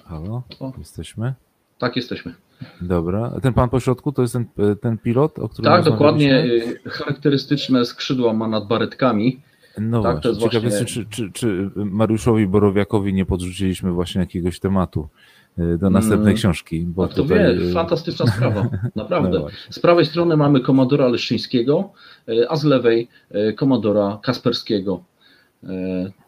Halo, 0.05 0.43
o. 0.61 0.73
jesteśmy? 0.79 1.35
Tak, 1.79 1.97
jesteśmy. 1.97 2.35
Dobra. 2.81 3.33
A 3.37 3.41
ten 3.41 3.53
pan 3.53 3.69
po 3.69 3.81
środku 3.81 4.13
to 4.13 4.23
jest 4.23 4.35
ten, 4.35 4.47
ten 4.81 4.99
pilot, 4.99 5.39
o 5.39 5.49
którym 5.49 5.73
Tak, 5.73 5.85
dokładnie. 5.85 6.45
Charakterystyczne 6.87 7.85
skrzydła 7.85 8.33
ma 8.33 8.49
nad 8.49 8.67
baretkami. 8.67 9.41
No 9.79 10.03
tak, 10.03 10.23
właśnie. 10.23 10.41
Ciekawe 10.41 10.69
właśnie... 10.69 10.87
czy, 10.87 11.07
czy, 11.07 11.33
czy 11.33 11.71
Mariuszowi 11.77 12.47
Borowiakowi 12.47 13.15
nie 13.15 13.27
podrzuciliśmy 13.27 13.93
właśnie 13.93 14.21
jakiegoś 14.21 14.61
tematu 14.61 15.09
do 15.57 15.91
następnej 15.91 16.19
hmm. 16.19 16.37
książki. 16.37 16.81
Bo 16.81 17.09
to 17.09 17.15
tutaj... 17.15 17.39
wie, 17.39 17.49
y, 17.49 17.73
fantastyczna 17.73 18.27
sprawa, 18.27 18.69
naprawdę. 18.97 19.39
No 19.39 19.47
z 19.71 19.79
prawej 19.79 20.07
strony 20.07 20.37
mamy 20.37 20.61
komandora 20.61 21.09
Leszczyńskiego, 21.09 21.93
y, 22.29 22.49
a 22.49 22.57
z 22.57 22.65
lewej 22.65 23.09
komandora 23.57 24.19
Kasperskiego. 24.23 25.05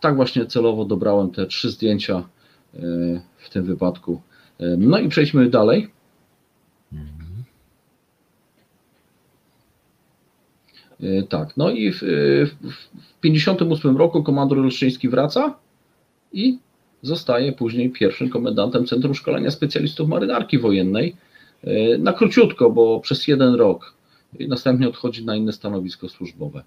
Tak 0.01 0.17
właśnie 0.17 0.47
celowo 0.47 0.85
dobrałem 0.85 1.31
te 1.31 1.47
trzy 1.47 1.71
zdjęcia 1.71 2.23
w 3.39 3.51
tym 3.51 3.65
wypadku. 3.65 4.21
No 4.79 4.99
i 4.99 5.09
przejdźmy 5.09 5.51
dalej. 5.51 5.91
Tak, 11.29 11.57
no 11.57 11.71
i 11.71 11.93
w 11.93 12.01
1958 13.21 13.97
roku 13.97 14.23
komandor 14.23 14.59
Leszczyński 14.59 15.09
wraca 15.09 15.59
i 16.33 16.59
zostaje 17.07 17.53
później 17.53 17.91
pierwszym 17.91 18.31
komendantem 18.31 18.87
Centrum 18.87 19.15
Szkolenia 19.15 19.51
Specjalistów 19.51 20.09
Marynarki 20.09 20.59
Wojennej 20.59 21.17
e, 21.65 21.99
na 21.99 22.13
króciutko, 22.13 22.71
bo 22.71 23.01
przez 23.01 23.29
jeden 23.29 23.55
rok. 23.55 23.95
I 24.39 24.49
następnie 24.49 24.89
odchodzi 24.89 25.25
na 25.25 25.37
inne 25.37 25.53
stanowisko 25.53 26.09
służbowe. 26.09 26.63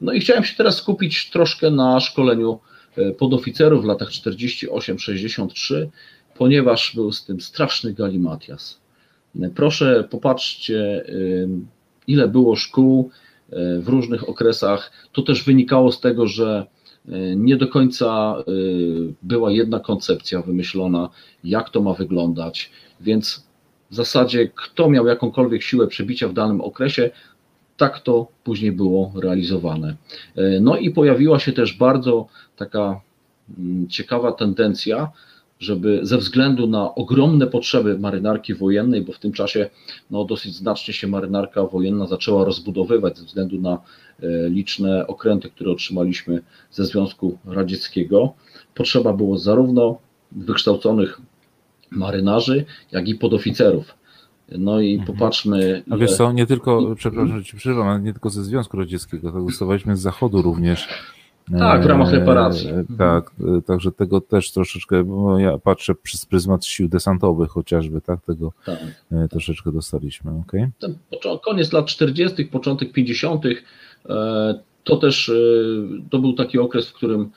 No 0.00 0.12
i 0.12 0.20
chciałem 0.20 0.44
się 0.44 0.56
teraz 0.56 0.76
skupić 0.76 1.30
troszkę 1.30 1.70
na 1.70 2.00
szkoleniu 2.00 2.58
e, 2.96 3.12
podoficerów 3.12 3.82
w 3.82 3.86
latach 3.86 4.08
48-63, 4.08 5.86
ponieważ 6.36 6.94
był 6.94 7.12
z 7.12 7.24
tym 7.24 7.40
straszny 7.40 7.92
galimatias. 7.92 8.80
Proszę 9.54 10.08
popatrzcie, 10.10 11.04
ile 12.06 12.28
było 12.28 12.56
szkół, 12.56 13.10
E, 13.54 13.80
w 13.80 13.88
różnych 13.88 14.28
okresach. 14.28 14.92
To 15.12 15.22
też 15.22 15.44
wynikało 15.44 15.92
z 15.92 16.00
tego, 16.00 16.26
że 16.26 16.66
e, 16.66 16.73
nie 17.36 17.56
do 17.56 17.68
końca 17.68 18.34
e, 18.38 18.42
była 19.22 19.52
jedna 19.52 19.80
koncepcja 19.80 20.42
wymyślona, 20.42 21.08
jak 21.44 21.70
to 21.70 21.82
ma 21.82 21.94
wyglądać, 21.94 22.70
więc 23.00 23.46
w 23.90 23.94
zasadzie 23.94 24.48
kto 24.48 24.90
miał 24.90 25.06
jakąkolwiek 25.06 25.62
siłę 25.62 25.86
przebicia 25.86 26.28
w 26.28 26.32
danym 26.32 26.60
okresie, 26.60 27.10
tak 27.76 28.00
to 28.00 28.26
później 28.44 28.72
było 28.72 29.12
realizowane. 29.22 29.96
No 30.60 30.76
i 30.76 30.90
pojawiła 30.90 31.38
się 31.38 31.52
też 31.52 31.76
bardzo 31.78 32.26
taka 32.56 33.00
mm, 33.58 33.88
ciekawa 33.88 34.32
tendencja, 34.32 35.12
żeby 35.64 36.00
ze 36.02 36.18
względu 36.18 36.66
na 36.66 36.94
ogromne 36.94 37.46
potrzeby 37.46 37.98
marynarki 37.98 38.54
wojennej, 38.54 39.02
bo 39.02 39.12
w 39.12 39.18
tym 39.18 39.32
czasie 39.32 39.70
no, 40.10 40.24
dosyć 40.24 40.54
znacznie 40.54 40.94
się 40.94 41.06
marynarka 41.06 41.62
wojenna 41.62 42.06
zaczęła 42.06 42.44
rozbudowywać 42.44 43.18
ze 43.18 43.24
względu 43.24 43.60
na 43.60 43.72
e, 43.72 44.48
liczne 44.48 45.06
okręty, 45.06 45.50
które 45.50 45.70
otrzymaliśmy 45.70 46.42
ze 46.70 46.84
Związku 46.84 47.38
Radzieckiego, 47.44 48.34
potrzeba 48.74 49.12
było 49.12 49.38
zarówno 49.38 49.98
wykształconych 50.32 51.20
marynarzy, 51.90 52.64
jak 52.92 53.08
i 53.08 53.14
podoficerów. 53.14 53.94
No 54.58 54.80
i 54.80 54.94
mhm. 54.94 55.06
popatrzmy. 55.06 55.82
A 55.90 55.96
wiesz 55.96 56.16
co, 56.16 56.32
nie 56.32 56.46
tylko, 56.46 56.94
przepraszam, 56.96 57.38
że 57.38 57.44
ci 57.44 57.56
przerwam, 57.56 57.88
ale 57.88 58.00
nie 58.00 58.12
tylko 58.12 58.30
ze 58.30 58.44
Związku 58.44 58.76
Radzieckiego, 58.76 59.32
to 59.32 59.42
dostawaliśmy 59.42 59.96
z 59.96 60.00
Zachodu 60.00 60.42
również 60.42 60.88
tak, 61.58 61.82
w 61.82 61.86
ramach 61.86 62.12
reparacji. 62.12 62.70
E, 62.70 62.84
tak, 62.98 63.30
e, 63.58 63.62
także 63.62 63.92
tego 63.92 64.20
też 64.20 64.52
troszeczkę, 64.52 65.04
bo 65.04 65.38
ja 65.38 65.58
patrzę 65.58 65.94
przez 65.94 66.26
pryzmat 66.26 66.66
sił 66.66 66.88
desantowych 66.88 67.50
chociażby, 67.50 68.00
tak, 68.00 68.24
tego 68.24 68.52
tak. 68.66 68.78
E, 69.12 69.28
troszeczkę 69.28 69.72
dostaliśmy, 69.72 70.30
okay? 70.30 70.70
Ten 70.78 70.94
koniec 71.44 71.72
lat 71.72 71.86
40., 71.86 72.44
początek 72.44 72.92
50., 72.92 73.44
to 74.84 74.96
też 74.96 75.32
to 76.10 76.18
był 76.18 76.32
taki 76.32 76.58
okres, 76.58 76.88
w 76.88 76.92
którym 76.92 77.30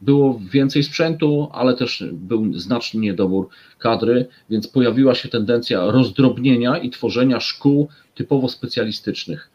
było 0.00 0.40
więcej 0.52 0.82
sprzętu, 0.82 1.48
ale 1.52 1.74
też 1.74 2.04
był 2.12 2.58
znaczny 2.58 3.00
niedobór 3.00 3.48
kadry, 3.78 4.26
więc 4.50 4.68
pojawiła 4.68 5.14
się 5.14 5.28
tendencja 5.28 5.90
rozdrobnienia 5.90 6.78
i 6.78 6.90
tworzenia 6.90 7.40
szkół 7.40 7.88
typowo 8.14 8.48
specjalistycznych. 8.48 9.50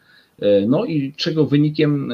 No 0.66 0.84
i 0.84 1.12
czego 1.16 1.46
wynikiem 1.46 2.12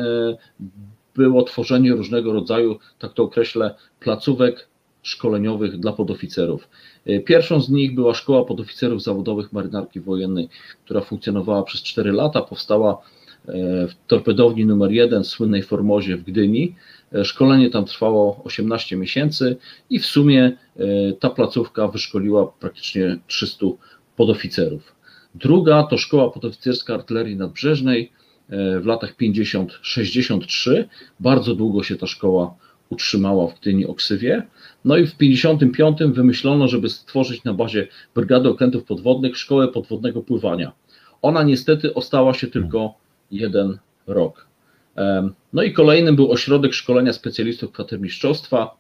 było 1.17 1.43
tworzenie 1.43 1.93
różnego 1.93 2.33
rodzaju, 2.33 2.79
tak 2.99 3.13
to 3.13 3.23
określę, 3.23 3.75
placówek 4.01 4.69
szkoleniowych 5.07 5.79
dla 5.79 5.93
podoficerów. 5.93 6.69
E, 7.07 7.21
pierwszą 7.21 7.61
z 7.61 7.69
nich 7.69 7.95
była 7.95 8.15
Szkoła 8.15 8.45
Podoficerów 8.45 9.03
Zawodowych 9.03 9.53
Marynarki 9.53 10.01
Wojennej, 10.01 10.49
która 10.85 11.01
funkcjonowała 11.01 11.63
przez 11.63 11.83
4 11.83 12.13
lata, 12.13 12.43
powstała 12.43 12.93
e, 12.93 13.53
w 13.89 13.93
torpedowni 14.07 14.67
numer 14.67 14.93
1 14.93 15.23
w 15.23 15.27
słynnej 15.27 15.63
Formozie 15.63 16.17
w 16.17 16.25
Gdyni. 16.25 16.75
E, 17.15 17.25
szkolenie 17.25 17.71
tam 17.71 17.85
trwało 17.85 18.41
18 18.45 18.97
miesięcy 18.97 19.57
i 19.91 19.99
w 19.99 20.07
sumie 20.07 20.53
ta 21.21 21.31
placówka 21.31 21.89
wyszkoliła 21.89 22.47
praktycznie 22.47 23.19
300 23.27 23.67
podoficerów. 24.17 24.97
Druga 25.35 25.83
to 25.83 25.99
Szkoła 25.99 26.31
Podoficerska 26.31 26.95
Artylerii 26.95 27.37
Nadbrzeżnej, 27.37 28.13
w 28.49 28.87
latach 28.87 29.17
50-63. 29.17 30.85
Bardzo 31.21 31.55
długo 31.55 31.83
się 31.83 31.97
ta 31.97 32.07
szkoła 32.07 32.55
utrzymała 32.91 33.47
w 33.47 33.61
Gdyni 33.61 33.87
Oksywie. 33.87 34.43
No 34.85 34.97
i 34.97 35.07
w 35.07 35.17
55 35.17 35.99
wymyślono, 36.07 36.69
żeby 36.69 36.89
stworzyć 36.89 37.45
na 37.45 37.55
bazie 37.55 37.89
Brygady 38.15 38.49
Okrętów 38.49 38.85
Podwodnych 38.85 39.37
szkołę 39.37 39.69
podwodnego 39.69 40.23
pływania. 40.23 40.73
Ona 41.23 41.43
niestety 41.43 41.95
ostała 41.95 42.35
się 42.35 42.47
tylko 42.47 42.95
jeden 43.31 43.79
rok. 44.07 44.47
No 45.53 45.63
i 45.63 45.73
kolejnym 45.73 46.17
był 46.17 46.33
ośrodek 46.33 46.75
szkolenia 46.75 47.13
specjalistów 47.13 47.73
kwatermistrzostwa, 47.73 48.77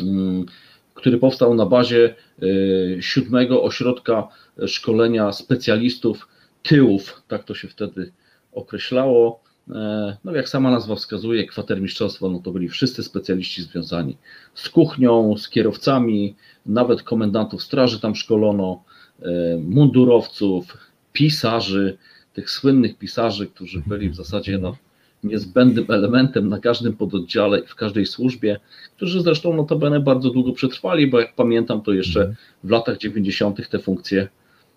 mm, 0.00 0.46
który 0.94 1.18
powstał 1.18 1.54
na 1.54 1.66
bazie 1.66 2.14
y, 2.42 2.98
siódmego 3.00 3.62
ośrodka 3.62 4.28
szkolenia 4.66 5.32
specjalistów 5.32 6.28
tyłów, 6.62 7.22
tak 7.28 7.44
to 7.44 7.54
się 7.54 7.68
wtedy 7.68 8.12
określało, 8.52 9.40
e, 9.70 10.16
no 10.24 10.32
jak 10.32 10.48
sama 10.48 10.70
nazwa 10.70 10.94
wskazuje, 10.94 11.46
kwatermistrzostwo, 11.46 12.30
no 12.30 12.38
to 12.38 12.50
byli 12.50 12.68
wszyscy 12.68 13.02
specjaliści 13.02 13.62
związani 13.62 14.16
z 14.54 14.68
kuchnią, 14.68 15.36
z 15.36 15.48
kierowcami, 15.48 16.34
nawet 16.66 17.02
komendantów 17.02 17.62
straży 17.62 18.00
tam 18.00 18.14
szkolono, 18.14 18.82
e, 19.22 19.28
mundurowców, 19.58 20.76
pisarzy, 21.12 21.98
tych 22.34 22.50
słynnych 22.50 22.98
pisarzy, 22.98 23.46
którzy 23.46 23.82
byli 23.86 24.08
w 24.08 24.14
zasadzie 24.14 24.58
no, 24.58 24.76
niezbędnym 25.24 25.84
elementem 25.88 26.48
na 26.48 26.58
każdym 26.58 26.96
pododdziale 26.96 27.58
i 27.58 27.66
w 27.66 27.74
każdej 27.74 28.06
służbie, 28.06 28.60
którzy 28.96 29.22
zresztą 29.22 29.56
notabene 29.56 30.00
bardzo 30.00 30.30
długo 30.30 30.52
przetrwali, 30.52 31.06
bo 31.06 31.20
jak 31.20 31.34
pamiętam, 31.34 31.82
to 31.82 31.92
jeszcze 31.92 32.34
w 32.64 32.70
latach 32.70 32.98
90. 32.98 33.68
te 33.68 33.78
funkcje 33.78 34.28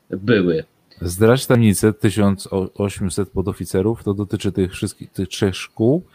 były. 0.09 0.63
Zdradź 1.01 1.45
tajemnicę 1.45 1.93
1800 1.93 3.29
podoficerów, 3.29 4.03
to 4.03 4.13
dotyczy 4.13 4.51
tych 4.51 4.71
wszystkich, 4.71 5.11
tych 5.11 5.27
trzech 5.27 5.55
szkół, 5.55 6.05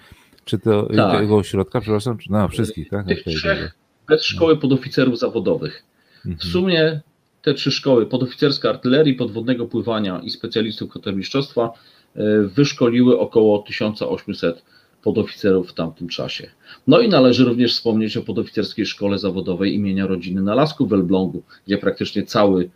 czy 0.45 0.59
to 0.59 0.89
tak. 0.97 1.21
jego 1.21 1.37
ośrodka, 1.37 1.81
przepraszam, 1.81 2.19
czy 2.19 2.33
no, 2.33 2.49
wszystkich, 2.49 2.89
tak? 2.89 3.07
Tych 3.07 3.21
okay, 3.21 3.35
trzech 3.35 3.81
bez 4.11 4.25
szkoły 4.25 4.57
podoficerów 4.57 5.19
zawodowych. 5.19 5.83
W 6.25 6.27
mhm. 6.27 6.53
sumie 6.53 7.01
te 7.43 7.55
trzy 7.55 7.71
szkoły, 7.71 8.07
podoficerska 8.07 8.71
artylerii, 8.71 9.15
podwodnego 9.15 9.67
pływania 9.67 10.21
i 10.25 10.31
specjalistów 10.31 10.91
kotermistrzostwa, 10.91 11.73
e, 12.17 12.43
wyszkoliły 12.43 13.19
około 13.19 13.59
1800 13.59 14.63
podoficerów 15.03 15.71
w 15.71 15.75
tamtym 15.75 16.09
czasie. 16.09 16.51
No 16.87 17.01
i 17.01 17.09
należy 17.09 17.45
również 17.45 17.75
wspomnieć 17.75 18.17
o 18.17 18.23
podoficerskiej 18.23 18.87
szkole 18.87 19.19
zawodowej 19.19 19.75
imienia 19.75 20.07
rodziny 20.07 20.43
na 20.43 20.55
Lasku 20.55 20.87
w 20.87 20.93
Elblągu, 20.93 21.43
gdzie 21.67 21.79
praktycznie 21.79 22.23
cały 22.23 22.71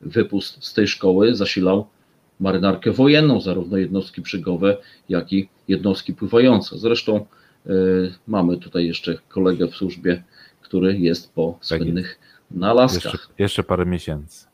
wypust 0.00 0.64
z 0.64 0.74
tej 0.74 0.88
szkoły 0.88 1.34
zasilał 1.34 1.86
marynarkę 2.40 2.92
wojenną, 2.92 3.40
zarówno 3.40 3.76
jednostki 3.76 4.20
brzygowe, 4.20 4.76
jak 5.08 5.32
i 5.32 5.48
jednostki 5.68 6.14
pływające. 6.14 6.78
Zresztą 6.78 7.26
y, 7.66 8.14
mamy 8.26 8.56
tutaj 8.56 8.86
jeszcze 8.86 9.18
kolegę 9.28 9.68
w 9.68 9.76
służbie, 9.76 10.22
który 10.62 10.98
jest 10.98 11.32
po 11.32 11.58
tak 11.68 11.78
słynnych 11.78 12.18
nalaskach. 12.50 13.12
Jeszcze, 13.12 13.28
jeszcze 13.38 13.62
parę 13.62 13.86
miesięcy. 13.86 14.46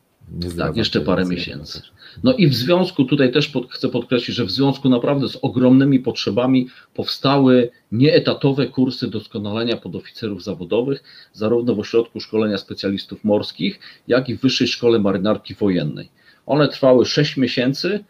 tak, 0.57 0.77
jeszcze 0.77 1.01
parę 1.01 1.25
miesięcy. 1.25 1.81
No 2.23 2.33
i 2.33 2.47
w 2.47 2.55
związku, 2.55 3.05
tutaj 3.05 3.31
też 3.31 3.47
pod, 3.47 3.71
chcę 3.71 3.89
podkreślić, 3.89 4.37
że 4.37 4.45
w 4.45 4.51
związku 4.51 4.89
naprawdę 4.89 5.29
z 5.29 5.37
ogromnymi 5.41 5.99
potrzebami 5.99 6.67
powstały 6.93 7.69
nieetatowe 7.91 8.67
kursy 8.67 9.07
doskonalenia 9.07 9.77
podoficerów 9.77 10.43
zawodowych, 10.43 11.03
zarówno 11.33 11.75
w 11.75 11.79
Ośrodku 11.79 12.19
Szkolenia 12.19 12.57
Specjalistów 12.57 13.23
Morskich, 13.23 13.79
jak 14.07 14.29
i 14.29 14.37
w 14.37 14.41
Wyższej 14.41 14.67
Szkole 14.67 14.99
Marynarki 14.99 15.55
Wojennej. 15.55 16.09
One 16.45 16.67
trwały 16.67 17.05
6 17.05 17.37
miesięcy, 17.37 18.03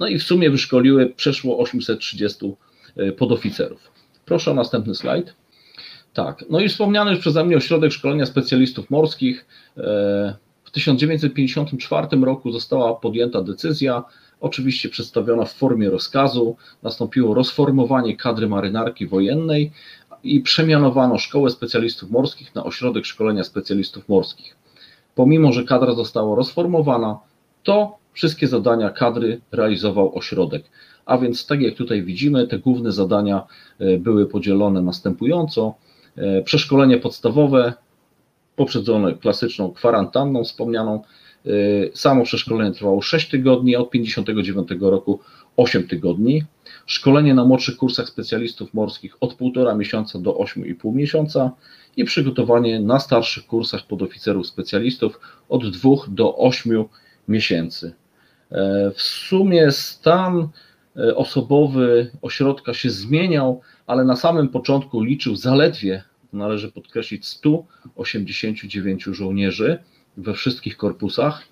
no 0.00 0.06
i 0.06 0.18
w 0.18 0.22
sumie 0.22 0.50
wyszkoliły 0.50 1.06
przeszło 1.16 1.58
830 1.58 2.52
e, 2.96 3.12
podoficerów. 3.12 3.90
Proszę 4.24 4.50
o 4.50 4.54
następny 4.54 4.94
slajd. 4.94 5.34
Tak, 6.12 6.44
no 6.50 6.60
i 6.60 6.68
wspomniany 6.68 7.10
już 7.10 7.20
przeze 7.20 7.44
mnie 7.44 7.56
Ośrodek 7.56 7.92
Szkolenia 7.92 8.26
Specjalistów 8.26 8.90
Morskich. 8.90 9.46
W 10.70 10.72
1954 10.72 12.06
roku 12.24 12.52
została 12.52 12.94
podjęta 12.94 13.42
decyzja, 13.42 14.04
oczywiście 14.40 14.88
przedstawiona 14.88 15.44
w 15.44 15.52
formie 15.52 15.90
rozkazu. 15.90 16.56
Nastąpiło 16.82 17.34
rozformowanie 17.34 18.16
kadry 18.16 18.48
marynarki 18.48 19.06
wojennej 19.06 19.72
i 20.24 20.40
przemianowano 20.40 21.18
Szkołę 21.18 21.50
Specjalistów 21.50 22.10
Morskich 22.10 22.54
na 22.54 22.64
Ośrodek 22.64 23.06
Szkolenia 23.06 23.44
Specjalistów 23.44 24.08
Morskich. 24.08 24.56
Pomimo, 25.14 25.52
że 25.52 25.64
kadra 25.64 25.94
została 25.94 26.36
rozformowana, 26.36 27.18
to 27.62 27.98
wszystkie 28.12 28.48
zadania 28.48 28.90
kadry 28.90 29.40
realizował 29.52 30.18
ośrodek. 30.18 30.64
A 31.06 31.18
więc, 31.18 31.46
tak 31.46 31.60
jak 31.60 31.74
tutaj 31.74 32.02
widzimy, 32.02 32.46
te 32.46 32.58
główne 32.58 32.92
zadania 32.92 33.46
e, 33.78 33.98
były 33.98 34.26
podzielone 34.26 34.82
następująco. 34.82 35.74
E, 36.16 36.42
przeszkolenie 36.42 36.98
podstawowe, 36.98 37.72
poprzedzone 38.60 39.14
klasyczną 39.14 39.72
kwarantanną 39.72 40.44
wspomnianą. 40.44 41.02
E, 41.46 41.50
samo 41.94 42.24
przeszkolenie 42.24 42.72
trwało 42.72 43.02
6 43.02 43.30
tygodni, 43.30 43.76
a 43.76 43.78
od 43.78 43.90
1959 43.90 44.68
roku 44.80 45.20
8 45.56 45.88
tygodni. 45.88 46.44
Szkolenie 46.86 47.34
na 47.34 47.44
młodszych 47.44 47.76
kursach 47.76 48.08
specjalistów 48.08 48.74
morskich 48.74 49.16
od 49.20 49.36
1,5 49.36 49.78
miesiąca 49.78 50.18
do 50.18 50.32
8,5 50.32 50.94
miesiąca 50.94 51.50
i 51.96 52.04
przygotowanie 52.04 52.80
na 52.80 52.98
starszych 52.98 53.46
kursach 53.46 53.86
podoficerów 53.86 54.46
specjalistów 54.46 55.20
od 55.48 55.70
2 55.70 55.90
do 56.08 56.36
8 56.36 56.84
miesięcy. 57.28 57.94
E, 58.50 58.90
w 58.94 59.02
sumie 59.02 59.72
stan 59.72 60.48
osobowy 61.16 62.10
ośrodka 62.22 62.74
się 62.74 62.90
zmieniał, 62.90 63.60
ale 63.86 64.04
na 64.04 64.16
samym 64.16 64.48
początku 64.48 65.02
liczył 65.02 65.36
zaledwie 65.36 66.09
należy 66.32 66.72
podkreślić 66.72 67.26
189 67.26 69.04
żołnierzy 69.04 69.78
we 70.16 70.34
wszystkich 70.34 70.76
korpusach. 70.76 71.42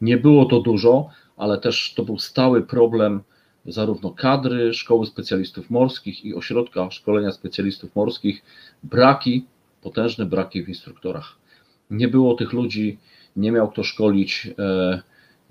Nie 0.00 0.16
było 0.16 0.44
to 0.44 0.60
dużo, 0.60 1.10
ale 1.36 1.58
też 1.58 1.94
to 1.96 2.02
był 2.02 2.18
stały 2.18 2.62
problem 2.62 3.20
zarówno 3.66 4.10
kadry 4.10 4.74
Szkoły 4.74 5.06
Specjalistów 5.06 5.70
Morskich 5.70 6.24
i 6.24 6.34
Ośrodka 6.34 6.90
Szkolenia 6.90 7.32
Specjalistów 7.32 7.96
Morskich. 7.96 8.42
Braki, 8.82 9.44
potężne 9.82 10.26
braki 10.26 10.64
w 10.64 10.68
instruktorach. 10.68 11.36
Nie 11.90 12.08
było 12.08 12.34
tych 12.34 12.52
ludzi, 12.52 12.98
nie 13.36 13.52
miał 13.52 13.70
kto 13.70 13.84
szkolić, 13.84 14.50
e, 14.58 15.02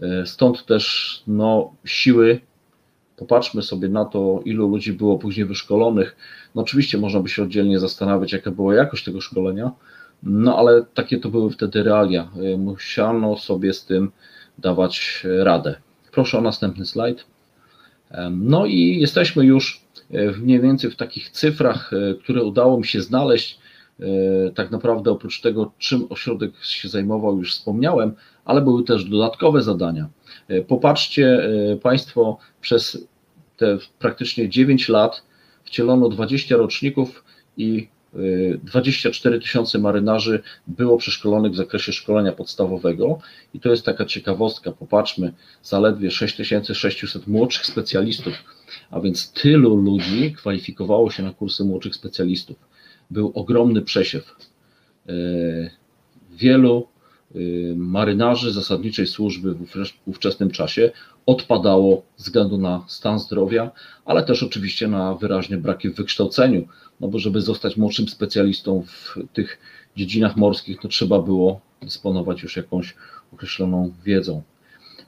e, 0.01 0.25
stąd 0.25 0.65
też 0.65 1.23
no, 1.27 1.75
siły 1.85 2.41
Popatrzmy 3.21 3.61
sobie 3.61 3.89
na 3.89 4.05
to, 4.05 4.41
ilu 4.45 4.67
ludzi 4.67 4.93
było 4.93 5.17
później 5.17 5.45
wyszkolonych. 5.45 6.15
No 6.55 6.61
oczywiście 6.61 6.97
można 6.97 7.19
by 7.19 7.29
się 7.29 7.43
oddzielnie 7.43 7.79
zastanawiać, 7.79 8.33
jaka 8.33 8.51
była 8.51 8.75
jakość 8.75 9.03
tego 9.03 9.21
szkolenia, 9.21 9.71
no 10.23 10.57
ale 10.57 10.85
takie 10.93 11.17
to 11.17 11.29
były 11.29 11.51
wtedy 11.51 11.83
realia. 11.83 12.29
Musiano 12.57 13.37
sobie 13.37 13.73
z 13.73 13.85
tym 13.85 14.11
dawać 14.57 15.23
radę. 15.39 15.75
Proszę 16.11 16.37
o 16.37 16.41
następny 16.41 16.85
slajd. 16.85 17.25
No 18.31 18.65
i 18.65 18.99
jesteśmy 18.99 19.45
już 19.45 19.81
mniej 20.41 20.61
więcej 20.61 20.91
w 20.91 20.95
takich 20.95 21.29
cyfrach, 21.29 21.91
e, 21.93 22.13
które 22.15 22.43
udało 22.43 22.77
mi 22.77 22.85
się 22.85 23.01
znaleźć. 23.01 23.59
E, 23.99 24.05
tak 24.51 24.71
naprawdę 24.71 25.11
oprócz 25.11 25.41
tego, 25.41 25.71
czym 25.77 26.07
ośrodek 26.09 26.51
się 26.61 26.89
zajmował, 26.89 27.37
już 27.37 27.53
wspomniałem, 27.53 28.13
ale 28.45 28.61
były 28.61 28.83
też 28.83 29.05
dodatkowe 29.05 29.61
zadania. 29.61 30.09
E, 30.47 30.61
popatrzcie 30.61 31.49
Państwo, 31.83 32.37
przez 32.61 33.07
te 33.61 33.77
praktycznie 33.99 34.49
9 34.49 34.89
lat 34.89 35.23
wcielono 35.63 36.09
20 36.09 36.57
roczników 36.57 37.23
i 37.57 37.87
24 38.63 39.35
y, 39.35 39.39
tysiące 39.39 39.79
marynarzy 39.79 40.43
było 40.67 40.97
przeszkolonych 40.97 41.51
w 41.51 41.55
zakresie 41.55 41.93
szkolenia 41.93 42.31
podstawowego 42.31 43.19
i 43.53 43.59
to 43.59 43.69
jest 43.69 43.85
taka 43.85 44.05
ciekawostka, 44.05 44.71
popatrzmy, 44.71 45.33
zaledwie 45.63 46.11
6600 46.11 47.27
młodszych 47.27 47.65
specjalistów, 47.65 48.33
a 48.91 48.99
więc 48.99 49.31
tylu 49.31 49.75
ludzi 49.75 50.33
kwalifikowało 50.33 51.11
się 51.11 51.23
na 51.23 51.33
kursy 51.33 51.63
młodszych 51.63 51.95
specjalistów. 51.95 52.57
Był 53.11 53.31
ogromny 53.35 53.81
przesiew. 53.81 54.35
Y, 55.09 55.71
wielu 56.31 56.87
marynarzy 57.75 58.51
zasadniczej 58.51 59.07
służby 59.07 59.53
w 59.53 59.65
ówczesnym 60.05 60.51
czasie 60.51 60.91
odpadało 61.25 62.03
ze 62.17 62.23
względu 62.23 62.57
na 62.57 62.85
stan 62.87 63.19
zdrowia, 63.19 63.71
ale 64.05 64.23
też 64.23 64.43
oczywiście 64.43 64.87
na 64.87 65.15
wyraźne 65.15 65.57
braki 65.57 65.89
w 65.89 65.95
wykształceniu, 65.95 66.67
no 66.99 67.07
bo 67.07 67.19
żeby 67.19 67.41
zostać 67.41 67.77
młodszym 67.77 68.07
specjalistą 68.07 68.83
w 68.87 69.19
tych 69.33 69.59
dziedzinach 69.95 70.37
morskich, 70.37 70.79
to 70.79 70.87
trzeba 70.87 71.19
było 71.19 71.61
dysponować 71.81 72.43
już 72.43 72.57
jakąś 72.57 72.95
określoną 73.33 73.93
wiedzą. 74.03 74.41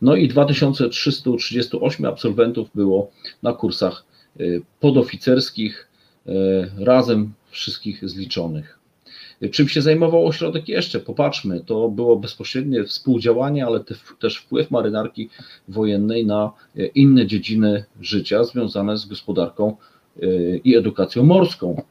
No 0.01 0.15
i 0.15 0.27
2338 0.27 2.05
absolwentów 2.05 2.69
było 2.75 3.11
na 3.43 3.53
kursach 3.53 4.05
y, 4.39 4.61
podoficerskich, 4.79 5.87
y, 6.27 6.31
razem 6.77 7.33
wszystkich 7.49 8.09
zliczonych. 8.09 8.82
Czym 9.51 9.69
się 9.69 9.81
zajmował 9.81 10.27
ośrodek 10.27 10.69
jeszcze? 10.69 10.99
Popatrzmy, 10.99 11.61
to 11.65 11.89
było 11.89 12.15
bezpośrednie 12.15 12.83
współdziałanie, 12.83 13.65
ale 13.65 13.83
też 14.19 14.37
wpływ 14.37 14.71
marynarki 14.71 15.29
wojennej 15.67 16.25
na 16.25 16.51
e, 16.77 16.85
inne 16.85 17.27
dziedziny 17.27 17.85
życia 18.01 18.43
związane 18.43 18.97
z 18.97 19.05
gospodarką 19.05 19.75
e, 20.21 20.27
i 20.57 20.75
edukacją 20.75 21.23
morską. 21.23 21.81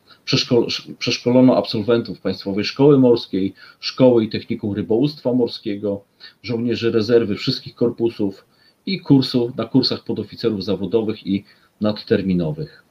Przeszkolono 0.99 1.57
absolwentów 1.57 2.21
Państwowej 2.21 2.65
Szkoły 2.65 2.99
Morskiej, 2.99 3.55
Szkoły 3.81 4.25
i 4.25 4.29
Technikum 4.29 4.73
Rybołówstwa 4.73 5.33
Morskiego, 5.33 6.05
żołnierzy 6.43 6.91
rezerwy 6.91 7.37
wszystkich 7.37 7.75
korpusów 7.75 8.45
i 8.87 9.01
kursów 9.01 9.57
na 9.57 9.65
kursach 9.65 10.05
podoficerów 10.05 10.65
zawodowych 10.65 11.27
i 11.27 11.45
nadterminowych. 11.81 12.85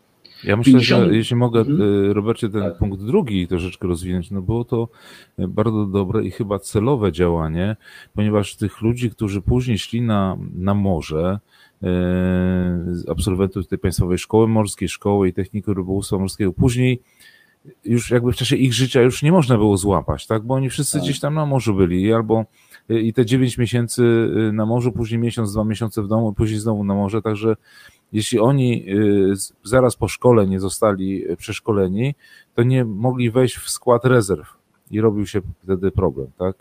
Ja 0.44 0.58
myślę, 0.58 0.74
50... 0.74 1.06
że 1.06 1.16
jeśli 1.16 1.36
mogę, 1.36 1.60
mhm. 1.60 2.12
Robercie, 2.12 2.50
ten 2.50 2.62
tak. 2.62 2.78
punkt 2.78 3.02
drugi 3.02 3.48
troszeczkę 3.48 3.88
rozwinąć, 3.88 4.32
no 4.32 4.42
było 4.42 4.64
to 4.64 4.88
bardzo 5.38 5.86
dobre 5.86 6.24
i 6.24 6.32
chyba 6.32 6.60
celowe 6.60 7.12
działanie, 7.12 7.76
ponieważ 8.14 8.56
tych 8.56 8.82
ludzi, 8.82 9.10
którzy 9.10 9.42
później 9.42 9.80
szli 9.80 10.02
na, 10.02 10.38
na 10.56 10.74
morze, 10.74 11.39
e, 11.84 11.89
absolwentów 13.10 13.68
tej 13.68 13.80
Państwowej 13.80 14.18
Szkoły 14.18 14.48
Morskiej, 14.48 14.89
Szkoły 14.89 15.28
i 15.28 15.34
Techniku 15.34 15.74
Rybołówstwa 15.74 16.18
Morskiego, 16.18 16.54
później 16.54 17.02
już 17.86 18.12
jakby 18.12 18.32
w 18.32 18.36
czasie 18.36 18.56
ich 18.56 18.74
życia 18.74 19.02
już 19.02 19.24
nie 19.24 19.32
można 19.32 19.58
było 19.58 19.78
złapać, 19.78 20.28
tak? 20.28 20.44
Bo 20.44 20.54
oni 20.54 20.70
wszyscy 20.70 20.94
tak. 20.94 21.02
gdzieś 21.02 21.20
tam 21.20 21.34
na 21.34 21.46
morzu 21.46 21.74
byli 21.76 22.14
albo 22.14 22.46
i 22.89 23.14
te 23.14 23.26
dziewięć 23.26 23.58
miesięcy 23.58 24.04
y, 24.50 24.54
na 24.54 24.66
morzu, 24.66 24.92
później 24.92 25.20
miesiąc, 25.20 25.54
dwa 25.54 25.64
miesiące 25.64 26.04
w 26.04 26.08
domu, 26.08 26.34
później 26.34 26.60
znowu 26.60 26.84
na 26.84 26.96
morze, 26.96 27.22
także 27.22 27.56
jeśli 28.14 28.39
oni 28.39 28.89
y, 28.89 29.34
zaraz 29.64 29.95
po 29.95 30.07
szkole 30.07 30.47
nie 30.47 30.59
zostali 30.59 31.24
przeszkoleni, 31.38 32.16
to 32.55 32.64
nie 32.64 32.86
mogli 32.86 33.32
wejść 33.32 33.55
w 33.55 33.70
skład 33.70 34.05
rezerw 34.05 34.47
i 34.91 35.01
robił 35.01 35.26
się 35.26 35.41
wtedy 35.64 35.91
problem, 35.91 36.28
tak? 36.38 36.55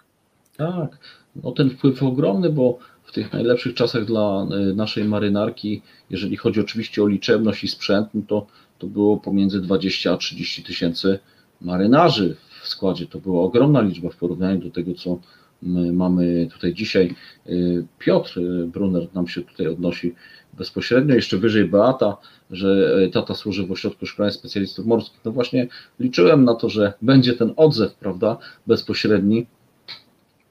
Tak, 0.57 0.99
no 1.37 1.53
ten 1.53 1.71
wpływ 1.71 2.03
ogromny, 2.03 2.51
bo 2.51 2.79
w 3.05 3.13
tych 3.13 3.33
najlepszych 3.33 3.75
czasach 3.75 4.05
dla 4.05 4.47
y, 4.71 4.75
naszej 4.75 5.05
marynarki, 5.05 5.83
jeżeli 6.11 6.37
chodzi 6.37 6.61
oczywiście 6.61 7.03
o 7.03 7.07
liczebność 7.07 7.65
i 7.65 7.69
sprzęt, 7.69 8.09
no 8.15 8.23
to, 8.29 8.47
to 8.79 8.87
było 8.87 9.17
pomiędzy 9.17 9.61
20 9.61 10.13
a 10.13 10.17
30 10.17 10.63
tysięcy 10.63 11.19
marynarzy 11.61 12.37
w 12.63 12.69
składzie. 12.69 13.07
To 13.07 13.19
była 13.19 13.43
ogromna 13.43 13.81
liczba 13.81 14.09
w 14.11 14.17
porównaniu 14.17 14.61
do 14.61 14.71
tego, 14.71 14.95
co 14.95 15.19
my 15.63 15.93
mamy 15.93 16.49
tutaj 16.53 16.75
dzisiaj. 16.75 17.15
Y, 17.47 17.85
Piotr 17.99 18.41
Brunner 18.67 19.09
nam 19.15 19.29
się 19.29 19.43
tutaj 19.43 19.67
odnosi 19.67 20.15
bezpośrednio, 20.61 21.15
jeszcze 21.15 21.39
wyżej 21.39 21.65
Beata, 21.65 22.17
że 22.51 22.99
e, 23.07 23.09
tata 23.09 23.35
służy 23.35 23.67
w 23.67 23.73
ośrodku 23.73 24.07
szkolenia 24.07 24.33
specjalistów 24.33 24.87
morskich. 24.87 25.21
No 25.25 25.33
właśnie 25.33 25.69
liczyłem 26.01 26.45
na 26.45 26.55
to, 26.55 26.69
że 26.69 26.93
będzie 27.03 27.33
ten 27.33 27.53
odzew, 27.57 27.95
prawda, 27.95 28.39
bezpośredni. 28.67 29.47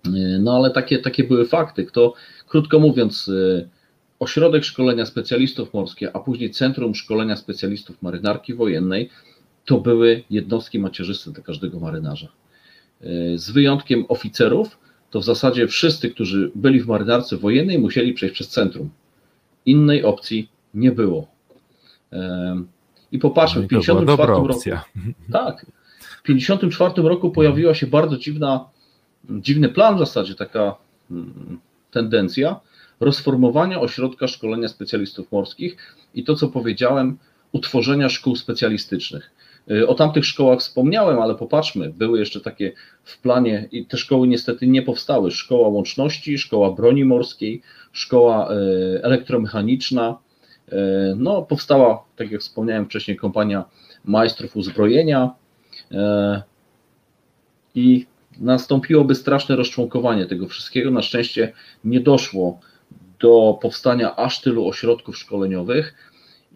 E, 0.06 0.10
no 0.40 0.56
ale 0.56 0.72
takie, 0.72 1.00
takie 1.00 1.24
były 1.24 1.46
fakty. 1.46 1.86
Kto, 1.86 2.14
krótko 2.48 2.80
mówiąc, 2.80 3.30
e, 3.30 3.70
ośrodek 4.20 4.64
szkolenia 4.64 5.06
specjalistów 5.06 5.74
morskich, 5.74 6.10
a 6.14 6.20
później 6.20 6.52
Centrum 6.52 6.96
Szkolenia 6.96 7.36
Specjalistów 7.36 8.02
Marynarki 8.02 8.54
Wojennej, 8.54 9.10
to 9.66 9.78
były 9.78 10.24
jednostki 10.30 10.80
macierzyste 10.80 11.32
dla 11.32 11.44
każdego 11.44 11.80
marynarza. 11.80 12.28
Z 13.36 13.52
wyjątkiem 13.52 14.06
oficerów, 14.08 14.78
to 15.10 15.20
w 15.20 15.24
zasadzie 15.26 15.68
wszyscy, 15.68 16.10
którzy 16.10 16.52
byli 16.56 16.82
w 16.82 16.88
marynarce 16.88 17.38
wojennej, 17.38 17.80
musieli 17.80 18.14
przejść 18.14 18.36
przez 18.36 18.48
centrum. 18.48 18.90
Innej 19.70 20.04
opcji 20.04 20.50
nie 20.74 20.92
było. 20.92 21.28
I 23.12 23.20
popatrzmy, 23.20 23.62
w 23.62 23.68
1954 23.68 24.32
roku. 24.32 24.60
Tak. 25.40 25.66
W 26.00 26.24
1954 26.24 27.10
roku 27.10 27.32
pojawiła 27.32 27.74
się 27.74 27.88
bardzo 27.88 28.18
dziwna, 28.18 28.70
dziwny 29.30 29.70
plan 29.70 29.96
w 29.96 30.00
zasadzie, 30.00 30.36
taka 30.36 30.76
mm, 31.12 31.60
tendencja 31.92 32.60
rozformowania 33.00 33.82
ośrodka 33.82 34.28
szkolenia 34.28 34.68
specjalistów 34.68 35.32
morskich 35.32 35.78
i 36.14 36.24
to, 36.24 36.36
co 36.36 36.48
powiedziałem, 36.48 37.18
utworzenia 37.52 38.10
szkół 38.10 38.36
specjalistycznych. 38.36 39.32
Y, 39.72 39.88
o 39.88 39.96
tamtych 39.96 40.26
szkołach 40.26 40.60
wspomniałem, 40.60 41.20
ale 41.20 41.36
popatrzmy, 41.36 41.90
były 41.90 42.20
jeszcze 42.20 42.42
takie 42.42 42.72
w 43.04 43.22
planie 43.22 43.68
i 43.72 43.86
te 43.86 43.98
szkoły 43.98 44.28
niestety 44.28 44.68
nie 44.68 44.82
powstały. 44.82 45.32
Szkoła 45.32 45.68
łączności, 45.68 46.38
szkoła 46.38 46.72
broni 46.72 47.06
morskiej, 47.06 47.62
szkoła 47.92 48.52
y, 48.52 49.04
elektromechaniczna. 49.04 50.18
Y, 50.68 50.76
no, 51.18 51.42
powstała, 51.42 52.04
tak 52.16 52.32
jak 52.32 52.42
wspomniałem 52.42 52.86
wcześniej, 52.86 53.18
kompania 53.18 53.66
majstrów 54.06 54.56
uzbrojenia 54.56 55.32
i 57.76 58.06
nastąpiłoby 58.40 59.16
straszne 59.16 59.56
rozczłonkowanie 59.56 60.26
tego 60.26 60.48
wszystkiego. 60.48 60.92
Na 60.92 61.02
szczęście 61.02 61.54
nie 61.84 62.00
doszło 62.00 62.60
do 63.20 63.60
powstania 63.62 64.16
aż 64.16 64.42
tylu 64.42 64.68
ośrodków 64.68 65.18
szkoleniowych 65.18 65.94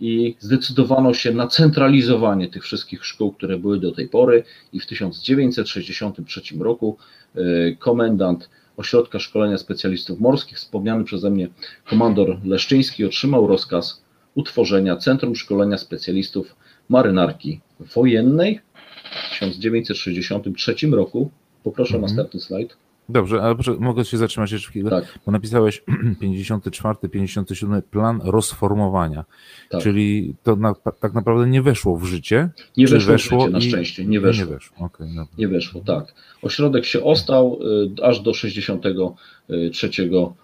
i 0.01 0.35
zdecydowano 0.39 1.13
się 1.13 1.31
na 1.31 1.47
centralizowanie 1.47 2.49
tych 2.49 2.63
wszystkich 2.63 3.05
szkół, 3.05 3.33
które 3.33 3.57
były 3.57 3.79
do 3.79 3.91
tej 3.91 4.09
pory 4.09 4.43
i 4.73 4.79
w 4.79 4.85
1963 4.85 6.41
roku 6.59 6.97
e, 7.35 7.39
komendant 7.75 8.49
Ośrodka 8.77 9.19
Szkolenia 9.19 9.57
Specjalistów 9.57 10.19
Morskich, 10.19 10.57
wspomniany 10.57 11.03
przeze 11.03 11.29
mnie 11.29 11.47
komandor 11.85 12.37
Leszczyński, 12.45 13.05
otrzymał 13.05 13.47
rozkaz 13.47 14.03
utworzenia 14.35 14.97
Centrum 14.97 15.35
Szkolenia 15.35 15.77
Specjalistów 15.77 16.55
Marynarki 16.89 17.59
Wojennej 17.79 18.59
w 19.03 19.39
1963 19.39 20.75
roku. 20.91 21.29
Poproszę 21.63 21.95
mhm. 21.95 22.01
następny 22.01 22.39
slajd. 22.39 22.77
Dobrze, 23.09 23.41
ale 23.41 23.55
proszę, 23.55 23.75
mogę 23.79 24.05
się 24.05 24.17
zatrzymać 24.17 24.51
jeszcze 24.51 24.69
chwilę, 24.69 24.89
tak. 24.89 25.19
bo 25.25 25.31
napisałeś 25.31 25.83
54, 26.21 27.09
57 27.09 27.81
plan 27.81 28.21
rozformowania, 28.23 29.25
tak. 29.69 29.81
czyli 29.81 30.35
to 30.43 30.55
na, 30.55 30.73
tak 30.99 31.13
naprawdę 31.13 31.47
nie 31.47 31.61
weszło 31.61 31.97
w 31.97 32.03
życie? 32.03 32.49
Nie 32.77 32.87
weszło, 32.87 33.11
weszło 33.11 33.37
w 33.37 33.41
życie, 33.41 33.51
na 33.53 33.61
szczęście, 33.61 34.05
nie 34.05 34.19
weszło. 34.19 34.45
Nie 34.45 34.51
weszło, 34.53 34.85
okay, 34.85 35.07
nie 35.37 35.47
weszło 35.47 35.81
tak. 35.81 36.13
Ośrodek 36.41 36.85
się 36.85 37.03
ostał 37.03 37.59
y, 37.99 38.03
aż 38.03 38.19
do 38.19 38.33
63 38.33 39.89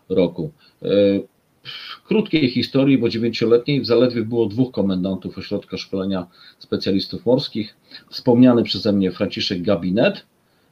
roku. 0.10 0.52
Y, 0.84 0.88
w 1.64 2.08
krótkiej 2.08 2.50
historii, 2.50 2.98
bo 2.98 3.10
dziewięcioletniej, 3.10 3.86
zaledwie 3.86 4.22
było 4.22 4.46
dwóch 4.46 4.72
komendantów 4.72 5.38
Ośrodka 5.38 5.78
Szkolenia 5.78 6.28
Specjalistów 6.60 7.26
Morskich. 7.26 7.76
Wspomniany 8.10 8.64
przeze 8.64 8.94
mnie 8.94 9.12
Franciszek 9.12 9.62
Gabinet, 9.62 10.26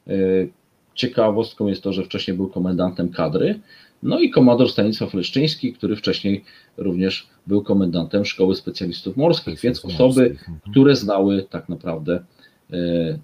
y, 0.08 0.50
Ciekawostką 0.98 1.66
jest 1.66 1.82
to, 1.82 1.92
że 1.92 2.04
wcześniej 2.04 2.36
był 2.36 2.48
komendantem 2.48 3.08
kadry, 3.08 3.60
no 4.02 4.18
i 4.18 4.30
komandor 4.30 4.70
Stanisław 4.70 5.14
Leszczyński, 5.14 5.72
który 5.72 5.96
wcześniej 5.96 6.44
również 6.76 7.28
był 7.46 7.62
komendantem 7.62 8.24
Szkoły 8.24 8.54
Specjalistów 8.54 9.16
Morskich, 9.16 9.60
więc 9.60 9.84
osoby, 9.84 10.30
mhm. 10.30 10.58
które 10.70 10.96
znały 10.96 11.46
tak 11.50 11.68
naprawdę 11.68 12.24
e, 12.72 13.18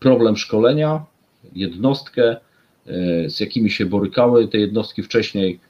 problem 0.00 0.36
szkolenia, 0.36 1.04
jednostkę, 1.54 2.36
e, 2.86 3.30
z 3.30 3.40
jakimi 3.40 3.70
się 3.70 3.86
borykały 3.86 4.48
te 4.48 4.58
jednostki 4.58 5.02
wcześniej, 5.02 5.60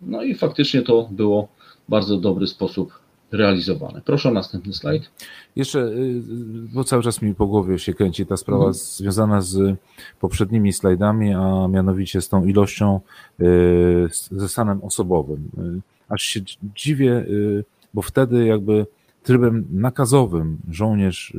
no 0.00 0.22
i 0.22 0.34
faktycznie 0.34 0.82
to 0.82 1.08
było 1.10 1.48
bardzo 1.88 2.16
dobry 2.16 2.46
sposób 2.46 2.92
realizowane. 3.32 4.00
Proszę 4.04 4.28
o 4.28 4.32
następny 4.32 4.72
slajd. 4.72 5.10
Jeszcze, 5.56 5.78
y, 5.80 6.22
bo 6.72 6.84
cały 6.84 7.02
czas 7.02 7.22
mi 7.22 7.34
po 7.34 7.46
głowie 7.46 7.78
się 7.78 7.94
kręci 7.94 8.26
ta 8.26 8.36
sprawa 8.36 8.66
mhm. 8.66 8.74
związana 8.74 9.40
z 9.40 9.76
poprzednimi 10.20 10.72
slajdami, 10.72 11.34
a 11.34 11.68
mianowicie 11.68 12.20
z 12.20 12.28
tą 12.28 12.44
ilością, 12.44 13.00
y, 13.40 14.08
ze 14.30 14.48
stanem 14.48 14.84
osobowym. 14.84 15.50
Y, 15.58 15.80
aż 16.08 16.22
się 16.22 16.40
dziwię, 16.76 17.26
bo 17.94 18.02
wtedy 18.02 18.46
jakby 18.46 18.86
trybem 19.22 19.66
nakazowym 19.72 20.58
żołnierz, 20.70 21.36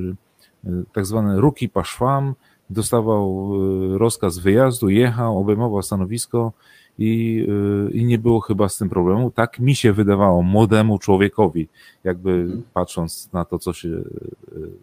tak 0.94 1.06
zwany 1.06 1.42
ruki 1.42 1.70
paszwam, 1.70 2.34
dostawał 2.70 3.52
rozkaz 3.98 4.38
wyjazdu, 4.38 4.90
jechał, 4.90 5.40
obejmował 5.40 5.82
stanowisko 5.82 6.54
i, 7.02 7.46
y, 7.90 7.92
i 7.92 8.06
nie 8.06 8.18
było 8.18 8.40
chyba 8.40 8.70
z 8.70 8.78
tym 8.78 8.90
problemu. 8.90 9.32
Tak 9.32 9.60
mi 9.60 9.76
się 9.76 9.94
wydawało, 9.94 10.42
młodemu 10.42 11.00
człowiekowi, 11.00 11.68
jakby 12.04 12.32
mhm. 12.32 12.64
patrząc 12.74 13.30
na 13.34 13.46
to, 13.46 13.60
co 13.60 13.74
się, 13.74 13.88
y, 13.88 14.04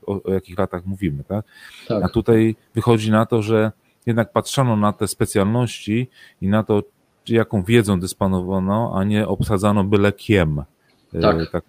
o, 0.06 0.22
o 0.22 0.32
jakich 0.32 0.58
latach 0.58 0.86
mówimy, 0.86 1.24
tak? 1.24 1.44
tak? 1.88 2.04
A 2.04 2.08
tutaj 2.08 2.56
wychodzi 2.74 3.10
na 3.10 3.26
to, 3.26 3.42
że 3.42 3.72
jednak 4.06 4.32
patrzono 4.32 4.76
na 4.76 4.92
te 4.92 5.08
specjalności 5.08 6.08
i 6.40 6.48
na 6.48 6.62
to, 6.62 6.82
jaką 7.28 7.62
wiedzą 7.62 8.00
dysponowano, 8.00 8.92
a 8.94 9.04
nie 9.04 9.28
obsadzano 9.28 9.84
byle 9.84 10.12
kiem. 10.12 10.62
Y, 11.14 11.20
tak. 11.20 11.50
tak 11.52 11.64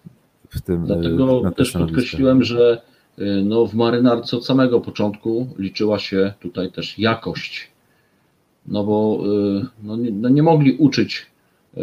w 0.50 0.60
tym, 0.60 0.86
Dlatego 0.86 1.50
też 1.50 1.72
podkreśliłem, 1.72 2.42
że 2.44 2.82
no, 3.44 3.66
w 3.66 3.74
marynarce 3.74 4.36
od 4.36 4.46
samego 4.46 4.80
początku 4.80 5.48
liczyła 5.58 5.98
się 5.98 6.32
tutaj 6.40 6.72
też 6.72 6.98
jakość 6.98 7.69
no 8.66 8.84
bo 8.84 9.22
y, 9.62 9.66
no 9.82 9.96
nie, 9.96 10.10
no 10.10 10.28
nie 10.28 10.42
mogli 10.42 10.72
uczyć 10.72 11.26
y, 11.76 11.80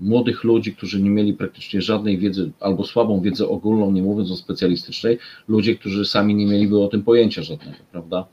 młodych 0.00 0.44
ludzi, 0.44 0.74
którzy 0.74 1.02
nie 1.02 1.10
mieli 1.10 1.34
praktycznie 1.34 1.82
żadnej 1.82 2.18
wiedzy 2.18 2.50
albo 2.60 2.84
słabą 2.84 3.20
wiedzę 3.20 3.48
ogólną, 3.48 3.92
nie 3.92 4.02
mówiąc 4.02 4.30
o 4.30 4.36
specjalistycznej, 4.36 5.18
ludzie, 5.48 5.74
którzy 5.74 6.04
sami 6.04 6.34
nie 6.34 6.46
mieliby 6.46 6.80
o 6.80 6.88
tym 6.88 7.02
pojęcia 7.02 7.42
żadnego, 7.42 7.76
prawda? 7.92 8.26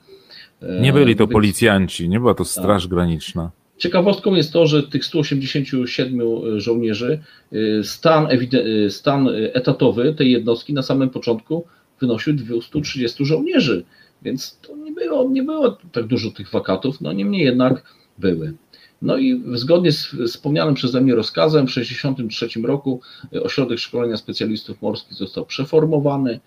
Nie 0.81 0.93
byli 0.93 1.15
to 1.15 1.27
policjanci, 1.27 2.09
nie 2.09 2.19
była 2.19 2.33
to 2.33 2.45
straż 2.45 2.83
tak. 2.83 2.89
graniczna. 2.89 3.51
Ciekawostką 3.77 4.35
jest 4.35 4.53
to, 4.53 4.67
że 4.67 4.83
tych 4.83 5.05
187 5.05 6.19
żołnierzy, 6.59 7.19
y, 7.53 7.83
stan, 7.83 8.27
stan 8.89 9.29
etatowy 9.53 10.13
tej 10.13 10.31
jednostki 10.31 10.73
na 10.73 10.81
samym 10.81 11.09
początku 11.09 11.65
wynosił 12.01 12.33
230 12.33 13.25
żołnierzy. 13.25 13.83
Więc 14.23 14.59
to 14.61 14.75
nie 14.75 14.91
było, 14.91 15.29
nie 15.29 15.43
było 15.43 15.77
tak 15.91 16.07
dużo 16.07 16.31
tych 16.31 16.51
wakatów, 16.51 17.01
no 17.01 17.13
niemniej 17.13 17.45
jednak 17.45 17.83
były. 18.17 18.53
No 19.01 19.17
i 19.17 19.43
zgodnie 19.53 19.91
z 19.91 20.15
wspomnianym 20.27 20.73
przeze 20.73 21.01
mnie 21.01 21.15
rozkazem 21.15 21.65
w 21.65 21.69
1963 21.69 22.61
roku 22.61 23.01
e, 23.35 23.43
Ośrodek 23.43 23.79
Szkolenia 23.79 24.17
Specjalistów 24.17 24.81
Morskich 24.81 25.13
został 25.13 25.45
przeformowany 25.45 26.39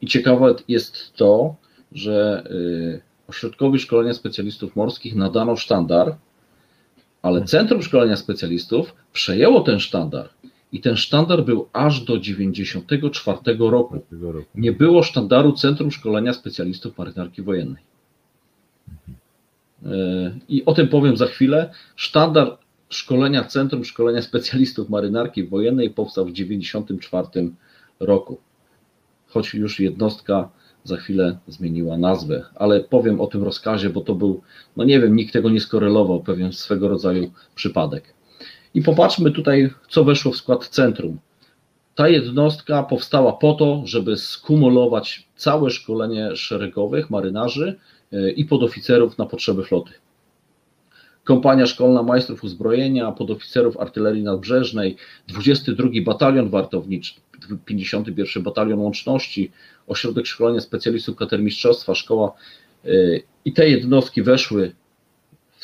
i 0.00 0.06
ciekawe 0.06 0.54
jest 0.68 1.12
to, 1.16 1.54
że 1.92 2.44
e, 2.96 3.00
Ośrodkowi 3.28 3.78
Szkolenia 3.78 4.14
Specjalistów 4.14 4.76
Morskich 4.76 5.14
nadano 5.14 5.56
sztandar, 5.56 6.16
ale 7.22 7.44
Centrum 7.44 7.82
Szkolenia 7.82 8.16
Specjalistów 8.16 8.94
przejęło 9.12 9.60
ten 9.60 9.80
sztandar 9.80 10.28
i 10.74 10.80
ten 10.80 10.96
sztandar 10.96 11.44
był 11.44 11.68
aż 11.72 12.00
do 12.00 12.18
1994 12.18 13.58
roku. 13.58 14.00
Nie 14.54 14.72
było 14.72 15.02
sztandaru 15.02 15.52
Centrum 15.52 15.90
Szkolenia 15.90 16.32
Specjalistów 16.32 16.98
Marynarki 16.98 17.42
Wojennej. 17.42 17.82
E, 19.86 20.38
I 20.48 20.64
o 20.64 20.72
tym 20.72 20.88
powiem 20.88 21.16
za 21.16 21.26
chwilę. 21.26 21.70
Sztandar 21.96 22.58
szkolenia 22.88 23.44
Centrum 23.44 23.84
Szkolenia 23.84 24.22
Specjalistów 24.22 24.90
Marynarki 24.90 25.44
Wojennej 25.44 25.90
powstał 25.90 26.24
w 26.24 26.32
1994 26.32 27.50
roku. 28.00 28.38
Choć 29.26 29.54
już 29.54 29.80
jednostka 29.80 30.48
za 30.84 30.96
chwilę 30.96 31.38
zmieniła 31.48 31.96
nazwę, 31.98 32.44
ale 32.54 32.80
powiem 32.80 33.20
o 33.20 33.26
tym 33.26 33.42
rozkazie, 33.42 33.90
bo 33.90 34.00
to 34.00 34.14
był, 34.14 34.42
no 34.76 34.84
nie 34.84 35.00
wiem, 35.00 35.16
nikt 35.16 35.32
tego 35.32 35.50
nie 35.50 35.60
skorelował, 35.60 36.22
pewien 36.22 36.52
swego 36.52 36.88
rodzaju 36.88 37.30
przypadek. 37.54 38.14
I 38.74 38.82
popatrzmy 38.82 39.30
tutaj, 39.30 39.70
co 39.88 40.04
weszło 40.04 40.32
w 40.32 40.36
skład 40.36 40.68
centrum. 40.68 41.18
Ta 41.94 42.08
jednostka 42.08 42.82
powstała 42.82 43.32
po 43.32 43.54
to, 43.54 43.82
żeby 43.84 44.16
skumulować 44.16 45.28
całe 45.36 45.70
szkolenie 45.70 46.36
szeregowych 46.36 47.10
marynarzy 47.10 47.78
e, 48.12 48.30
i 48.30 48.44
podoficerów 48.44 49.18
na 49.18 49.26
potrzeby 49.26 49.64
floty. 49.64 49.92
Kompania 51.24 51.66
Szkolna 51.66 52.02
Majstrów 52.02 52.44
Uzbrojenia, 52.44 53.12
podoficerów 53.12 53.76
artylerii 53.76 54.22
nadbrzeżnej, 54.22 54.96
22 55.28 55.88
Batalion 56.04 56.50
Wartowniczy, 56.50 57.14
51 57.64 58.42
Batalion 58.42 58.78
Łączności, 58.78 59.50
Ośrodek 59.86 60.26
Szkolenia 60.26 60.60
Specjalistów 60.60 61.16
Katermistrzostwa, 61.16 61.94
Szkoła 61.94 62.32
e, 62.84 62.88
i 63.44 63.52
te 63.52 63.68
jednostki 63.68 64.22
weszły 64.22 64.72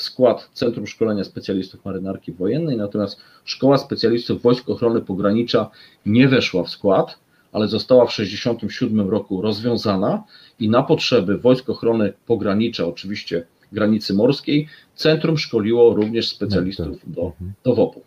w 0.00 0.02
skład 0.02 0.50
Centrum 0.52 0.86
Szkolenia 0.86 1.24
Specjalistów 1.24 1.84
Marynarki 1.84 2.32
Wojennej, 2.32 2.76
natomiast 2.76 3.20
Szkoła 3.44 3.78
Specjalistów 3.78 4.42
Wojsk 4.42 4.68
Ochrony 4.68 5.00
Pogranicza 5.00 5.70
nie 6.06 6.28
weszła 6.28 6.64
w 6.64 6.70
skład, 6.70 7.18
ale 7.52 7.68
została 7.68 8.06
w 8.06 8.10
1967 8.10 9.10
roku 9.10 9.42
rozwiązana 9.42 10.22
i 10.58 10.68
na 10.68 10.82
potrzeby 10.82 11.38
Wojsk 11.38 11.70
Ochrony 11.70 12.12
Pogranicza, 12.26 12.86
oczywiście 12.86 13.46
granicy 13.72 14.14
morskiej. 14.14 14.68
Centrum 14.94 15.38
szkoliło 15.38 15.94
również 15.94 16.28
specjalistów 16.28 16.86
Tak, 16.86 17.00
tak. 17.04 17.10
do, 17.10 17.22
Mhm. 17.22 17.52
do 17.64 17.74
WOP-u. 17.74 18.02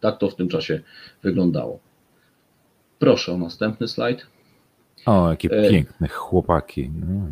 Tak 0.00 0.18
to 0.18 0.30
w 0.30 0.34
tym 0.34 0.48
czasie 0.48 0.80
wyglądało. 1.22 1.78
Proszę 2.98 3.32
o 3.32 3.38
następny 3.38 3.88
slajd. 3.88 4.26
O, 5.06 5.30
jakie 5.30 5.50
E, 5.50 5.70
piękne 5.70 6.08
chłopaki. 6.08 6.90
No. 7.00 7.26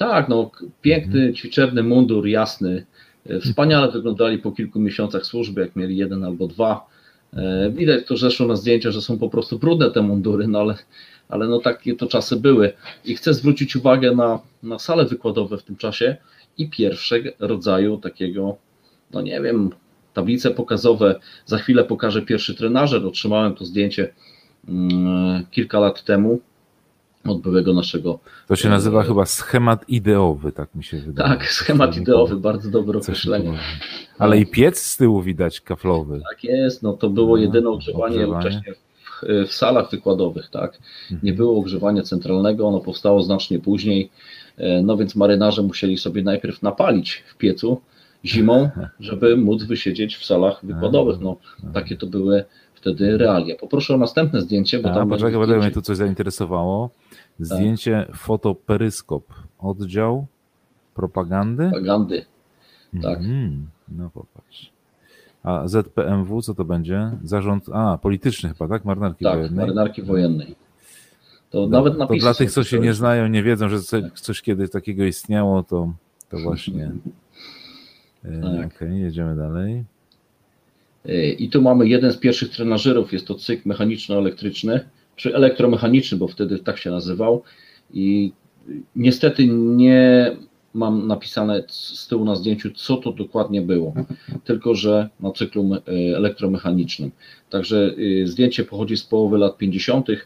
Tak, 0.00 0.28
no 0.28 0.50
piękny, 0.82 1.32
ćwiczebny 1.32 1.82
mundur, 1.82 2.26
jasny. 2.26 2.86
E, 3.26 3.40
Wspaniale 3.40 3.92
wyglądali 3.92 4.38
po 4.38 4.52
kilku 4.52 4.80
miesiącach 4.80 5.26
służby, 5.26 5.60
jak 5.60 5.76
mieli 5.76 5.96
jeden 5.96 6.24
albo 6.24 6.46
dwa. 6.46 6.86
E, 7.32 7.70
Widać 7.70 8.06
to 8.06 8.16
zresztą 8.16 8.46
na 8.46 8.56
zdjęciach, 8.56 8.92
że 8.92 9.00
są 9.00 9.18
po 9.18 9.28
prostu 9.28 9.58
brudne 9.58 9.90
te 9.90 10.02
mundury, 10.02 10.48
no 10.48 10.60
ale, 10.60 10.74
ale 11.28 11.48
no 11.48 11.58
takie 11.58 11.96
to 11.96 12.06
czasy 12.06 12.36
były. 12.36 12.72
I 13.04 13.14
chcę 13.14 13.34
zwrócić 13.34 13.76
uwagę 13.76 14.14
na, 14.14 14.40
na 14.62 14.78
sale 14.78 15.04
wykładowe 15.06 15.58
w 15.58 15.62
tym 15.62 15.76
czasie 15.76 16.16
i 16.58 16.70
pierwszego 16.70 17.30
rodzaju 17.38 17.98
takiego, 17.98 18.56
no 19.12 19.20
nie 19.20 19.40
wiem, 19.40 19.70
tablice 20.14 20.50
pokazowe. 20.50 21.20
Za 21.46 21.58
chwilę 21.58 21.84
pokażę 21.84 22.22
pierwszy 22.22 22.54
trenażer. 22.54 23.06
Otrzymałem 23.06 23.54
to 23.54 23.64
zdjęcie 23.64 24.12
mm, 24.68 25.46
kilka 25.50 25.80
lat 25.80 26.04
temu 26.04 26.40
od 27.24 27.40
byłego 27.40 27.72
naszego 27.72 28.18
To 28.48 28.56
się 28.56 28.68
nazywa 28.68 29.00
E, 29.00 29.04
chyba 29.04 29.26
schemat 29.26 29.88
ideowy, 29.88 30.52
tak 30.52 30.74
mi 30.74 30.84
się 30.84 30.98
wydaje. 30.98 31.28
Tak, 31.28 31.46
schemat 31.46 31.96
ideowy, 31.96 32.36
bardzo 32.36 32.70
dobre 32.70 32.98
określenie. 32.98 33.58
Ale 34.18 34.38
i 34.38 34.46
piec 34.46 34.78
z 34.78 34.96
tyłu 34.96 35.22
widać 35.22 35.60
kaflowy. 35.60 36.20
Tak 36.30 36.44
jest, 36.44 36.82
no 36.82 36.92
to 36.92 37.10
było 37.10 37.36
No, 37.36 37.42
jedyne 37.42 37.70
ogrzewanie 37.70 38.26
wcześniej 38.40 38.74
w, 38.74 39.48
w 39.48 39.52
salach 39.52 39.90
wykładowych, 39.90 40.48
tak. 40.50 40.78
Mhm. 41.02 41.20
Nie 41.22 41.32
było 41.32 41.60
ogrzewania 41.60 42.02
centralnego, 42.02 42.68
ono 42.68 42.80
powstało 42.80 43.22
znacznie 43.22 43.58
później, 43.58 44.10
e, 44.56 44.82
no 44.82 44.96
więc 44.96 45.16
marynarze 45.16 45.62
musieli 45.62 45.98
sobie 45.98 46.22
najpierw 46.22 46.62
napalić 46.62 47.24
w 47.26 47.36
piecu 47.36 47.80
zimą, 48.24 48.70
żeby 49.00 49.36
móc 49.36 49.64
wysiedzieć 49.64 50.16
w 50.16 50.24
salach 50.24 50.66
wykładowych. 50.66 51.20
No, 51.20 51.36
takie 51.72 51.96
to 51.96 52.06
były 52.06 52.44
wtedy 52.74 53.18
realia. 53.18 53.56
Poproszę 53.56 53.94
o 53.94 53.98
następne 53.98 54.40
zdjęcie, 54.40 54.78
bo 54.78 54.90
A, 54.90 54.94
tam 54.94 55.08
poczekaj, 55.08 55.40
będzie 55.40 55.56
mnie 55.56 55.70
tu 55.70 55.82
coś 55.82 55.96
zainteresowało. 55.96 56.90
Zdjęcie 57.40 58.06
fotoperyskop. 58.14 59.24
Oddział 59.58 60.26
propagandy? 60.94 61.70
propagandy. 61.70 62.24
tak. 63.02 63.18
Mhm. 63.18 63.66
No 63.88 64.10
popatrz. 64.10 64.70
A 65.42 65.68
ZPMW 65.68 66.42
co 66.42 66.54
to 66.54 66.64
będzie? 66.64 67.10
Zarząd, 67.24 67.68
a 67.72 67.98
polityczny 67.98 68.48
chyba, 68.48 68.68
tak? 68.68 68.84
Marynarki 68.84 69.24
Tak, 69.24 69.34
wojennej. 69.34 69.56
marynarki 69.58 70.02
wojennej. 70.02 70.54
To 71.50 71.60
No, 71.60 71.66
nawet 71.66 71.98
to 71.98 72.06
dla 72.14 72.34
tych, 72.34 72.50
co 72.52 72.64
się 72.64 72.78
nie 72.78 72.94
znają, 72.94 73.28
nie 73.28 73.42
wiedzą, 73.42 73.68
że 73.68 73.80
co- 73.80 74.10
coś 74.14 74.42
kiedyś 74.42 74.70
takiego 74.70 75.04
istniało, 75.04 75.62
to, 75.62 75.92
to 76.28 76.38
właśnie. 76.38 76.92
E, 78.24 78.40
Tak. 78.40 78.76
Okej, 78.76 79.00
jedziemy 79.00 79.36
dalej. 79.36 79.84
I 81.38 81.48
tu 81.50 81.62
mamy 81.62 81.88
jeden 81.88 82.12
z 82.12 82.16
pierwszych 82.16 82.50
trenażerów, 82.50 83.12
jest 83.12 83.26
to 83.26 83.34
cykl 83.34 83.68
mechaniczno-elektryczny, 83.68 84.80
czy 85.16 85.34
elektromechaniczny, 85.34 86.18
bo 86.18 86.28
wtedy 86.28 86.58
tak 86.58 86.78
się 86.78 86.90
nazywał. 86.90 87.42
I 87.92 88.32
niestety 88.96 89.46
nie 89.46 90.36
mam 90.74 91.06
napisane 91.06 91.62
z 91.68 92.08
tyłu 92.08 92.24
na 92.24 92.36
zdjęciu, 92.36 92.70
co 92.70 92.96
to 92.96 93.12
dokładnie 93.12 93.62
było, 93.62 93.94
tylko 94.44 94.74
że 94.74 95.08
na 95.20 95.32
cyklu 95.32 95.64
me- 95.64 95.82
elektromechanicznym. 96.16 97.10
Także 97.50 97.94
y, 97.98 98.26
zdjęcie 98.26 98.64
pochodzi 98.64 98.96
z 98.96 99.04
połowy 99.04 99.38
lat 99.38 99.58
50., 99.58 100.08
y, 100.08 100.18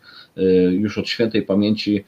już 0.73 0.99
od 0.99 1.09
świętej 1.09 1.43
pamięci 1.43 2.05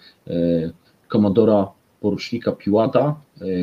komandora 1.09 1.68
porucznika 2.01 2.53
Piłata, 2.53 3.20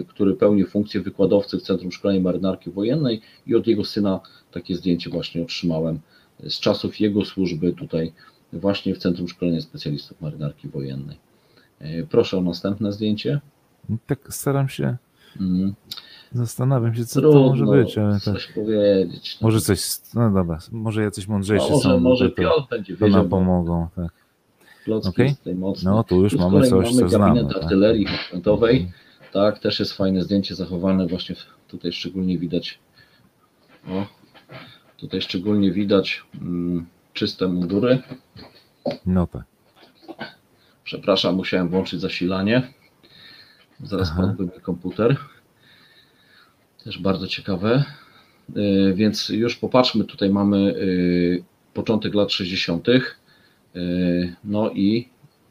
który 0.08 0.34
pełnił 0.34 0.68
funkcję 0.68 1.02
wykładowcy 1.02 1.58
w 1.58 1.62
Centrum 1.62 1.92
Szkolenia 1.92 2.20
Marynarki 2.20 2.72
Wojennej 2.72 3.22
i 3.48 3.56
od 3.56 3.68
jego 3.68 3.86
syna 3.86 4.20
takie 4.52 4.76
zdjęcie 4.76 5.10
właśnie 5.10 5.42
otrzymałem 5.44 6.00
z 6.40 6.60
czasów 6.60 7.00
jego 7.00 7.26
służby 7.26 7.74
tutaj 7.74 8.14
właśnie 8.60 8.96
w 8.96 8.98
Centrum 8.98 9.28
Szkolenia 9.28 9.62
Specjalistów 9.62 10.22
Marynarki 10.22 10.68
Wojennej. 10.68 11.18
E, 11.80 12.04
Proszę 12.04 12.38
o 12.38 12.42
następne 12.42 12.92
zdjęcie. 12.92 13.42
Tak 14.08 14.20
staram 14.30 14.70
się, 14.70 14.98
Mm, 15.42 15.74
zastanawiam 16.34 16.96
się, 16.96 17.06
co 17.06 17.22
to 17.22 17.32
Trudno 17.32 17.50
może 17.50 17.66
być, 17.66 17.98
ale 17.98 18.14
tak. 18.14 18.22
coś 18.22 18.48
powiedzieć. 18.48 19.38
No, 19.42 19.48
Może 19.48 19.62
coś, 19.62 19.82
no 20.14 20.32
dobra, 20.32 20.60
może 20.72 21.04
jacyś 21.04 21.28
mądrzejsi 21.28 21.66
no, 21.70 21.76
może, 21.76 21.90
są, 21.90 22.00
może 22.00 22.30
to, 22.30 22.36
to, 22.36 22.42
Piotr 22.42 22.68
będzie 22.70 22.98
to 22.98 23.00
nam 23.02 23.10
wiedział, 23.10 23.30
pomogą. 23.30 23.88
Tak. 23.96 24.12
Mocny. 25.56 25.92
No 25.92 26.04
tu 26.04 26.24
już 26.24 26.34
Tu 26.34 26.40
mamy 26.40 26.62
coś, 26.62 26.72
mamy 26.72 27.10
co 27.10 27.20
gabinet 27.20 27.44
znamy. 27.44 27.54
Tak. 27.54 27.64
artylerii 27.64 28.08
okrętowej. 28.28 28.92
Tak, 29.34 29.60
też 29.60 29.80
jest 29.80 29.94
fajne 29.94 30.24
zdjęcie 30.24 30.56
zachowane 30.56 31.08
właśnie 31.08 31.36
tutaj 31.68 31.92
szczególnie 31.92 32.38
widać. 32.38 32.80
O, 33.90 34.06
tutaj 34.98 35.22
szczególnie 35.22 35.72
widać 35.72 36.24
mm, 36.42 36.86
czyste 37.14 37.48
mundury. 37.48 38.02
No 39.06 39.28
tak. 39.28 39.44
Przepraszam, 40.84 41.36
musiałem 41.36 41.70
włączyć 41.70 42.00
zasilanie. 42.00 42.74
Zaraz 43.84 44.10
Aha. 44.12 44.22
padłby 44.22 44.44
mi 44.44 44.62
komputer. 44.62 45.18
Też 46.84 47.00
bardzo 47.00 47.28
ciekawe. 47.28 47.84
Yy, 48.56 48.94
Więc 48.94 49.30
już 49.30 49.56
popatrzmy, 49.56 50.04
tutaj 50.04 50.30
mamy 50.30 50.58
yy, 50.58 51.44
początek 51.74 52.14
lat 52.14 52.32
60. 52.32 52.88
Yy, 52.88 54.36
No 54.44 54.70
i 54.72 55.10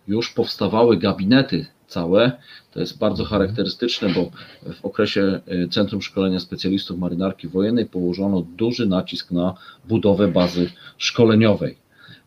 już 0.08 0.30
powstawały 0.30 0.96
gabinety 0.96 1.66
całe. 1.92 2.32
To 2.72 2.80
jest 2.80 2.98
bardzo 2.98 3.24
charakterystyczne, 3.24 4.08
bo 4.14 4.30
w 4.72 4.84
okresie 4.84 5.40
yy, 5.46 5.68
Centrum 5.68 6.02
Szkolenia 6.02 6.40
Specjalistów 6.40 6.98
Marynarki 6.98 7.48
Wojennej 7.48 7.86
położono 7.86 8.40
duży 8.56 8.86
nacisk 8.86 9.30
na 9.30 9.54
budowę 9.88 10.28
bazy 10.28 10.70
szkoleniowej. 10.98 11.82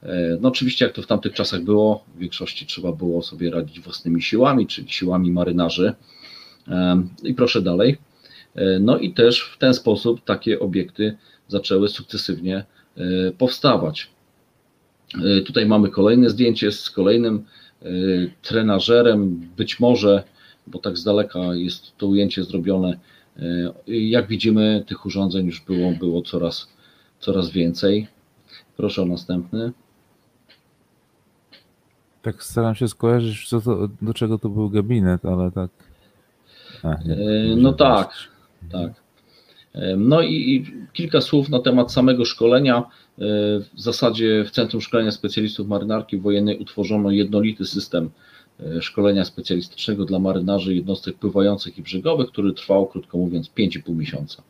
E, 0.05 0.37
No 0.41 0.49
oczywiście 0.49 0.85
jak 0.85 0.93
to 0.95 1.01
w 1.01 1.07
tamtych 1.07 1.33
czasach 1.33 1.61
było, 1.61 2.03
w 2.15 2.19
większości 2.19 2.65
trzeba 2.65 2.91
było 2.91 3.21
sobie 3.21 3.51
radzić 3.51 3.79
własnymi 3.79 4.21
siłami, 4.21 4.67
czyli 4.67 4.89
siłami 4.89 5.31
marynarzy. 5.31 5.93
I 7.23 7.33
proszę 7.33 7.61
dalej. 7.61 7.97
E, 8.55 8.79
No 8.79 8.97
i 8.97 9.13
też 9.13 9.41
w 9.41 9.57
ten 9.57 9.73
sposób 9.73 10.23
takie 10.25 10.59
obiekty 10.59 11.17
zaczęły 11.47 11.87
sukcesywnie 11.87 12.57
e, 12.57 13.31
powstawać. 13.37 14.15
Tutaj 15.45 15.65
mamy 15.65 15.89
kolejne 15.89 16.29
zdjęcie 16.29 16.71
z 16.71 16.89
kolejnym 16.89 17.45
trenażerem, 18.41 19.49
być 19.57 19.79
może, 19.79 20.23
bo 20.67 20.79
tak 20.79 20.97
z 20.97 21.03
daleka 21.03 21.39
jest 21.39 21.97
to 21.97 22.07
ujęcie 22.07 22.43
zrobione. 22.43 22.97
i 23.87 24.09
Jak 24.09 24.27
widzimy, 24.27 24.83
tych 24.87 25.05
urządzeń 25.05 25.45
już 25.45 25.61
było, 25.61 25.91
było 25.91 26.21
coraz, 26.21 26.67
coraz 27.19 27.49
więcej. 27.49 28.07
Proszę 28.77 29.01
o 29.01 29.05
następny. 29.05 29.71
Tak 32.21 32.43
staram 32.43 32.75
się 32.75 32.87
skojarzyć, 32.87 33.49
co 33.49 33.61
to, 33.61 33.89
do 34.01 34.13
czego 34.13 34.39
to 34.39 34.49
był 34.49 34.69
gabinet, 34.69 35.25
ale 35.25 35.51
tak. 35.51 35.71
A, 36.83 36.87
może 36.87 37.55
no 37.57 37.73
tak. 37.73 38.11
Tak. 38.71 39.04
No 39.97 40.21
i, 40.21 40.33
i 40.33 40.65
kilka 40.93 41.21
słów 41.21 41.49
na 41.49 41.59
temat 41.59 41.91
samego 41.91 42.25
szkolenia. 42.25 42.77
E, 42.77 42.83
W 43.59 43.81
zasadzie 43.81 44.43
w 44.47 44.51
Centrum 44.51 44.81
Szkolenia 44.81 45.11
Specjalistów 45.11 45.67
Marynarki 45.67 46.17
Wojennej 46.17 46.59
utworzono 46.59 47.11
jednolity 47.11 47.65
system 47.65 48.09
e, 48.59 48.81
szkolenia 48.81 49.25
specjalistycznego 49.25 50.05
dla 50.05 50.19
marynarzy 50.19 50.75
jednostek 50.75 51.15
pływających 51.15 51.77
i 51.77 51.81
brzegowych, 51.81 52.27
który 52.27 52.53
trwał, 52.53 52.87
krótko 52.87 53.17
mówiąc, 53.17 53.49
5,5 53.57 53.95
miesiąca. 53.95 54.43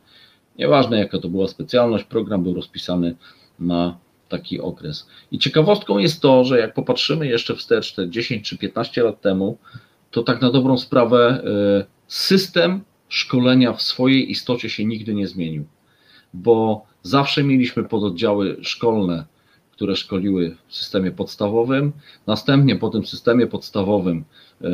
Nieważne 0.58 1.00
jaka 1.00 1.20
to 1.20 1.30
była 1.30 1.48
specjalność, 1.48 2.04
program 2.04 2.44
był 2.44 2.54
rozpisany 2.54 3.16
na 3.60 3.98
taki 4.30 4.62
okres. 4.62 5.08
I 5.32 5.40
ciekawostką 5.40 5.98
jest 5.98 6.22
to, 6.22 6.44
że 6.44 6.60
jak 6.60 6.74
popatrzymy 6.74 7.28
jeszcze 7.28 7.56
wstecz 7.56 7.96
te 7.96 8.10
10 8.10 8.50
czy 8.50 8.58
15 8.58 9.04
lat 9.04 9.22
temu, 9.22 9.58
to 10.12 10.24
tak 10.24 10.42
na 10.42 10.52
dobrą 10.52 10.78
sprawę 10.78 11.44
e, 11.46 11.86
system 12.08 12.82
szkolenia 13.10 13.74
w 13.74 13.82
swojej 13.82 14.32
istocie 14.32 14.70
się 14.70 14.86
nigdy 14.86 15.14
nie 15.14 15.28
zmienił, 15.28 15.66
bo 16.34 16.86
zawsze 17.03 17.43
mieliśmy 17.43 17.84
pododdziały 17.84 18.58
szkolne, 18.62 19.26
które 19.72 19.95
szkoliły 19.95 20.56
w 20.68 20.76
systemie 20.76 21.12
podstawowym, 21.12 21.91
następnie 22.28 22.76
po 22.76 22.89
tym 22.89 23.06
systemie 23.06 23.47
podstawowym 23.47 24.26
e, 24.62 24.68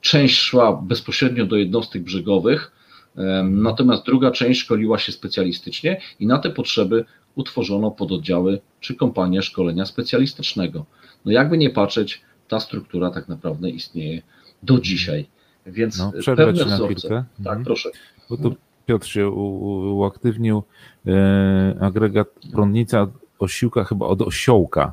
część 0.00 0.38
szła 0.38 0.82
bezpośrednio 0.82 1.46
do 1.46 1.56
jednostek 1.56 2.02
brzegowych, 2.02 2.72
e, 3.16 3.42
natomiast 3.42 4.06
druga 4.06 4.30
część 4.30 4.60
szkoliła 4.60 4.98
się 4.98 5.12
specjalistycznie 5.12 6.00
i 6.20 6.26
na 6.26 6.38
te 6.38 6.50
potrzeby 6.50 7.04
utworzono 7.34 7.90
pododdziały 7.90 8.60
czy 8.80 8.94
kompanię 8.94 9.42
szkolenia 9.42 9.86
specjalistycznego. 9.86 10.86
No 11.24 11.32
jakby 11.32 11.58
nie 11.58 11.70
patrzeć, 11.70 12.20
ta 12.48 12.60
struktura 12.60 13.10
tak 13.10 13.28
naprawdę 13.28 13.70
istnieje 13.70 14.22
do 14.62 14.80
dzisiaj. 14.80 15.26
Więc 15.66 15.98
No, 15.98 16.12
przerwę 16.20 16.46
pewne 16.46 16.64
na 16.66 16.76
chwilkę. 16.86 17.08
Tak, 17.08 17.46
Mhm. 17.46 17.64
proszę. 17.64 17.90
Bo 18.30 18.36
tu 18.36 18.54
Piotr 18.86 19.06
się 19.06 19.28
uaktywnił. 19.30 20.62
E, 21.06 21.76
agregat 21.80 22.28
prądnica 22.52 23.06
osiłka 23.38 23.84
chyba 23.84 24.06
od 24.06 24.22
osiołka, 24.22 24.92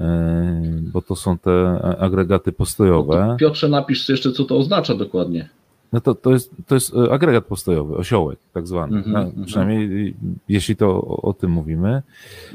e, 0.00 0.62
bo 0.92 1.02
to 1.02 1.16
są 1.16 1.38
te 1.38 1.78
agregaty 1.98 2.52
postojowe. 2.52 3.26
No 3.26 3.36
Piotrze, 3.36 3.68
napisz 3.68 4.08
jeszcze, 4.08 4.32
co 4.32 4.44
to 4.44 4.56
oznacza 4.56 4.94
dokładnie. 4.94 5.48
No 5.92 6.00
to, 6.00 6.14
to, 6.14 6.30
jest, 6.30 6.52
to 6.66 6.74
jest 6.74 6.94
e, 6.94 7.12
agregat 7.12 7.44
postojowy, 7.44 7.96
osiołek 7.96 8.38
tak 8.52 8.66
zwany. 8.66 8.92
Mm 8.92 9.02
-hmm, 9.02 9.12
no, 9.12 9.20
mm 9.20 9.32
-hmm. 9.32 9.44
Przynajmniej 9.44 10.14
jeśli 10.48 10.76
to 10.76 10.88
o, 10.88 11.22
o, 11.22 11.32
tym 11.32 11.50
mówimy. 11.50 12.02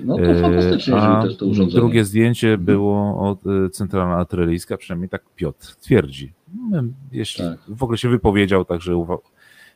No 0.03 0.17
to 0.17 0.41
fantastycznie, 0.41 0.95
A 0.95 1.23
też 1.23 1.37
to 1.37 1.45
urządzenie. 1.45 1.81
Drugie 1.81 2.05
zdjęcie 2.05 2.57
-hmm. 2.57 2.61
było 2.61 3.29
od 3.29 3.39
centralna 3.71 4.15
artyleryjska, 4.15 4.77
przynajmniej 4.77 5.09
tak 5.09 5.23
Piotr 5.35 5.75
twierdzi. 5.75 6.33
No, 6.69 6.83
jeśli 7.11 7.45
tak. 7.45 7.59
w 7.67 7.83
ogóle 7.83 7.97
się 7.97 8.09
wypowiedział, 8.09 8.65
także 8.65 9.05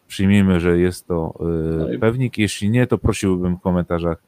przyjmijmy, 0.07 0.59
że 0.59 0.79
jest 0.79 1.07
to 1.07 1.39
no 1.79 1.99
pewnik. 1.99 2.37
Jeśli 2.37 2.69
nie, 2.69 2.87
to 2.87 2.97
prosiłbym 2.97 3.57
w 3.57 3.61
komentarzach 3.61 4.23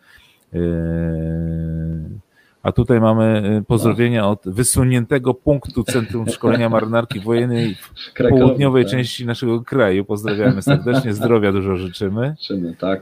a 2.63 2.71
tutaj 2.71 2.99
mamy 2.99 3.57
y, 3.59 3.63
pozdrowienia 3.63 4.27
od 4.27 4.39
wysuniętego 4.45 5.33
punktu 5.33 5.83
Centrum 5.83 6.29
Szkolenia 6.29 6.69
Marynarki 6.69 7.19
Wojennej 7.19 7.75
w 7.75 8.13
Krakowie, 8.13 8.41
południowej 8.41 8.83
tak. 8.83 8.91
części 8.91 9.25
naszego 9.25 9.61
kraju. 9.61 10.05
Pozdrawiamy 10.05 10.61
serdecznie, 10.61 11.13
zdrowia 11.13 11.51
dużo 11.51 11.75
życzymy. 11.75 12.35
Życzymy, 12.41 12.75
tak. 12.79 13.01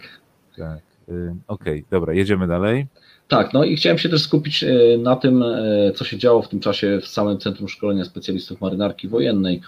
Tak. 0.58 0.80
Y, 1.10 1.36
okej, 1.48 1.80
okay, 1.80 1.84
dobra, 1.92 2.14
jedziemy 2.14 2.48
dalej. 2.48 2.88
Tak, 3.28 3.54
no 3.54 3.64
i 3.64 3.76
chciałem 3.76 3.98
się 3.98 4.10
też 4.10 4.24
skupić 4.24 4.64
y, 4.64 5.00
na 5.04 5.16
tym, 5.16 5.44
co 5.96 6.06
się 6.06 6.18
działo 6.18 6.42
w 6.42 6.50
tym 6.50 6.60
czasie 6.60 7.00
w 7.02 7.08
samym 7.08 7.38
Centrum 7.38 7.68
Szkolenia 7.68 8.06
Specjalistów 8.06 8.62
Marynarki 8.62 9.08
Wojennej. 9.08 9.62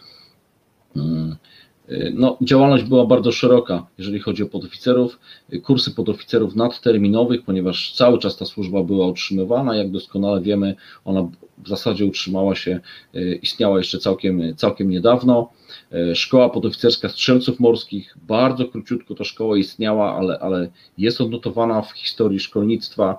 No, 2.13 2.37
działalność 2.41 2.83
była 2.83 3.05
bardzo 3.05 3.31
szeroka, 3.31 3.87
jeżeli 3.97 4.19
chodzi 4.19 4.43
o 4.43 4.45
podoficerów, 4.45 5.19
kursy 5.63 5.91
podoficerów 5.91 6.55
nadterminowych, 6.55 7.43
ponieważ 7.43 7.93
cały 7.93 8.19
czas 8.19 8.37
ta 8.37 8.45
służba 8.45 8.83
była 8.83 9.07
utrzymywana, 9.07 9.75
jak 9.75 9.91
doskonale 9.91 10.41
wiemy, 10.41 10.75
ona 11.05 11.27
w 11.57 11.67
zasadzie 11.69 12.05
utrzymała 12.05 12.55
się, 12.55 12.79
e, 13.13 13.35
istniała 13.35 13.77
jeszcze 13.77 13.97
całkiem, 13.97 14.55
całkiem 14.55 14.89
niedawno. 14.89 15.49
Szkoła 16.13 16.49
podoficerska 16.49 17.09
strzelców 17.09 17.59
morskich, 17.59 18.17
bardzo 18.27 18.65
króciutko 18.65 19.15
ta 19.15 19.23
szkoła 19.23 19.57
istniała, 19.57 20.15
ale, 20.17 20.39
ale 20.39 20.69
jest 20.97 21.21
odnotowana 21.21 21.81
w 21.81 21.91
historii 21.91 22.39
szkolnictwa. 22.39 23.17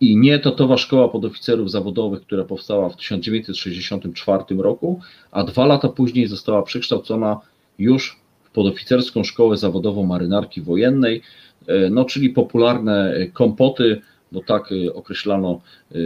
I 0.00 0.16
nie 0.16 0.38
to 0.38 0.76
szkoła 0.76 1.08
podoficerów 1.08 1.70
zawodowych, 1.70 2.20
która 2.20 2.44
powstała 2.44 2.88
w 2.88 2.96
1964 2.96 4.44
roku, 4.58 5.00
a 5.30 5.44
dwa 5.44 5.66
lata 5.66 5.88
później 5.88 6.26
została 6.26 6.62
przekształcona 6.62 7.40
już 7.80 8.20
w 8.42 8.50
podoficerską 8.50 9.24
szkołę 9.24 9.56
zawodową 9.56 10.06
marynarki 10.06 10.60
wojennej, 10.60 11.22
e, 11.66 11.90
no 11.90 12.04
czyli 12.04 12.30
popularne 12.30 13.14
kompoty, 13.32 14.00
bo 14.32 14.40
tak 14.40 14.72
e, 14.72 14.94
określano 14.94 15.60
e, 15.92 15.96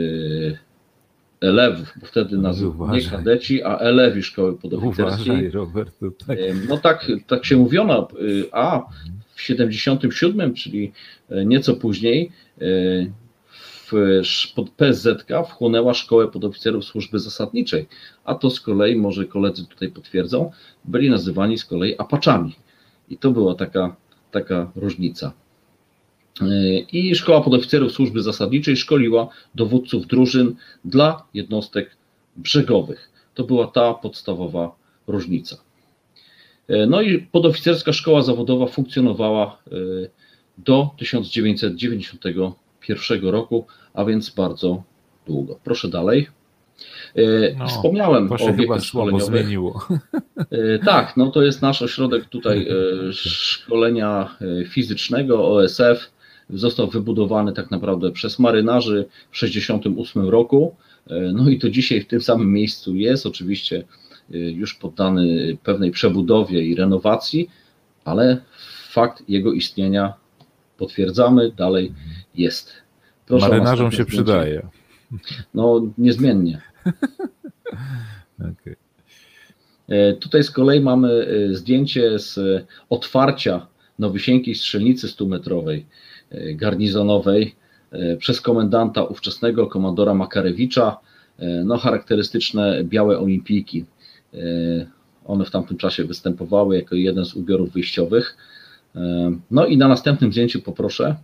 elewów, 1.41 1.93
bo 2.01 2.07
wtedy 2.07 2.39
nazywano 2.39 2.95
nie 2.97 3.03
kadeci, 3.03 3.62
a 3.62 3.79
elewi 3.79 4.22
szkoły 4.22 4.59
podoficerskiej. 4.59 5.33
Uważaj, 5.33 5.51
Robert, 5.51 5.99
tutaj. 5.99 6.39
No 6.68 6.79
tak, 6.79 7.07
tak 7.27 7.45
się 7.45 7.57
mówiono, 7.57 8.09
a 8.53 8.83
w 9.35 9.43
77, 9.43 10.55
czyli 10.55 10.93
nieco 11.47 11.75
później, 11.75 12.31
w, 13.87 13.93
pod 14.55 14.70
PZK 14.70 15.45
wchłonęła 15.49 15.95
szkołę 15.95 16.28
podoficerów 16.28 16.85
służby 16.85 17.18
zasadniczej, 17.18 17.87
a 18.24 18.35
to 18.35 18.51
z 18.51 18.61
kolei, 18.61 18.97
może 18.97 19.24
koledzy 19.24 19.66
tutaj 19.66 19.89
potwierdzą, 19.89 20.51
byli 20.85 21.11
nazywani 21.11 21.59
z 21.59 21.64
kolei 21.64 21.99
apaczami. 21.99 22.55
I 23.09 23.16
to 23.16 23.30
była 23.30 23.55
taka, 23.55 23.97
taka 24.30 24.70
różnica. 24.76 25.32
E, 26.41 26.78
I 26.78 27.14
Szkoła 27.14 27.41
Podoficerów 27.41 27.93
Służby 27.93 28.22
Zasadniczej 28.22 28.76
szkoliła 28.76 29.28
dowódców 29.55 30.07
drużyn 30.07 30.55
dla 30.85 31.22
jednostek 31.35 31.97
brzegowych. 32.37 33.11
To 33.35 33.45
była 33.45 33.66
ta 33.66 33.95
podstawowa 33.95 34.76
różnica. 35.07 35.57
E, 36.68 36.87
no 36.87 37.03
i 37.03 37.18
podoficerska 37.18 37.93
szkoła 37.93 38.22
zawodowa 38.22 38.66
funkcjonowała 38.66 39.59
e, 39.66 39.70
do 40.59 40.91
1990 40.99 42.22
2021 42.87 43.30
roku, 43.30 43.66
a 43.95 44.05
więc 44.05 44.30
bardzo 44.30 44.82
długo. 45.26 45.59
Proszę 45.64 45.89
dalej. 45.89 46.28
E, 47.16 47.55
no, 47.59 47.66
Wspomniałem 47.66 48.32
o 48.32 48.45
obiektach 48.45 48.85
szkoleniowych. 48.85 49.47
E, 50.51 50.78
tak, 50.78 51.16
no 51.16 51.30
to 51.30 51.43
jest 51.43 51.62
nasz 51.62 51.82
ośrodek 51.82 52.24
tutaj 52.24 52.68
e, 52.68 53.12
szkolenia 53.12 54.37
fizycznego 54.68 55.49
OSF. 55.49 56.14
Został 56.51 56.91
wybudowany 56.91 57.53
tak 57.53 57.70
naprawdę 57.70 58.11
przez 58.11 58.39
marynarzy 58.39 59.05
w 59.30 59.41
1968 59.41 60.28
roku. 60.28 60.74
No 61.32 61.49
i 61.49 61.59
to 61.59 61.70
dzisiaj 61.70 62.01
w 62.01 62.07
tym 62.07 62.20
samym 62.20 62.53
miejscu 62.53 62.95
jest, 62.95 63.26
oczywiście 63.26 63.85
już 64.30 64.74
poddany 64.74 65.57
pewnej 65.62 65.91
przebudowie 65.91 66.62
i 66.62 66.74
renowacji, 66.74 67.49
ale 68.05 68.41
fakt 68.91 69.28
jego 69.28 69.53
istnienia 69.53 70.14
potwierdzamy, 70.79 71.53
dalej 71.53 71.93
jest. 72.35 72.72
Proszę 73.27 73.49
Marynarzom 73.49 73.93
się 73.93 74.05
przydaje. 74.05 74.66
No, 75.55 75.83
niezmiennie. 75.99 76.61
okay. 78.53 78.77
E, 79.89 80.12
tutaj 80.12 80.43
z 80.43 80.51
kolei 80.51 80.81
mamy 80.81 81.27
e, 81.27 81.55
zdjęcie 81.55 82.18
z 82.18 82.39
otwarcia 82.91 83.66
nowysieńkiej 83.99 84.55
strzelnicy 84.55 85.07
100-metrowej 85.07 85.85
e, 86.31 86.55
garnizonowej 86.55 87.55
przez 88.18 88.41
komendanta 88.41 89.05
ówczesnego 89.05 89.66
komandora 89.66 90.14
Makarewicza. 90.14 90.97
No, 91.64 91.79
charakterystyczne 91.79 92.85
białe 92.85 93.18
olimpijki. 93.18 93.85
One 95.25 95.45
w 95.45 95.51
tamtym 95.51 95.77
czasie 95.77 96.05
występowały 96.05 96.77
jako 96.77 96.95
jeden 96.95 97.25
z 97.25 97.35
ubiorów 97.35 97.72
wyjściowych. 97.72 98.37
No 99.51 99.66
i 99.66 99.76
na 99.76 99.88
następnym 99.88 100.32
zdjęciu 100.32 100.62
poproszę. 100.62 101.16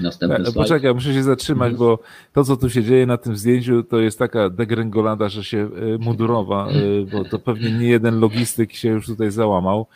Następny 0.00 0.44
tak, 0.44 0.54
Poczekaj, 0.54 0.94
muszę 0.94 1.14
się 1.14 1.22
zatrzymać, 1.22 1.74
bo 1.74 1.98
to, 2.32 2.44
co 2.44 2.56
tu 2.56 2.70
się 2.70 2.82
dzieje 2.82 3.06
na 3.06 3.16
tym 3.16 3.36
zdjęciu, 3.36 3.82
to 3.82 4.00
jest 4.00 4.18
taka 4.18 4.50
degrengolada, 4.50 5.28
że 5.28 5.44
się 5.44 5.58
e, 5.58 5.98
mundurowa, 5.98 6.68
e, 6.68 6.72
bo 7.12 7.24
to 7.24 7.38
pewnie 7.38 7.72
nie 7.72 7.88
jeden 7.88 8.20
logistyk 8.20 8.72
się 8.72 8.88
już 8.88 9.06
tutaj 9.06 9.30
załamał, 9.30 9.86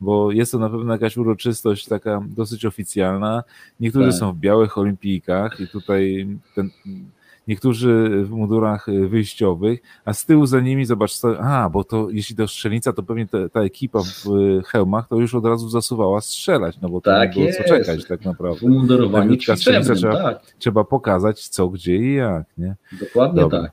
bo 0.00 0.32
jest 0.32 0.52
to 0.52 0.58
na 0.58 0.70
pewno 0.70 0.92
jakaś 0.92 1.16
uroczystość 1.16 1.86
taka 1.86 2.22
dosyć 2.28 2.64
oficjalna. 2.64 3.44
Niektórzy 3.80 4.10
tak. 4.10 4.18
są 4.18 4.32
w 4.32 4.38
białych 4.38 4.78
olimpijkach 4.78 5.60
i 5.60 5.68
tutaj 5.68 6.28
ten 6.54 6.70
niektórzy 7.46 8.22
w 8.24 8.30
mundurach 8.30 8.88
y, 8.88 9.08
wyjściowych, 9.08 9.80
a 10.04 10.12
z 10.12 10.24
tyłu 10.24 10.46
za 10.46 10.60
nimi, 10.60 10.86
zobacz, 10.86 11.12
a, 11.40 11.68
bo 11.70 11.84
to 11.84 12.08
jeśli 12.10 12.36
to 12.36 12.48
strzelnica, 12.48 12.92
to 12.92 13.02
pewnie 13.02 13.26
ta, 13.26 13.48
ta 13.48 13.60
ekipa 13.60 14.02
w 14.02 14.26
y, 14.26 14.62
hełmach 14.66 15.08
to 15.08 15.16
już 15.16 15.34
od 15.34 15.46
razu 15.46 15.68
zasuwała 15.68 16.20
strzelać, 16.20 16.80
no 16.80 16.88
bo 16.88 17.00
to 17.00 17.10
tak 17.10 17.36
nie 17.36 17.42
było 17.42 17.54
co 17.54 17.64
czekać 17.64 18.04
tak 18.08 18.24
naprawdę. 18.24 18.66
Umundurowani 18.66 19.38
strzelnica 19.40 19.94
trzeba, 19.94 20.22
tak. 20.22 20.40
trzeba 20.58 20.84
pokazać 20.84 21.48
co, 21.48 21.68
gdzie 21.68 21.96
i 21.96 22.14
jak, 22.14 22.46
nie? 22.58 22.76
Dokładnie 23.00 23.40
Dobra. 23.40 23.62
tak. 23.62 23.72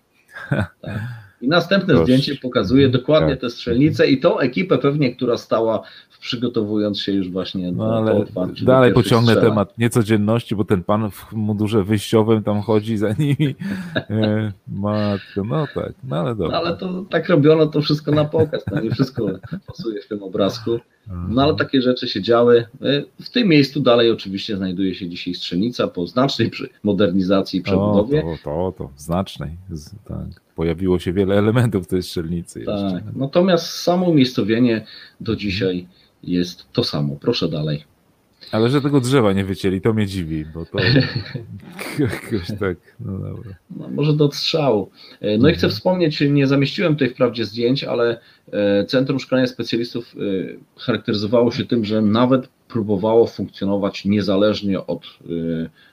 tak. 0.81 1.22
I 1.43 1.47
następne 1.47 1.87
Proszę. 1.87 2.03
zdjęcie 2.03 2.35
pokazuje 2.41 2.85
mhm. 2.85 3.01
dokładnie 3.01 3.33
tak. 3.33 3.41
tę 3.41 3.49
strzelnicę 3.49 4.07
i 4.07 4.19
tą 4.19 4.39
ekipę 4.39 4.77
pewnie, 4.77 5.15
która 5.15 5.37
stała 5.37 5.83
przygotowując 6.19 6.99
się 6.99 7.11
już 7.11 7.29
właśnie 7.29 7.71
no, 7.71 7.85
do, 7.85 7.97
ale 7.97 8.25
do 8.25 8.65
Dalej 8.65 8.93
pociągnę 8.93 9.31
strzela. 9.31 9.49
temat 9.49 9.77
niecodzienności, 9.77 10.55
bo 10.55 10.65
ten 10.65 10.83
pan 10.83 11.11
w 11.11 11.33
mundurze 11.33 11.83
wyjściowym 11.83 12.43
tam 12.43 12.61
chodzi 12.61 12.97
za 12.97 13.13
nimi. 13.13 13.55
E, 13.95 14.51
matko, 14.67 15.43
no 15.45 15.67
tak, 15.75 15.93
no 16.03 16.15
ale 16.15 16.35
dobra. 16.35 16.51
No, 16.51 16.67
ale 16.67 16.77
to 16.77 17.05
tak 17.09 17.29
robiono 17.29 17.67
to 17.67 17.81
wszystko 17.81 18.11
na 18.11 18.25
pokaz, 18.25 18.63
to 18.63 18.79
nie 18.79 18.91
wszystko 18.91 19.27
pasuje 19.67 20.01
w 20.01 20.07
tym 20.07 20.23
obrazku. 20.23 20.79
No 21.07 21.43
ale 21.43 21.55
takie 21.55 21.81
rzeczy 21.81 22.07
się 22.07 22.21
działy. 22.21 22.65
E, 22.81 23.03
w 23.21 23.29
tym 23.29 23.47
miejscu 23.47 23.81
dalej 23.81 24.11
oczywiście 24.11 24.57
znajduje 24.57 24.95
się 24.95 25.09
dzisiaj 25.09 25.33
strzelnica 25.33 25.87
po 25.87 26.07
znacznej 26.07 26.51
modernizacji 26.83 27.59
i 27.59 27.63
przebudowie. 27.63 28.23
O, 28.25 28.37
to, 28.43 28.43
to, 28.43 28.73
to, 28.77 28.89
znacznej. 28.97 29.57
Tak 30.05 30.43
pojawiło 30.55 30.99
się 30.99 31.13
wiele 31.13 31.35
elementów 31.37 31.87
tej 31.87 32.03
strzelnicy. 32.03 32.65
Tak, 32.65 32.93
jeszcze. 32.93 33.03
natomiast 33.15 33.65
samo 33.65 34.09
umiejscowienie 34.09 34.85
do 35.21 35.35
dzisiaj 35.35 35.87
jest 36.23 36.71
to 36.71 36.83
samo. 36.83 37.15
Proszę 37.15 37.49
dalej. 37.49 37.83
Ale 38.53 38.69
że 38.69 38.81
tego 38.81 39.01
drzewa 39.01 39.33
nie 39.33 39.45
wycięli, 39.45 39.81
to 39.81 39.93
mnie 39.93 40.07
dziwi, 40.07 40.45
bo 40.45 40.65
to 40.65 40.77
jakoś 41.99 42.47
tak, 42.59 42.77
no 42.99 43.19
dobra. 43.19 43.55
No, 43.77 43.87
może 43.89 44.13
do 44.13 44.25
odstrzału. 44.25 44.89
E, 45.21 45.37
no 45.37 45.49
i 45.49 45.53
chcę 45.53 45.67
mhm. 45.67 45.71
wspomnieć, 45.71 46.21
nie 46.21 46.47
zamieściłem 46.47 46.93
tutaj 46.93 47.09
wprawdzie 47.09 47.45
zdjęć, 47.45 47.83
ale 47.83 48.19
e, 48.51 48.85
Centrum 48.85 49.19
Szkolenia 49.19 49.47
Specjalistów 49.47 50.15
e, 50.15 50.79
charakteryzowało 50.79 51.51
się 51.51 51.65
tym, 51.65 51.85
że 51.85 52.01
nawet 52.01 52.47
próbowało 52.67 53.27
funkcjonować 53.27 54.05
niezależnie 54.05 54.87
od 54.87 55.05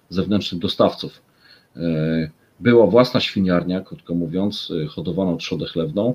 zewnętrznych 0.08 0.60
dostawców. 0.60 1.22
Była 2.60 2.86
własna 2.86 3.20
świniarnia, 3.20 3.80
krótko 3.80 4.14
mówiąc, 4.14 4.72
hodowaną 4.88 5.36
trzodę 5.36 5.66
chlewną. 5.66 6.14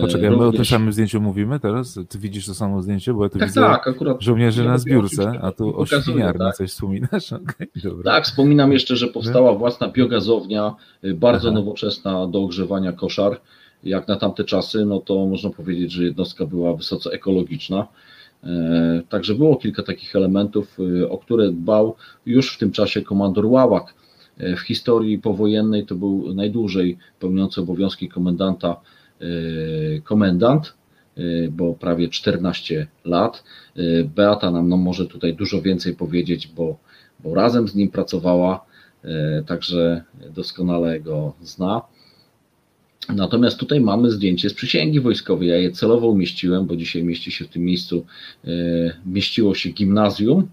Poczekaj, 0.00 0.28
Również... 0.28 0.40
my 0.40 0.46
o 0.46 0.52
tym 0.52 0.64
samym 0.64 0.92
zdjęciu 0.92 1.20
mówimy 1.20 1.60
teraz? 1.60 1.98
Ty 2.08 2.18
widzisz 2.18 2.46
to 2.46 2.54
samo 2.54 2.82
zdjęcie? 2.82 3.14
Bo 3.14 3.22
ja 3.22 3.30
tu 3.30 3.38
tak, 3.38 3.48
widzę 3.48 3.60
tak, 3.60 3.88
akurat 3.88 4.22
żołnierzy 4.22 4.64
na 4.64 4.78
zbiórce, 4.78 5.32
a 5.42 5.52
tu 5.52 5.80
o 5.80 5.86
świniarni 5.86 6.38
tak? 6.38 6.56
coś 6.56 6.70
wspominasz? 6.70 7.32
Okay, 7.36 8.02
tak, 8.04 8.24
wspominam 8.24 8.72
jeszcze, 8.72 8.96
że 8.96 9.06
powstała 9.06 9.54
własna 9.54 9.88
biogazownia, 9.88 10.74
bardzo 11.14 11.48
Aha. 11.48 11.58
nowoczesna 11.58 12.26
do 12.26 12.42
ogrzewania 12.42 12.92
koszar. 12.92 13.40
Jak 13.84 14.08
na 14.08 14.16
tamte 14.16 14.44
czasy, 14.44 14.84
no 14.84 15.00
to 15.00 15.26
można 15.26 15.50
powiedzieć, 15.50 15.92
że 15.92 16.04
jednostka 16.04 16.46
była 16.46 16.74
wysoce 16.74 17.10
ekologiczna. 17.10 17.86
E, 18.44 19.02
także 19.08 19.34
było 19.34 19.56
kilka 19.56 19.82
takich 19.82 20.16
elementów, 20.16 20.78
e, 21.02 21.08
o 21.08 21.18
które 21.18 21.52
dbał 21.52 21.94
już 22.26 22.54
w 22.54 22.58
tym 22.58 22.72
czasie 22.72 23.02
komandor 23.02 23.46
Łałak. 23.46 23.94
E, 24.38 24.56
w 24.56 24.60
historii 24.60 25.18
powojennej 25.18 25.86
to 25.86 25.94
był 25.94 26.34
najdłużej 26.34 26.98
pełniący 27.20 27.60
obowiązki 27.60 28.08
komendanta 28.08 28.76
komendant, 30.04 30.74
bo 31.50 31.74
prawie 31.74 32.08
14 32.08 32.86
lat. 33.04 33.44
Beata 34.04 34.50
nam 34.50 34.68
no, 34.68 34.76
może 34.76 35.06
tutaj 35.06 35.34
dużo 35.34 35.62
więcej 35.62 35.94
powiedzieć, 35.94 36.48
bo, 36.48 36.76
bo 37.20 37.34
razem 37.34 37.68
z 37.68 37.74
nim 37.74 37.90
pracowała, 37.90 38.64
także 39.46 40.04
doskonale 40.34 41.00
go 41.00 41.32
zna. 41.42 41.82
Natomiast 43.08 43.58
tutaj 43.58 43.80
mamy 43.80 44.10
zdjęcie 44.10 44.50
z 44.50 44.54
przysięgi 44.54 45.00
wojskowej. 45.00 45.48
Ja 45.48 45.56
je 45.56 45.70
celowo 45.70 46.08
umieściłem, 46.08 46.66
bo 46.66 46.76
dzisiaj 46.76 47.04
mieści 47.04 47.32
się 47.32 47.44
w 47.44 47.48
tym 47.48 47.62
miejscu, 47.62 48.04
mieściło 49.06 49.54
się 49.54 49.70
gimnazjum, 49.70 50.48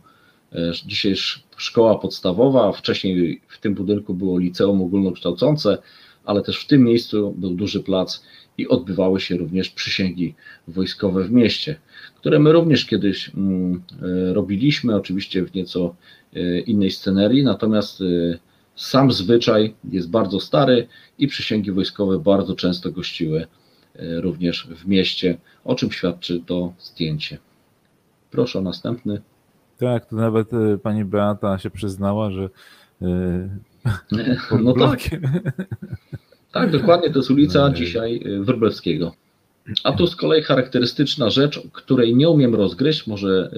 dzisiaj 0.86 1.14
szkoła 1.57 1.99
podstawowa, 1.99 2.72
wcześniej 2.72 3.41
w 3.47 3.59
tym 3.59 3.74
budynku 3.74 4.14
było 4.14 4.39
liceum 4.39 4.82
ogólnokształcące, 4.82 5.78
ale 6.26 6.41
też 6.41 6.59
w 6.59 6.68
tym 6.68 6.84
miejscu 6.84 7.34
był 7.38 7.51
duży 7.51 7.84
plac 7.84 8.24
i 8.58 8.68
odbywały 8.68 9.20
się 9.20 9.38
również 9.38 9.70
przysięgi 9.70 10.36
wojskowe 10.68 11.24
w 11.24 11.32
mieście, 11.32 11.76
które 12.16 12.39
my 12.39 12.51
również 12.51 12.86
kiedyś 12.86 13.32
mm, 13.36 13.84
e, 14.01 14.34
robiliśmy, 14.34 14.95
oczywiście 14.95 15.45
w 15.45 15.54
nieco 15.54 15.95
innej 16.66 16.91
scenerii, 16.91 17.43
natomiast 17.43 18.04
sam 18.76 19.12
zwyczaj 19.12 19.76
jest 19.84 20.10
bardzo 20.10 20.39
stary 20.39 20.88
i 21.18 21.28
przysięgi 21.28 21.72
wojskowe 21.72 22.20
bardzo 22.20 22.56
często 22.56 22.91
gościły 22.91 23.47
e, 23.95 24.22
również 24.22 24.68
w 24.68 24.88
mieście, 24.88 25.38
o 25.64 25.76
czym 25.76 25.91
świadczy 25.91 26.43
to 26.45 26.74
zdjęcie. 26.80 27.38
Proszę 28.32 28.60
o 28.60 28.62
następny. 28.62 29.22
Tak, 29.78 30.06
to 30.06 30.16
nawet 30.16 30.54
e, 30.54 30.78
pani 30.78 31.06
Beata 31.06 31.58
się 31.58 31.70
przyznała, 31.70 32.32
że 32.32 32.49
e, 33.01 33.49
no 34.64 34.74
tak. 34.74 34.99
Tak, 36.54 36.72
dokładnie, 36.72 37.10
to 37.10 37.20
jest 37.20 37.32
ulica 37.32 37.70
dzisiaj 37.70 38.24
Wróblewskiego. 38.39 39.14
A 39.84 39.91
tu 39.91 40.08
z 40.08 40.16
kolei 40.16 40.41
charakterystyczna 40.41 41.30
rzecz, 41.30 41.62
której 41.74 42.16
nie 42.16 42.30
umiem 42.30 42.56
rozgryźć, 42.56 43.08
może 43.08 43.51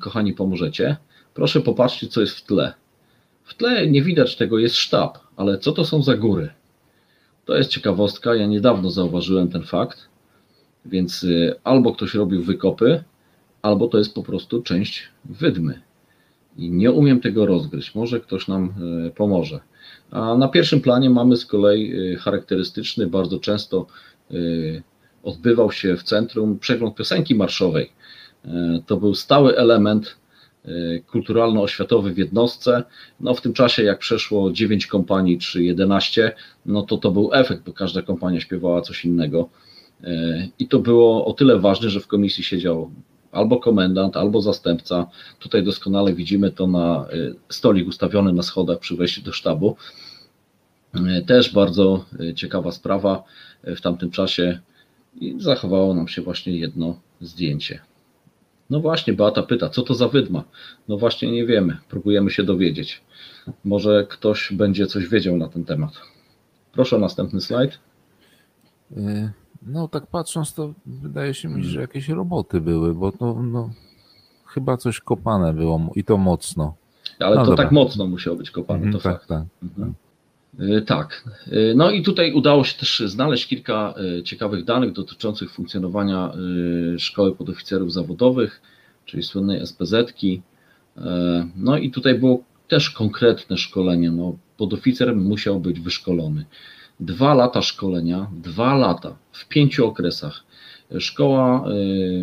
kochani 0.00 0.32
pomożecie. 0.32 0.96
Proszę 1.34 1.60
popatrzcie, 1.60 2.06
co 2.06 2.20
jest 2.20 2.36
w 2.36 2.46
tle. 2.46 2.74
W 3.44 3.54
tle 3.54 3.86
nie 3.86 4.02
widać 4.02 4.36
tego, 4.36 4.58
jest 4.58 4.76
sztab, 4.76 5.18
ale 5.36 5.58
co 5.58 5.72
to 5.72 5.84
są 5.84 6.02
za 6.02 6.16
góry? 6.16 6.50
To 7.44 7.56
jest 7.56 7.70
ciekawostka, 7.70 8.34
ja 8.34 8.46
niedawno 8.46 8.90
zauważyłem 8.90 9.48
ten 9.48 9.62
fakt, 9.62 10.08
więc 10.86 11.22
y, 11.22 11.54
albo 11.64 11.92
ktoś 11.92 12.14
robił 12.14 12.42
wykopy, 12.42 13.04
albo 13.62 13.88
to 13.88 13.98
jest 13.98 14.14
po 14.14 14.22
prostu 14.22 14.62
część 14.62 15.08
wydmy. 15.24 15.80
I 16.56 16.70
nie 16.70 16.92
umiem 16.92 17.20
tego 17.20 17.46
rozgryźć, 17.46 17.94
może 17.94 18.20
ktoś 18.20 18.48
nam 18.48 18.74
y, 19.06 19.10
pomoże. 19.10 19.60
A 20.10 20.36
na 20.36 20.48
pierwszym 20.48 20.80
planie 20.80 21.10
mamy 21.10 21.36
z 21.36 21.46
kolei 21.46 22.12
y, 22.12 22.16
charakterystyczny, 22.16 23.06
bardzo 23.06 23.38
często 23.38 23.86
odbywał 25.22 25.72
się 25.72 25.96
w 25.96 26.02
centrum 26.02 26.58
przegląd 26.58 26.94
piosenki 26.94 27.34
marszowej. 27.34 27.92
To 28.86 28.96
był 28.96 29.14
stały 29.14 29.56
element 29.56 30.16
Y, 30.68 31.02
kulturalno-oświatowy 31.06 32.12
w 32.12 32.18
jednostce. 32.18 32.84
No 33.20 33.34
w 33.34 33.40
tym 33.40 33.52
czasie, 33.52 33.82
jak 33.82 33.98
przeszło 33.98 34.52
9 34.52 34.86
kompanii 34.86 35.38
czy 35.38 35.64
11, 35.64 36.32
no 36.66 36.82
to 36.82 36.96
to 36.96 37.10
był 37.10 37.34
efekt, 37.34 37.62
bo 37.62 37.72
każda 37.72 38.02
kompania 38.02 38.40
śpiewała 38.40 38.80
coś 38.80 39.04
innego. 39.04 39.48
Y, 40.04 40.48
I 40.58 40.68
to 40.68 40.78
było 40.78 41.26
o 41.26 41.32
tyle 41.32 41.58
ważne, 41.58 41.90
że 41.90 42.00
w 42.00 42.06
komisji 42.06 42.44
siedział 42.44 42.90
albo 43.36 43.56
komendant, 43.58 44.16
albo 44.16 44.42
zastępca. 44.42 45.06
Tutaj 45.38 45.62
doskonale 45.62 46.14
widzimy 46.14 46.50
to 46.50 46.66
na 46.66 47.06
y, 47.12 47.34
stolik 47.48 47.88
ustawiony 47.88 48.32
na 48.32 48.42
schodach 48.42 48.78
przy 48.78 48.96
wejściu 48.96 49.22
do 49.22 49.32
sztabu. 49.32 49.76
Też 51.26 51.52
bardzo 51.52 52.04
ciekawa 52.34 52.72
sprawa 52.72 53.24
w 53.64 53.80
tamtym 53.80 54.10
czasie 54.10 54.58
i 55.20 55.34
zachowało 55.38 55.94
nam 55.94 56.08
się 56.08 56.22
właśnie 56.22 56.58
jedno 56.58 57.00
zdjęcie. 57.20 57.80
No 58.70 58.80
właśnie, 58.80 59.12
Beata 59.12 59.42
pyta, 59.42 59.68
co 59.68 59.82
to 59.82 59.94
za 59.94 60.08
wydma? 60.08 60.44
No 60.88 60.96
właśnie 60.96 61.32
nie 61.32 61.46
wiemy, 61.46 61.76
próbujemy 61.88 62.30
się 62.30 62.42
dowiedzieć. 62.42 63.02
Może 63.64 64.06
ktoś 64.08 64.52
będzie 64.52 64.86
coś 64.86 65.08
wiedział 65.08 65.36
na 65.36 65.48
ten 65.48 65.64
temat. 65.64 65.92
Proszę 66.72 66.96
o 66.96 66.98
następny 66.98 67.40
slajd. 67.40 67.78
Y, 68.92 69.30
no 69.66 69.88
tak 69.88 70.06
patrząc, 70.06 70.54
to 70.54 70.74
wydaje 70.86 71.34
się 71.34 71.48
mi, 71.48 71.64
że 71.64 71.80
jakieś 71.80 72.08
roboty 72.08 72.60
były, 72.60 72.94
bo 72.94 73.12
to 73.12 73.42
no, 73.42 73.70
chyba 74.46 74.76
coś 74.76 75.00
kopane 75.00 75.52
było 75.52 75.92
i 75.94 76.04
to 76.04 76.16
mocno. 76.16 76.74
Ale 77.18 77.36
no 77.36 77.44
to 77.44 77.50
dobra. 77.50 77.64
tak 77.64 77.72
mocno 77.72 78.06
musiało 78.06 78.36
być 78.36 78.50
kopane, 78.50 78.80
to 78.80 78.86
mhm, 78.86 79.02
tak, 79.02 79.12
fakt. 79.12 79.28
Tak, 79.28 79.44
mhm. 79.62 79.94
Y, 80.60 80.82
tak. 80.82 81.24
Y, 81.52 81.74
no 81.76 81.90
i 81.90 82.02
tutaj 82.02 82.32
udało 82.32 82.64
się 82.64 82.78
też 82.78 83.02
znaleźć 83.06 83.46
kilka 83.46 83.94
y, 84.18 84.22
ciekawych 84.22 84.64
danych 84.64 84.92
dotyczących 84.92 85.52
funkcjonowania 85.52 86.32
Szkoły 86.98 87.36
Podoficerów 87.36 87.92
Zawodowych, 87.92 88.62
czyli 89.04 89.22
słynnej 89.22 89.66
SPZ-ki. 89.66 90.42
No 91.56 91.78
i 91.78 91.90
tutaj 91.90 92.14
było 92.14 92.42
też 92.68 92.90
konkretne 92.90 93.56
szkolenie. 93.56 94.10
No, 94.10 94.36
podoficer 94.56 95.16
musiał 95.16 95.60
być 95.60 95.80
wyszkolony. 95.80 96.44
Dwa 97.00 97.34
lata 97.34 97.62
szkolenia, 97.62 98.30
dwa 98.32 98.74
lata 98.74 99.16
w 99.32 99.48
pięciu 99.48 99.86
okresach. 99.86 100.44
Szkoła 100.98 101.64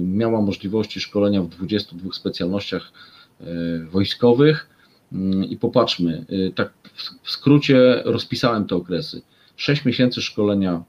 miała 0.01 0.41
możliwości 0.41 1.01
szkolenia 1.01 1.41
w 1.41 1.47
22 1.47 2.13
specjalnościach 2.13 2.91
wojskowych 3.91 4.73
Mm, 5.13 5.43
I 5.43 5.57
popatrzmy, 5.57 6.25
y, 6.31 6.51
tak 6.55 6.73
w 7.23 7.31
skrócie 7.31 8.01
rozpisałem 8.05 8.65
te 8.65 8.75
okresy. 8.75 9.21
6 9.55 9.85
miesięcy 9.85 10.21
szkolenia 10.21 10.83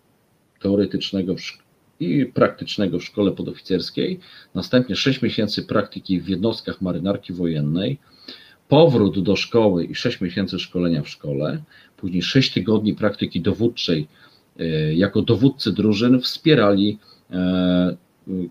teoretycznego 0.61 1.35
i 2.01 2.27
praktycznego 2.27 2.99
w 2.99 3.05
szkole 3.05 3.33
podoficerskiej, 3.33 4.21
następnie 4.55 4.97
6 4.97 5.23
miesięcy 5.23 5.63
praktyki 5.63 6.21
w 6.21 6.29
jednostkach 6.29 6.81
marynarki 6.81 7.33
wojennej, 7.33 7.99
powrót 8.69 9.23
do 9.23 9.37
szkoły 9.37 9.85
i 9.85 9.95
6 9.95 10.21
miesięcy 10.21 10.59
szkolenia 10.59 11.03
w 11.03 11.09
szkole, 11.09 11.63
później 12.05 12.23
6 12.23 12.53
tygodni 12.53 12.95
praktyki 12.95 13.41
dowódczej 13.41 14.09
y, 14.61 14.95
jako 14.95 15.23
dowódcy 15.23 15.73
drużyn 15.73 16.21
wspierali 16.21 16.99
e, 17.31 17.97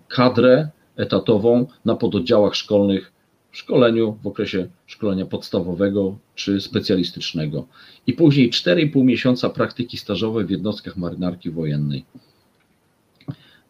kadrę 0.08 0.68
etatową 0.96 1.66
na 1.84 1.94
pododdziałach 1.96 2.54
szkolnych 2.54 3.12
w 3.52 3.56
szkoleniu, 3.56 4.18
w 4.22 4.26
okresie 4.26 4.66
szkolenia 4.86 5.26
podstawowego 5.26 6.16
czy 6.34 6.60
specjalistycznego. 6.60 7.66
I 8.06 8.12
później 8.12 8.50
4,5 8.50 9.04
miesiąca 9.04 9.50
praktyki 9.50 9.96
stażowej 9.96 10.44
w 10.44 10.50
jednostkach 10.50 10.96
marynarki 10.96 11.50
wojennej. 11.50 12.04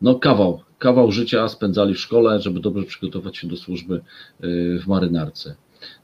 No 0.02 0.14
kawał, 0.14 0.60
kawał 0.78 1.12
życia 1.12 1.48
spędzali 1.48 1.94
w 1.94 2.00
szkole, 2.00 2.40
żeby 2.40 2.60
dobrze 2.60 2.84
przygotować 2.84 3.36
się 3.36 3.48
do 3.48 3.56
służby 3.56 3.94
y, 3.94 4.00
w 4.82 4.86
marynarce. 4.86 5.54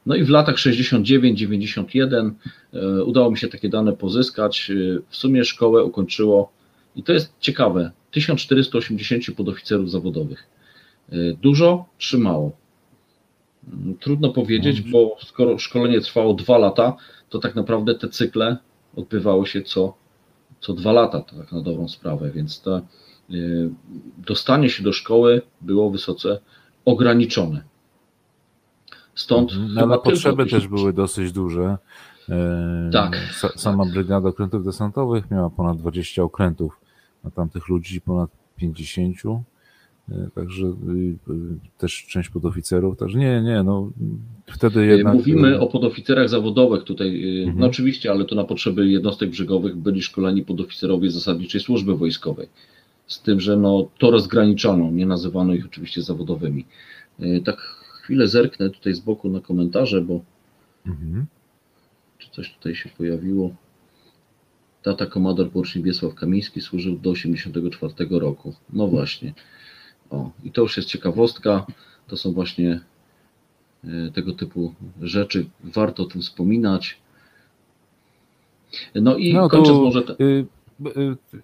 No 0.06 0.14
i 0.14 0.24
w 0.24 0.28
latach 0.28 0.56
69-91 0.56 2.30
y, 2.74 3.04
udało 3.04 3.30
mi 3.30 3.38
się 3.38 3.48
takie 3.48 3.68
dane 3.68 3.92
pozyskać. 3.92 4.70
Y, 4.70 5.02
w 5.08 5.16
sumie 5.16 5.44
szkołę 5.44 5.84
ukończyło, 5.84 6.52
i 6.96 7.02
to 7.02 7.12
jest 7.12 7.32
ciekawe, 7.40 7.90
1480 8.10 9.36
podoficerów 9.36 9.90
zawodowych. 9.90 10.46
Dużo 11.42 11.84
czy 11.98 12.18
mało? 12.18 12.52
Trudno 14.00 14.32
powiedzieć, 14.32 14.82
no. 14.84 14.90
bo 14.92 15.16
skoro 15.26 15.58
szkolenie 15.58 16.00
trwało 16.00 16.34
dwa 16.34 16.58
lata, 16.58 16.96
to 17.28 17.38
tak 17.38 17.54
naprawdę 17.54 17.94
te 17.94 18.08
cykle 18.08 18.56
odbywały 18.96 19.46
się 19.46 19.62
co, 19.62 19.94
co 20.60 20.72
dwa 20.72 20.92
lata, 20.92 21.20
tak 21.20 21.52
na 21.52 21.60
dobrą 21.60 21.88
sprawę, 21.88 22.30
więc 22.30 22.60
to 22.60 22.80
dostanie 24.26 24.70
się 24.70 24.82
do 24.82 24.92
szkoły 24.92 25.42
było 25.60 25.90
wysoce 25.90 26.40
ograniczone. 26.84 27.69
Stąd. 29.20 29.52
No, 29.74 29.82
ale 29.82 29.98
potrzeby 29.98 30.46
też 30.46 30.68
były 30.68 30.92
dosyć 30.92 31.32
duże. 31.32 31.78
E, 32.28 32.90
tak. 32.92 33.16
Sama 33.56 33.84
tak. 33.84 33.92
brygada 33.92 34.28
okrętów 34.28 34.64
desantowych 34.64 35.30
miała 35.30 35.50
ponad 35.50 35.78
20 35.78 36.22
okrętów, 36.22 36.80
a 37.24 37.30
tamtych 37.30 37.68
ludzi 37.68 38.00
ponad 38.00 38.30
50. 38.56 39.16
E, 40.10 40.30
także 40.34 40.66
y, 40.66 40.70
y, 40.70 41.16
też 41.78 42.06
część 42.08 42.28
podoficerów, 42.28 42.98
także 42.98 43.18
nie, 43.18 43.42
nie, 43.42 43.62
no 43.62 43.90
wtedy 44.46 44.86
jednak... 44.86 45.14
Mówimy 45.14 45.60
o 45.60 45.66
podoficerach 45.66 46.28
zawodowych 46.28 46.84
tutaj, 46.84 47.08
y, 47.08 47.42
mhm. 47.42 47.58
no 47.58 47.66
oczywiście, 47.66 48.10
ale 48.10 48.24
to 48.24 48.34
na 48.34 48.44
potrzeby 48.44 48.88
jednostek 48.88 49.30
brzegowych 49.30 49.76
byli 49.76 50.02
szkoleni 50.02 50.42
podoficerowie 50.42 51.10
zasadniczej 51.10 51.60
służby 51.60 51.96
wojskowej. 51.96 52.48
z 53.06 53.22
tym, 53.22 53.40
że 53.40 53.56
no, 53.56 53.88
to 53.98 54.10
rozgraniczono, 54.10 54.90
nie 54.90 55.06
nazywano 55.06 55.54
ich 55.54 55.66
oczywiście 55.66 56.02
zawodowymi. 56.02 56.64
Tak 57.44 57.79
chwilę 58.10 58.28
zerknę 58.28 58.70
tutaj 58.70 58.94
z 58.94 59.00
boku 59.00 59.30
na 59.30 59.40
komentarze, 59.40 60.00
bo 60.00 60.20
mhm. 60.86 61.26
czy 62.18 62.30
coś 62.30 62.54
tutaj 62.54 62.74
się 62.74 62.88
pojawiło. 62.88 63.54
Tata 64.82 65.06
komador 65.06 65.50
porucznik 65.50 65.84
Wiesław 65.84 66.14
Kamiński 66.14 66.60
służył 66.60 66.92
do 66.92 67.12
1984 67.12 68.18
roku. 68.18 68.54
No 68.72 68.86
właśnie. 68.86 69.32
O, 70.10 70.30
i 70.44 70.52
to 70.52 70.62
już 70.62 70.76
jest 70.76 70.88
ciekawostka. 70.88 71.66
To 72.06 72.16
są 72.16 72.32
właśnie 72.32 72.80
e, 73.84 74.10
tego 74.10 74.32
typu 74.32 74.74
rzeczy. 75.02 75.46
Warto 75.64 76.02
o 76.02 76.06
tym 76.06 76.20
wspominać. 76.22 76.98
No 78.94 79.16
i 79.16 79.34
no, 79.34 79.48
kończąc 79.48 79.78
może. 79.78 80.02
Te... 80.02 80.12
Y, 80.12 80.24
y, 80.24 80.46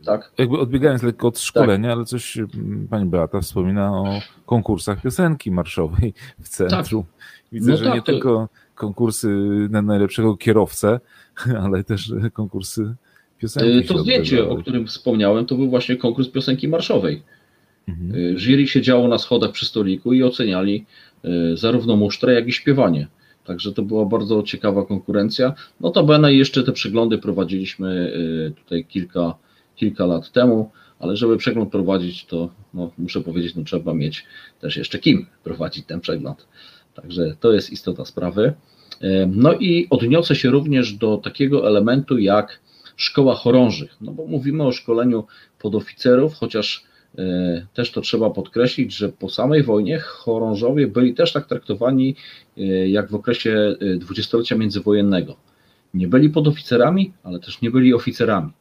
tak. 0.04 0.32
Jakby 0.38 0.58
odbiegając 0.58 1.02
lekko 1.02 1.28
od 1.28 1.38
szkolenia, 1.38 1.88
tak. 1.88 1.96
ale 1.96 2.04
coś 2.04 2.38
mm, 2.38 2.88
pani 2.90 3.06
Beata 3.06 3.40
wspomina 3.40 3.92
o 3.92 4.20
konkursach 4.46 5.02
piosenki 5.02 5.50
marszowej 5.50 6.14
w 6.40 6.48
centrum. 6.48 7.02
Tak. 7.02 7.12
Widzę, 7.52 7.70
no 7.70 7.76
że 7.76 7.84
tak, 7.84 7.94
nie 7.94 8.00
to... 8.00 8.06
tylko 8.06 8.48
konkursy 8.74 9.28
na 9.70 9.82
najlepszego 9.82 10.36
kierowcę, 10.36 11.00
ale 11.64 11.84
też 11.84 12.12
konkursy 12.32 12.94
piosenki. 13.38 13.78
Y, 13.78 13.84
to 13.84 13.98
zdjęcie, 13.98 14.48
o 14.48 14.56
którym 14.56 14.86
wspomniałem, 14.86 15.46
to 15.46 15.54
był 15.54 15.70
właśnie 15.70 15.96
konkurs 15.96 16.28
piosenki 16.28 16.68
marszowej. 16.68 17.22
Mhm. 17.88 18.38
Jury 18.38 18.68
siedziało 18.68 19.08
na 19.08 19.18
schodach 19.18 19.52
przy 19.52 19.66
stoliku 19.66 20.12
i 20.12 20.22
oceniali 20.22 20.86
zarówno 21.54 21.96
musztrę, 21.96 22.34
jak 22.34 22.48
i 22.48 22.52
śpiewanie. 22.52 23.08
Także 23.46 23.72
to 23.72 23.82
była 23.82 24.04
bardzo 24.04 24.42
ciekawa 24.42 24.84
konkurencja. 24.84 25.54
Notabene 25.80 26.34
jeszcze 26.34 26.62
te 26.62 26.72
przeglądy 26.72 27.18
prowadziliśmy 27.18 28.12
y, 28.16 28.62
tutaj 28.62 28.84
kilka, 28.84 29.34
kilka 29.76 30.06
lat 30.06 30.32
temu, 30.32 30.70
ale 30.98 31.16
żeby 31.16 31.36
przegląd 31.36 31.70
prowadzić, 31.70 32.24
to 32.24 32.48
no, 32.74 32.90
muszę 32.98 33.20
powiedzieć, 33.20 33.54
no, 33.54 33.64
trzeba 33.64 33.94
mieć 33.94 34.24
też 34.60 34.76
jeszcze 34.76 34.98
kim 34.98 35.26
prowadzić 35.44 35.86
ten 35.86 36.00
przegląd. 36.00 36.46
Także 36.94 37.36
to 37.40 37.52
jest 37.52 37.70
istota 37.70 38.04
sprawy. 38.04 38.54
Y, 39.02 39.28
no 39.32 39.52
i 39.52 39.86
odniosę 39.90 40.34
się 40.34 40.50
również 40.50 40.92
do 40.92 41.16
takiego 41.16 41.68
elementu 41.68 42.18
jak 42.18 42.60
szkoła 42.96 43.34
chorążych, 43.34 43.96
no 44.00 44.12
bo 44.12 44.26
mówimy 44.26 44.64
o 44.64 44.72
szkoleniu 44.72 45.26
podoficerów, 45.58 46.34
chociaż 46.34 46.84
też 47.74 47.90
to 47.90 48.00
trzeba 48.00 48.30
podkreślić, 48.30 48.96
że 48.96 49.08
po 49.08 49.28
samej 49.28 49.62
wojnie 49.62 49.98
chorążowie 49.98 50.86
byli 50.86 51.14
też 51.14 51.32
tak 51.32 51.46
traktowani 51.46 52.16
e, 52.58 52.88
jak 52.88 53.10
w 53.10 53.14
okresie 53.14 53.76
e, 53.80 53.96
dwudziestolecia 53.96 54.56
międzywojennego. 54.56 55.36
Nie 55.94 56.08
byli 56.08 56.30
podoficerami, 56.30 57.12
ale 57.22 57.40
też 57.40 57.60
nie 57.60 57.70
byli 57.70 57.94
oficerami. 57.94 58.52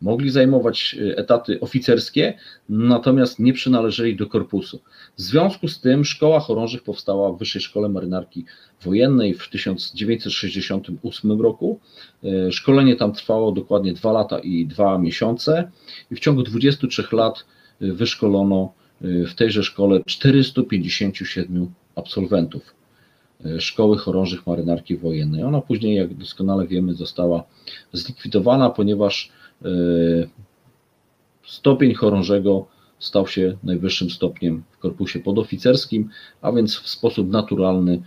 Mogli 0.00 0.30
zajmować 0.30 0.96
etaty 1.16 1.60
oficerskie, 1.60 2.34
natomiast 2.68 3.38
nie 3.38 3.52
przynależeli 3.52 4.16
do 4.16 4.26
korpusu. 4.26 4.80
W 5.16 5.20
związku 5.20 5.68
z 5.68 5.80
tym 5.80 6.04
szkoła 6.04 6.40
chorążych 6.40 6.82
powstała 6.82 7.32
w 7.32 7.38
Wyższej 7.38 7.62
Szkole 7.62 7.88
Marynarki 7.88 8.44
Wojennej 8.84 9.34
w 9.34 9.48
1968 9.48 11.40
roku. 11.40 11.80
Szkolenie 12.50 12.96
tam 12.96 13.12
trwało 13.12 13.52
dokładnie 13.52 13.92
dwa 13.92 14.12
lata 14.12 14.38
i 14.38 14.66
dwa 14.66 14.98
miesiące 14.98 15.70
i 16.10 16.16
w 16.16 16.20
ciągu 16.20 16.42
23 16.42 17.04
lat 17.12 17.44
wyszkolono 17.82 18.72
y, 19.04 19.26
w 19.26 19.34
tejże 19.34 19.62
szkole 19.62 20.00
457 20.06 21.74
absolwentów 21.96 22.74
y, 23.46 23.60
Szkoły 23.60 23.98
Chorążych 23.98 24.46
Marynarki 24.46 24.96
Wojennej. 24.96 25.42
Ona 25.42 25.60
później, 25.60 25.96
jak 25.96 26.14
doskonale 26.14 26.66
wiemy, 26.66 26.94
została 26.94 27.44
zlikwidowana, 27.92 28.70
ponieważ 28.70 29.30
y, 29.64 30.28
stopień 31.46 31.94
chorążego 31.94 32.66
stał 32.98 33.26
się 33.26 33.56
najwyższym 33.62 34.10
stopniem 34.10 34.62
w 34.70 34.78
korpusie 34.78 35.20
podoficerskim, 35.20 36.08
a 36.42 36.52
więc 36.52 36.76
w 36.76 36.88
sposób 36.88 37.30
naturalny 37.30 38.02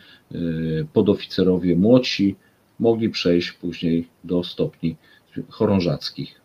podoficerowie 0.93 1.75
młodsi 1.75 2.35
mogli 2.79 3.09
przejść 3.09 3.51
później 3.51 4.07
do 4.23 4.43
stopni 4.43 4.95
chorążackich. 5.49 6.44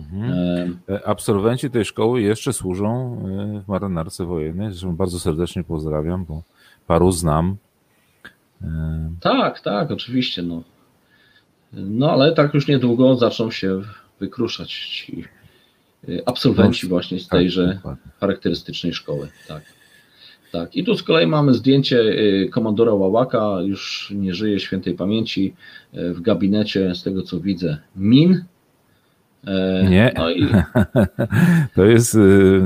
Mhm. 0.00 0.78
E, 0.88 1.06
absolwenci 1.06 1.70
tej 1.70 1.84
szkoły 1.84 2.22
jeszcze 2.22 2.52
służą 2.52 3.18
e, 3.56 3.62
w 3.62 3.68
marynarce 3.68 4.24
wojennej. 4.24 4.70
Zresztą 4.70 4.96
bardzo 4.96 5.20
serdecznie 5.20 5.64
pozdrawiam, 5.64 6.24
bo 6.24 6.42
paru 6.86 7.12
znam. 7.12 7.56
E, 8.62 9.10
tak, 9.20 9.60
tak, 9.60 9.90
oczywiście. 9.90 10.42
No. 10.42 10.62
no 11.72 12.10
ale 12.10 12.32
tak 12.32 12.54
już 12.54 12.68
niedługo 12.68 13.16
zaczną 13.16 13.50
się 13.50 13.80
wykruszać 14.20 14.72
ci 14.72 15.24
absolwenci 16.26 16.86
no, 16.86 16.88
właśnie 16.88 17.20
z 17.20 17.28
tak, 17.28 17.38
tejże 17.38 17.80
charakterystycznej 18.20 18.94
szkoły. 18.94 19.28
Tak. 19.48 19.62
Tak, 20.52 20.76
i 20.76 20.84
tu 20.84 20.94
z 20.94 21.02
kolei 21.02 21.26
mamy 21.26 21.54
zdjęcie 21.54 22.16
komandora 22.50 22.94
Łałaka, 22.94 23.56
już 23.62 24.12
nie 24.16 24.34
żyje 24.34 24.60
świętej 24.60 24.94
pamięci, 24.94 25.54
w 25.92 26.20
gabinecie, 26.20 26.94
z 26.94 27.02
tego 27.02 27.22
co 27.22 27.40
widzę, 27.40 27.78
min, 27.96 28.34
E, 28.34 28.57
Nie, 29.90 30.12
no 30.16 30.30
i... 30.30 30.46
to 31.76 31.84
jest 31.84 32.14
y, 32.14 32.60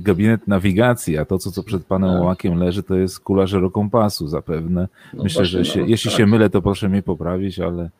gabinet 0.00 0.48
nawigacji, 0.48 1.18
a 1.18 1.24
to, 1.24 1.38
co, 1.38 1.50
co 1.50 1.62
przed 1.62 1.84
panem 1.84 2.10
tak. 2.10 2.22
Łakiem 2.22 2.58
leży, 2.58 2.82
to 2.82 2.94
jest 2.94 3.20
kula 3.20 3.46
żerokompasu 3.46 4.28
zapewne. 4.28 4.88
No 5.14 5.22
Myślę, 5.22 5.42
właśnie, 5.42 5.58
że 5.58 5.64
się, 5.64 5.80
no, 5.80 5.86
jeśli 5.86 6.10
tak. 6.10 6.18
się 6.18 6.26
mylę, 6.26 6.50
to 6.50 6.62
proszę 6.62 6.88
mnie 6.88 7.02
poprawić, 7.02 7.58
ale... 7.58 7.90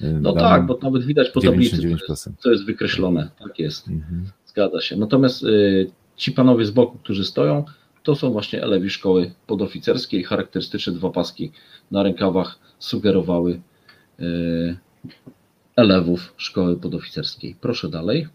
Y, 0.00 0.18
no 0.20 0.32
tak, 0.32 0.66
bo 0.66 0.78
nawet 0.82 1.04
widać 1.04 1.30
po 1.30 1.40
tablicy, 1.40 1.96
co 2.38 2.50
jest 2.50 2.64
wykreślone. 2.64 3.30
Tak 3.38 3.58
jest, 3.58 3.88
mhm. 3.88 4.24
zgadza 4.46 4.80
się. 4.80 4.96
Natomiast 4.96 5.42
y, 5.42 5.90
ci 6.16 6.32
panowie 6.32 6.64
z 6.64 6.70
boku, 6.70 6.98
którzy 6.98 7.24
stoją, 7.24 7.64
to 8.02 8.14
są 8.14 8.30
właśnie 8.30 8.62
elewi 8.62 8.90
szkoły 8.90 9.32
podoficerskiej. 9.46 10.20
i 10.20 10.24
Charakterystyczne 10.24 10.92
dwa 10.92 11.10
paski 11.10 11.52
na 11.90 12.02
rękawach 12.02 12.58
sugerowały 12.78 13.60
elewów 15.76 16.34
szkoły 16.36 16.76
podoficerskiej. 16.76 17.56
Proszę 17.60 17.88
dalej. 17.88 18.28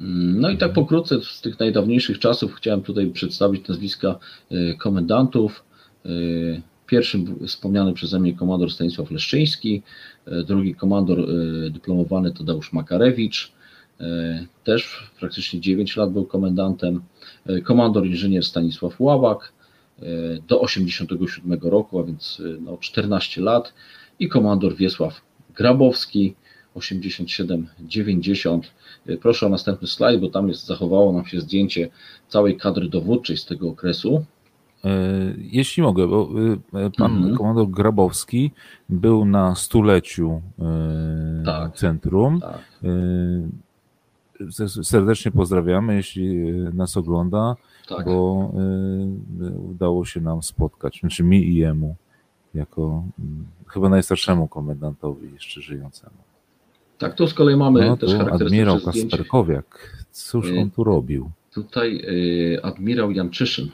Mm, 0.00 0.40
no 0.40 0.50
i 0.50 0.58
tak 0.58 0.72
pokrótce 0.72 1.20
z 1.22 1.40
tych 1.40 1.58
najdawniejszych 1.58 2.18
czasów 2.18 2.54
chciałem 2.54 2.82
tutaj 2.82 3.06
przedstawić 3.10 3.68
nazwiska 3.68 4.18
y, 4.52 4.76
komendantów. 4.78 5.64
Y, 6.06 6.62
pierwszym 6.86 7.46
wspomniany 7.46 7.92
przeze 7.92 8.20
mnie 8.20 8.34
komandor 8.34 8.72
Stanisław 8.72 9.10
Leszczyński, 9.10 9.82
y, 10.28 10.44
drugi 10.44 10.74
komandor 10.74 11.26
dyplomowany 11.70 12.32
Tadeusz 12.32 12.72
Makarewicz, 12.72 13.52
też 14.64 15.10
praktycznie 15.20 15.60
9 15.60 15.96
lat 15.96 16.12
był 16.12 16.24
komendantem, 16.24 17.02
komandor 17.64 18.06
inżynier 18.06 18.44
Stanisław 18.44 19.00
Ławak 19.00 19.52
do 20.48 20.60
87 20.60 21.58
roku, 21.62 21.98
a 21.98 22.04
więc 22.04 22.42
no 22.60 22.76
14 22.80 23.40
lat 23.40 23.74
i 24.18 24.28
komandor 24.28 24.76
Wiesław 24.76 25.20
Grabowski, 25.54 26.34
87-90. 26.76 28.60
Proszę 29.20 29.46
o 29.46 29.48
następny 29.48 29.88
slajd, 29.88 30.20
bo 30.20 30.28
tam 30.28 30.48
jest, 30.48 30.66
zachowało 30.66 31.12
nam 31.12 31.26
się 31.26 31.40
zdjęcie 31.40 31.88
całej 32.28 32.56
kadry 32.56 32.88
dowódczej 32.88 33.36
z 33.36 33.44
tego 33.44 33.68
okresu. 33.68 34.24
E, 34.84 34.88
jeśli 35.38 35.82
mogę, 35.82 36.08
bo 36.08 36.28
e, 36.74 36.90
pan 36.90 37.16
mm 37.16 37.32
-hmm. 37.32 37.36
komandor 37.36 37.68
Grabowski 37.68 38.50
był 38.88 39.24
na 39.24 39.54
stuleciu 39.54 40.42
e, 40.58 41.42
tak, 41.44 41.76
centrum. 41.76 42.40
Tak. 42.40 42.60
Serdecznie 44.82 45.30
pozdrawiamy, 45.30 45.94
jeśli 45.94 46.50
nas 46.52 46.96
ogląda, 46.96 47.56
tak. 47.88 48.04
bo 48.04 48.50
udało 49.70 50.04
się 50.04 50.20
nam 50.20 50.42
spotkać, 50.42 51.00
znaczy 51.00 51.24
mi 51.24 51.48
i 51.48 51.54
jemu, 51.54 51.96
jako 52.54 53.04
chyba 53.66 53.88
najstarszemu 53.88 54.48
komendantowi 54.48 55.32
jeszcze 55.32 55.60
żyjącemu. 55.60 56.25
Tak, 56.98 57.14
tu 57.14 57.26
z 57.26 57.34
kolei 57.34 57.56
mamy 57.56 57.86
no, 57.86 57.96
też 57.96 58.10
charakterystyczne 58.10 58.72
Admirał 58.72 58.80
Kasperkowiak. 58.80 59.96
Cóż 60.12 60.52
on 60.60 60.70
tu 60.70 60.84
robił? 60.84 61.30
Tutaj 61.54 62.02
y, 62.54 62.62
admirał 62.62 63.10
Janczyszyn. 63.10 63.68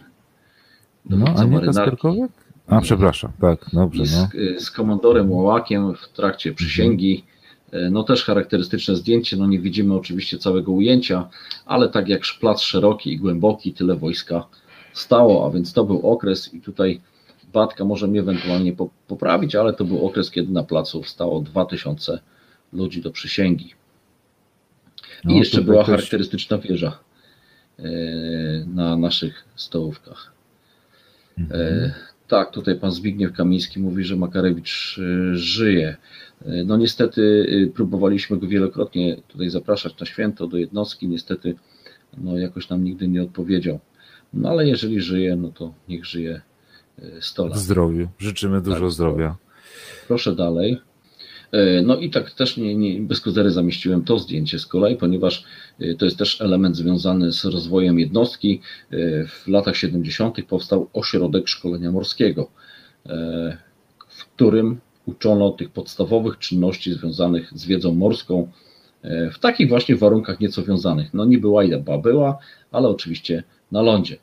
No, 1.11 1.27
a 1.37 1.45
nie 1.45 1.61
Kasperkowiak? 1.61 2.31
A, 2.67 2.81
przepraszam, 2.81 3.33
tak, 3.41 3.67
dobrze. 3.73 4.07
Z, 4.07 4.17
no. 4.17 4.29
z 4.61 4.71
komandorem 4.71 5.33
Łałakiem 5.33 5.95
w 5.95 6.09
trakcie 6.09 6.55
przysięgi. 6.55 7.25
No 7.91 8.03
też 8.03 8.25
charakterystyczne 8.25 8.97
zdjęcie, 8.97 9.37
no 9.37 9.47
nie 9.47 9.59
widzimy 9.59 9.95
oczywiście 9.95 10.39
całego 10.39 10.73
ujęcia, 10.73 11.29
ale 11.67 11.89
tak 11.89 12.09
jak 12.09 12.23
plac 12.41 12.61
szeroki 12.61 13.13
i 13.13 13.19
głęboki, 13.19 13.73
tyle 13.73 13.97
wojska 13.97 14.47
stało, 14.93 15.47
a 15.47 15.51
więc 15.51 15.73
to 15.73 15.85
był 15.85 16.11
okres 16.11 16.55
i 16.55 16.61
tutaj 16.61 17.01
Batka 17.53 17.85
może 17.85 18.09
mnie 18.09 18.21
ewentualnie 18.21 18.73
poprawić, 19.09 19.55
ale 19.55 19.73
to 19.73 19.85
był 19.85 20.07
okres, 20.07 20.31
kiedy 20.31 20.53
na 20.53 20.63
placu 20.63 21.05
stało 21.05 21.41
2000 21.41 22.21
ludzi 22.73 23.03
do 23.03 23.11
przysięgi. 23.11 23.75
I 25.25 25.29
no, 25.29 25.35
jeszcze 25.35 25.63
była 25.63 25.85
też... 25.85 25.87
charakterystyczna 25.87 26.59
wieża 26.59 26.99
e, 27.79 27.83
na 28.67 28.97
naszych 28.97 29.45
stołówkach. 29.57 30.33
Mhm. 31.39 31.61
E, 31.61 31.95
tak, 32.29 32.51
tutaj 32.51 32.81
pan 32.81 32.93
Zbigniew 32.93 33.33
Kamiński 33.33 33.81
mówi, 33.81 34.05
że 34.05 34.17
Makarewicz 34.17 34.99
e, 34.99 35.37
żyje. 35.37 35.97
No 36.65 36.77
niestety 36.77 37.47
próbowaliśmy 37.75 38.39
go 38.39 38.49
wielokrotnie 38.49 39.17
tutaj 39.29 39.51
zapraszać 39.51 40.01
na 40.01 40.07
święto 40.07 40.47
do 40.47 40.57
jednostki. 40.57 41.09
Niestety 41.09 41.55
no 42.19 42.39
jakoś 42.39 42.69
nam 42.69 42.85
nigdy 42.85 43.09
nie 43.09 43.23
odpowiedział. 43.23 43.81
No 44.33 44.49
ale 44.49 44.67
jeżeli 44.67 45.01
żyje, 45.01 45.37
no 45.37 45.49
to 45.49 45.75
niech 45.89 46.05
żyje 46.05 46.41
100 47.21 47.47
lat. 47.47 47.59
W 47.59 47.61
zdrowiu. 47.61 48.09
Życzymy 48.19 48.61
dużo 48.61 48.81
tak, 48.81 48.91
zdrowia. 48.91 49.37
Proszę 50.09 50.35
dalej. 50.35 50.81
E, 51.53 51.83
no 51.83 51.97
i 51.97 52.11
tak 52.11 52.31
też 52.31 52.57
nie, 52.57 52.75
nie, 52.75 53.01
bez 53.01 53.21
kozery 53.21 53.51
zamieściłem 53.51 54.05
to 54.05 54.19
zdjęcie 54.19 54.59
z 54.59 54.67
kolei, 54.67 54.97
ponieważ 54.97 55.45
e, 55.81 55.95
to 55.95 56.05
jest 56.05 56.19
też 56.19 56.41
element 56.41 56.77
związany 56.77 57.33
z 57.33 57.45
rozwojem 57.45 57.99
jednostki. 57.99 58.61
E, 58.91 58.97
w 59.27 59.49
latach 59.49 59.77
70. 59.77 60.37
powstał 60.49 60.89
ośrodek 60.93 61.49
szkolenia 61.49 61.93
morskiego, 61.93 62.51
w 64.09 64.25
którym 64.35 64.81
uczono 65.07 65.51
tych 65.51 65.71
podstawowych 65.71 66.39
czynności 66.39 66.93
związanych 66.93 67.51
z 67.55 67.67
wiedzą 67.67 67.95
morską 67.95 68.49
w 69.33 69.39
takich 69.39 69.69
właśnie 69.69 69.97
warunkach 69.97 70.41
nieco 70.41 70.63
wiązanych. 70.63 71.15
No 71.15 71.25
niby 71.25 71.49
łajda 71.49 71.99
była, 71.99 72.39
ale 72.71 72.89
oczywiście 72.89 73.43
na 73.73 73.83
lądzie. 73.83 74.17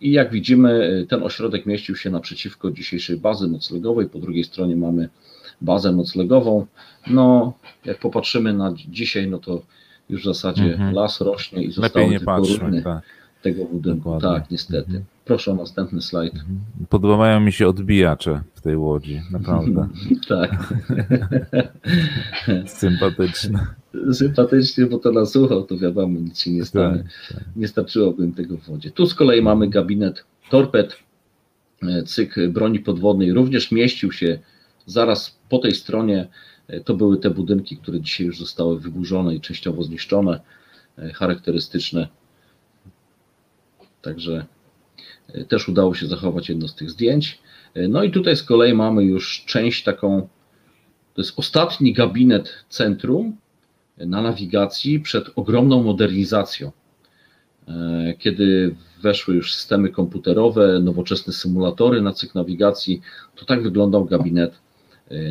I 0.00 0.12
jak 0.12 0.30
widzimy, 0.30 1.06
ten 1.08 1.22
ośrodek 1.22 1.66
mieścił 1.66 1.96
się 1.96 2.10
naprzeciwko 2.10 2.70
dzisiejszej 2.70 3.16
bazy 3.16 3.48
noclegowej. 3.48 4.08
Po 4.08 4.18
drugiej 4.18 4.44
stronie 4.44 4.76
mamy 4.76 5.08
bazę 5.60 5.92
noclegową. 5.92 6.66
No, 7.06 7.52
jak 7.84 7.98
popatrzymy 7.98 8.52
na 8.52 8.74
dzisiaj, 8.88 9.28
no 9.28 9.38
to 9.38 9.62
już 10.08 10.22
w 10.22 10.24
zasadzie 10.24 10.64
mhm. 10.64 10.94
las 10.94 11.20
rośnie 11.20 11.62
i 11.62 11.72
zostały 11.72 12.08
tylko 12.08 12.24
patrzmy, 12.24 12.82
tak. 12.82 13.02
tego 13.42 13.64
budynku. 13.64 13.98
Dokładnie. 13.98 14.40
Tak, 14.40 14.50
niestety. 14.50 14.86
Mhm. 14.86 15.04
Proszę 15.24 15.52
o 15.52 15.54
następny 15.54 16.02
slajd. 16.02 16.34
Mhm. 16.34 16.58
Podobają 16.88 17.40
mi 17.40 17.52
się 17.52 17.68
odbijacze 17.68 18.40
w 18.54 18.60
tej 18.60 18.76
łodzi, 18.76 19.22
naprawdę. 19.30 19.88
tak. 20.28 20.74
Sympatyczne. 22.66 23.66
Sympatycznie, 24.12 24.86
bo 24.86 24.98
to 24.98 25.12
na 25.12 25.26
sucho, 25.26 25.62
to 25.62 25.78
wiadomo, 25.78 26.20
nic 26.20 26.38
się 26.38 26.50
nie 26.50 26.60
tak, 26.60 26.68
stanie. 26.68 26.96
Tak, 26.96 27.36
tak. 27.38 27.44
Nie 27.56 27.68
starczyłoby 27.68 28.28
tego 28.36 28.56
w 28.56 28.66
wodzie. 28.66 28.90
Tu 28.90 29.06
z 29.06 29.14
kolei 29.14 29.42
mamy 29.42 29.68
gabinet 29.68 30.24
torped, 30.50 30.96
e, 31.82 32.02
cykl 32.02 32.50
broni 32.50 32.80
podwodnej 32.80 33.32
również 33.32 33.72
mieścił 33.72 34.12
się 34.12 34.38
Zaraz 34.86 35.38
po 35.48 35.58
tej 35.58 35.74
stronie 35.74 36.28
e, 36.68 36.80
to 36.80 36.94
były 36.94 37.18
te 37.18 37.30
budynki, 37.30 37.76
które 37.76 38.00
dzisiaj 38.00 38.26
już 38.26 38.38
zostały 38.38 38.80
wyburzone 38.80 39.34
i 39.34 39.40
częściowo 39.40 39.82
zniszczone, 39.82 40.40
e, 40.98 41.12
charakterystyczne. 41.12 42.08
Także 44.02 44.46
e, 45.28 45.44
też 45.44 45.68
udało 45.68 45.94
się 45.94 46.06
zachować 46.06 46.48
jedno 46.48 46.68
z 46.68 46.74
tych 46.74 46.90
zdjęć. 46.90 47.38
No 47.88 48.02
i 48.02 48.10
tutaj 48.10 48.36
z 48.36 48.42
kolei 48.42 48.74
mamy 48.74 49.04
już 49.04 49.44
część 49.46 49.84
taką, 49.84 50.28
to 51.14 51.22
jest 51.22 51.38
ostatni 51.38 51.92
gabinet 51.92 52.64
centrum 52.68 53.36
na 53.98 54.22
nawigacji 54.22 55.00
przed 55.00 55.26
ogromną 55.36 55.82
modernizacją. 55.82 56.72
Kiedy 58.18 58.74
weszły 59.02 59.34
już 59.34 59.54
systemy 59.54 59.88
komputerowe, 59.88 60.80
nowoczesne 60.80 61.32
symulatory 61.32 62.02
na 62.02 62.12
cykl 62.12 62.38
nawigacji, 62.38 63.00
to 63.34 63.44
tak 63.44 63.62
wyglądał 63.62 64.04
gabinet 64.04 64.54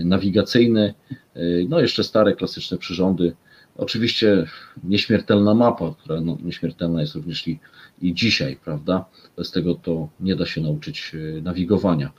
nawigacyjny, 0.06 0.94
e, 1.34 1.42
no 1.70 1.80
jeszcze 1.80 2.04
stare 2.04 2.34
klasyczne 2.34 2.78
przyrządy. 2.78 3.36
Oczywiście 3.78 4.48
nieśmiertelna 4.84 5.54
mapa, 5.54 5.96
która 6.00 6.22
no, 6.22 6.38
nieśmiertelna 6.44 7.02
jest 7.02 7.16
również 7.16 7.48
i, 7.48 7.60
i 8.02 8.14
dzisiaj, 8.14 8.58
prawda? 8.66 9.06
Bez 9.38 9.52
tego 9.52 9.76
to 9.76 10.10
nie 10.20 10.36
da 10.36 10.46
się 10.46 10.62
nauczyć 10.62 11.12
e, 11.16 11.42
nawigowania. 11.42 12.12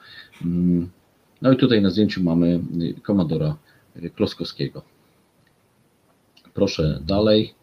Mm, 0.45 0.91
no 1.43 1.53
i 1.53 1.57
tutaj 1.57 1.83
na 1.83 1.91
zdjęciu 1.91 2.23
mamy 2.23 2.61
komandora 3.03 3.57
Kloskowskiego. 4.15 4.83
Proszę 6.55 7.01
dalej. 7.07 7.55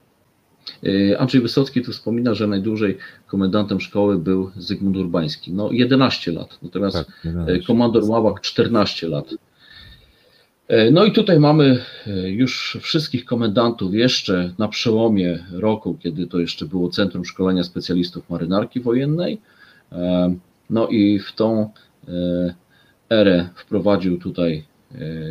Andrzej 1.18 1.42
Wysocki 1.42 1.82
tu 1.82 1.92
wspomina, 1.92 2.34
że 2.34 2.48
najdłużej 2.48 2.98
komendantem 3.28 3.82
szkoły 3.82 4.18
był 4.18 4.52
Zygmunt 4.58 4.98
Urbański. 4.98 5.54
No 5.54 5.72
11 5.72 6.32
lat, 6.32 6.60
natomiast 6.62 6.98
tak, 6.98 7.22
11. 7.24 7.68
komandor 7.68 8.04
Ławak 8.04 8.42
14 8.42 9.08
lat. 9.08 9.36
E, 10.68 10.92
no 10.92 11.06
i 11.06 11.12
tutaj 11.12 11.40
mamy 11.40 11.80
e, 12.08 12.30
już 12.30 12.78
wszystkich 12.82 13.26
komendantów 13.26 13.94
jeszcze 13.94 14.54
na 14.58 14.68
przełomie 14.68 15.44
roku, 15.52 15.98
kiedy 16.00 16.28
to 16.28 16.40
jeszcze 16.40 16.66
było 16.66 16.90
Centrum 16.90 17.26
Szkolenia 17.26 17.64
Specjalistów 17.64 18.30
Marynarki 18.30 18.80
Wojennej. 18.80 19.42
E, 19.92 20.36
no 20.70 20.88
i 20.88 21.20
w 21.20 21.32
tą 21.32 21.70
erę 23.10 23.50
wprowadził 23.56 24.20
tutaj 24.20 24.64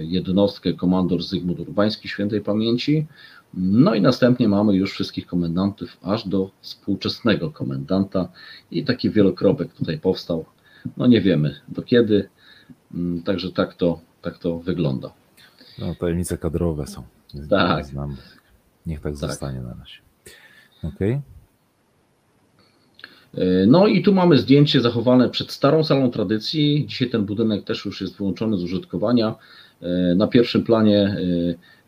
jednostkę 0.03 0.73
komandor 0.73 1.23
Zygmunt 1.23 1.61
Urbański 1.61 2.09
świętej 2.09 2.41
pamięci. 2.41 3.07
No 3.55 3.95
i 3.95 4.01
następnie 4.01 4.49
mamy 4.49 4.77
już 4.77 4.93
wszystkich 4.93 5.27
komendantów 5.27 5.97
aż 6.03 6.29
do 6.29 6.51
współczesnego 6.61 7.51
komendanta 7.51 8.29
i 8.71 8.85
taki 8.85 9.11
wielokropek 9.11 9.73
tutaj 9.73 9.99
powstał. 9.99 10.45
No 10.97 11.07
nie 11.07 11.21
wiemy 11.21 11.61
do 11.69 11.83
kiedy, 11.83 12.29
mm, 12.95 13.23
także 13.23 13.53
tak 13.53 13.75
to, 13.75 14.01
tak 14.23 14.39
to 14.39 14.59
wygląda. 14.59 15.13
No, 15.78 15.94
tajemnice 15.94 16.39
kadrowe 16.39 16.86
są. 16.86 17.03
Tak. 17.51 17.86
Znam. 17.86 18.16
Niech 18.86 19.01
tak, 19.01 19.12
tak. 19.12 19.16
zostanie 19.16 19.61
na 19.61 19.74
razie. 19.74 19.99
Okej. 20.82 21.11
Okay. 21.11 21.23
No 23.66 23.86
i 23.86 24.03
tu 24.03 24.15
mamy 24.15 24.39
zdjęcie 24.39 24.81
zachowane 24.81 25.28
przed 25.28 25.51
starą 25.51 25.85
salą 25.85 26.11
tradycji. 26.11 26.86
Dzisiaj 26.89 27.11
ten 27.11 27.24
budynek 27.24 27.65
też 27.65 27.85
już 27.85 28.01
jest 28.01 28.16
wyłączony 28.16 28.57
z 28.57 28.62
użytkowania. 28.62 29.35
E, 29.81 30.15
na 30.15 30.27
pierwszym 30.27 30.65
planie 30.65 31.16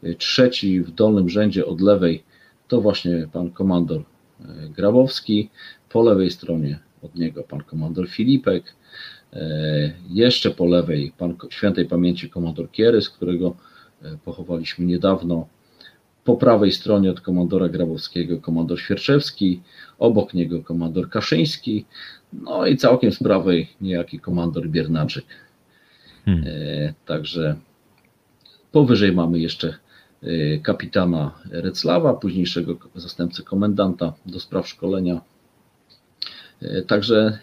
e, 0.02 0.15
trzeci 0.15 0.81
w 0.81 0.90
dolnym 0.90 1.28
rzędzie 1.28 1.66
od 1.66 1.81
lewej 1.81 2.24
to 2.69 2.81
właśnie 2.81 3.28
pan 3.32 3.51
komandor 3.51 4.01
e, 4.01 4.44
Grabowski. 4.69 5.51
Po 5.89 6.02
lewej 6.02 6.31
stronie 6.31 6.78
od 7.02 7.15
niego 7.15 7.43
pan 7.43 7.61
komandor 7.61 8.09
Filipek. 8.09 8.74
Jeszcze 10.11 10.51
po 10.51 10.66
lewej 10.66 11.12
pan 11.19 11.36
świętej 11.51 11.86
pamięci 11.86 12.31
komandor 12.31 12.70
Kierys, 12.70 13.11
którego 13.11 13.56
E, 13.56 13.74
pochowaliśmy 14.24 14.85
niedawno. 14.85 15.47
Po 16.24 16.36
prawej 16.36 16.72
stronie 16.72 17.10
od 17.10 17.20
komandora 17.20 17.68
Grabowskiego 17.68 18.40
komandor 18.40 18.81
Świerczewski, 18.81 19.62
obok 19.98 20.35
niego 20.35 20.62
komandor 20.62 21.10
Kaszyński, 21.10 21.85
no 22.32 22.66
i 22.66 22.76
całkiem 22.76 23.12
z 23.12 23.18
prawej 23.18 23.68
niejaki 23.81 24.20
komandor 24.20 24.68
Biernaczyk. 24.68 25.24
Hmm. 26.24 26.44
E, 26.47 26.94
także 27.06 27.56
powyżej 28.72 29.12
mamy 29.12 29.39
jeszcze 29.39 29.74
e, 30.22 30.59
kapitana 30.59 31.39
Reclawa, 31.51 32.14
późniejszego 32.14 32.76
zastępcę 32.94 33.43
komendanta 33.43 34.12
do 34.26 34.40
spraw 34.40 34.68
szkolenia. 34.68 35.20
Także 36.86 37.39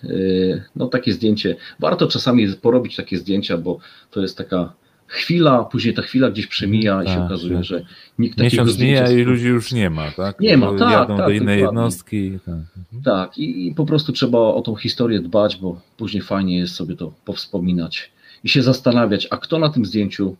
no, 0.75 0.87
takie 0.87 1.13
zdjęcie, 1.13 1.55
warto 1.79 2.07
czasami 2.07 2.47
porobić 2.61 2.95
takie 2.95 3.17
zdjęcia, 3.17 3.57
bo 3.57 3.79
to 4.11 4.21
jest 4.21 4.37
taka 4.37 4.73
chwila, 5.11 5.63
później 5.63 5.93
ta 5.93 6.01
chwila 6.01 6.31
gdzieś 6.31 6.47
przemija 6.47 7.03
i 7.03 7.07
się 7.07 7.15
tak, 7.15 7.25
okazuje, 7.25 7.55
tak. 7.55 7.63
że 7.63 7.85
nikt 8.19 8.37
takiego 8.37 8.63
Miesiąc 8.63 8.79
mija 8.79 9.11
i 9.11 9.21
ludzi 9.23 9.47
już 9.47 9.71
nie 9.71 9.89
ma, 9.89 10.11
tak? 10.11 10.39
Nie 10.39 10.57
ma, 10.57 10.77
tak. 10.79 10.91
Jadą 10.91 11.17
tak, 11.17 11.25
do 11.25 11.31
innej 11.31 11.59
dokładnie. 11.59 11.81
jednostki. 11.81 12.39
Tak, 12.45 12.53
mhm. 12.53 13.03
tak 13.03 13.37
i, 13.37 13.67
i, 13.67 13.75
po 13.75 13.85
prostu 13.85 14.11
trzeba 14.11 14.39
o 14.39 14.61
tą 14.61 14.75
historię 14.75 15.19
dbać, 15.19 15.57
bo 15.57 15.81
później 15.97 16.23
fajnie 16.23 16.57
jest 16.57 16.75
sobie 16.75 16.95
to 16.95 17.13
powspominać 17.25 18.11
i 18.43 18.49
się 18.49 18.63
zastanawiać, 18.63 19.27
a 19.31 19.37
kto 19.37 19.59
na 19.59 19.69
tym 19.69 19.85
zdjęciu 19.85 20.35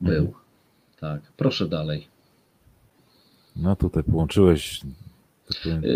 był. 0.00 0.24
Mhm. 0.24 0.34
Tak, 1.00 1.20
proszę 1.36 1.68
dalej. 1.68 2.06
No 3.56 3.76
tutaj 3.76 4.02
połączyłeś 4.04 4.80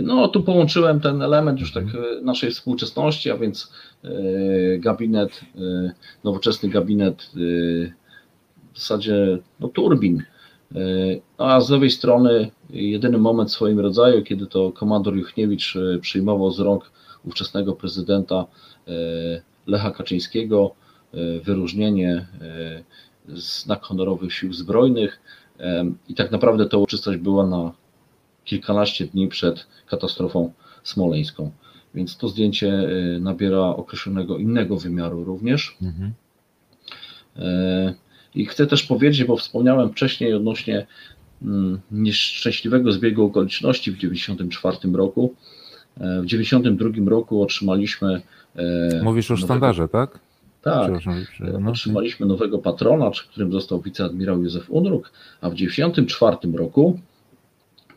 no, 0.03 0.29
tu 0.29 0.43
połączyłem 0.43 1.01
ten 1.01 1.23
element 1.23 1.61
już 1.61 1.73
tak 1.73 1.85
mhm. 1.85 2.25
naszej 2.25 2.51
współczesności, 2.51 3.31
a 3.31 3.39
więc 3.39 3.73
gabinet, 4.79 5.41
nowoczesny 6.25 6.69
gabinet 6.69 7.31
w 8.77 8.79
zasadzie 8.79 9.39
no, 9.61 9.69
turbin. 9.69 10.23
E, 10.75 10.79
no, 11.39 11.45
a 11.45 11.61
z 11.61 11.71
lewej 11.71 11.91
strony 11.91 12.51
jedyny 12.71 13.19
moment 13.19 13.51
w 13.51 13.53
swoim 13.53 13.81
rodzaju, 13.81 14.23
kiedy 14.23 14.47
to 14.47 14.73
komandor 14.73 15.17
Juchniewicz 15.17 15.77
e, 15.77 15.99
przyjmował 15.99 16.51
z 16.51 16.61
rąk 16.61 16.91
ówczesnego 17.25 17.73
prezydenta 17.73 18.47
e, 18.89 18.93
Lecha 19.67 19.91
Kaczyńskiego 19.91 20.75
wyróżnienie 21.45 22.27
znak 23.29 23.83
honorowych 23.83 24.33
sił 24.33 24.53
zbrojnych 24.53 25.21
i 26.09 26.15
tak 26.15 26.31
naprawdę 26.31 26.67
ta 26.67 26.77
uroczystość 26.77 27.19
była 27.19 27.47
na 27.47 27.73
kilkanaście 28.45 29.07
dni 29.07 29.29
przed 29.29 29.67
katastrofą 29.87 30.53
smoleńską. 30.83 31.51
Więc 31.95 32.17
to 32.17 32.29
zdjęcie 32.29 32.89
nabiera 33.21 33.61
określonego 33.61 34.39
innego 34.39 34.77
wymiaru 34.77 35.25
również. 35.25 35.77
Mhm. 35.83 36.13
I 38.37 38.47
chcę 38.47 38.67
też 38.67 38.83
powiedzieć, 38.83 39.25
bo 39.25 39.37
wspomniałem 39.37 39.93
wcześniej 39.93 40.35
odnośnie 40.35 40.87
mm, 41.43 41.81
nieszczęśliwego 41.91 42.93
zbiegu 42.93 43.25
okoliczności 43.25 43.93
w 43.93 43.99
1994 43.99 44.97
roku. 44.97 45.35
E, 45.97 46.23
w 46.23 46.29
1992 46.29 47.11
roku 47.11 47.43
otrzymaliśmy. 47.43 48.23
E, 48.57 49.03
Mówisz 49.03 49.31
o 49.31 49.37
sztandarze, 49.37 49.89
tak? 49.89 50.19
Tak. 50.63 50.93
No. 51.61 51.71
Otrzymaliśmy 51.71 52.27
nowego 52.27 52.59
patrona, 52.59 53.11
którym 53.31 53.53
został 53.53 53.81
wiceadmirał 53.81 54.43
Józef 54.43 54.71
Unruk, 54.71 55.13
a 55.41 55.51
w 55.51 55.55
1994 55.55 56.59
roku 56.59 57.01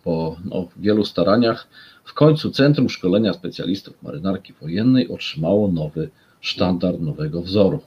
po 0.03 0.37
no, 0.45 0.67
wielu 0.77 1.05
staraniach 1.05 1.67
w 2.03 2.13
końcu 2.13 2.51
Centrum 2.51 2.89
Szkolenia 2.89 3.33
Specjalistów 3.33 4.03
Marynarki 4.03 4.53
Wojennej 4.61 5.09
otrzymało 5.09 5.71
nowy 5.71 6.09
sztandar 6.41 7.01
nowego 7.01 7.41
wzoru. 7.41 7.79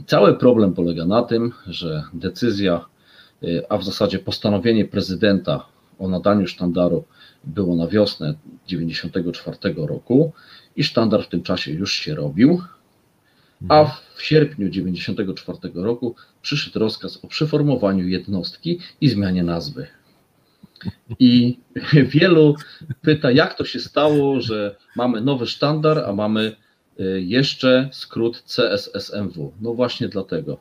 I 0.00 0.04
cały 0.04 0.34
problem 0.34 0.74
polega 0.74 1.04
na 1.04 1.22
tym, 1.22 1.52
że 1.66 2.02
decyzja, 2.12 2.84
y, 3.42 3.62
a 3.68 3.78
w 3.78 3.84
zasadzie 3.84 4.18
postanowienie 4.18 4.84
prezydenta 4.84 5.66
o 5.98 6.08
nadaniu 6.08 6.46
sztandaru 6.46 7.04
było 7.44 7.76
na 7.76 7.86
wiosnę 7.86 8.34
1994 8.66 9.86
roku 9.86 10.32
i 10.76 10.84
sztandar 10.84 11.24
w 11.24 11.28
tym 11.28 11.42
czasie 11.42 11.72
już 11.72 11.92
się 11.92 12.14
robił, 12.14 12.62
a 13.68 13.84
w 14.14 14.22
sierpniu 14.22 14.68
1994 14.70 15.84
roku 15.84 16.14
przyszedł 16.42 16.78
rozkaz 16.78 17.24
o 17.24 17.28
przeformowaniu 17.28 18.08
jednostki 18.08 18.78
i 19.00 19.08
zmianie 19.08 19.42
nazwy. 19.42 19.86
I 21.18 21.58
wielu 22.14 22.54
pyta, 23.02 23.30
jak 23.30 23.54
to 23.54 23.64
się 23.64 23.80
stało, 23.80 24.40
że 24.40 24.76
mamy 24.96 25.20
nowy 25.20 25.46
sztandar, 25.46 25.98
a 25.98 26.12
mamy 26.12 26.56
jeszcze 27.20 27.88
skrót 27.92 28.42
CSSMW. 28.42 29.52
No 29.60 29.74
właśnie 29.74 30.08
dlatego. 30.08 30.56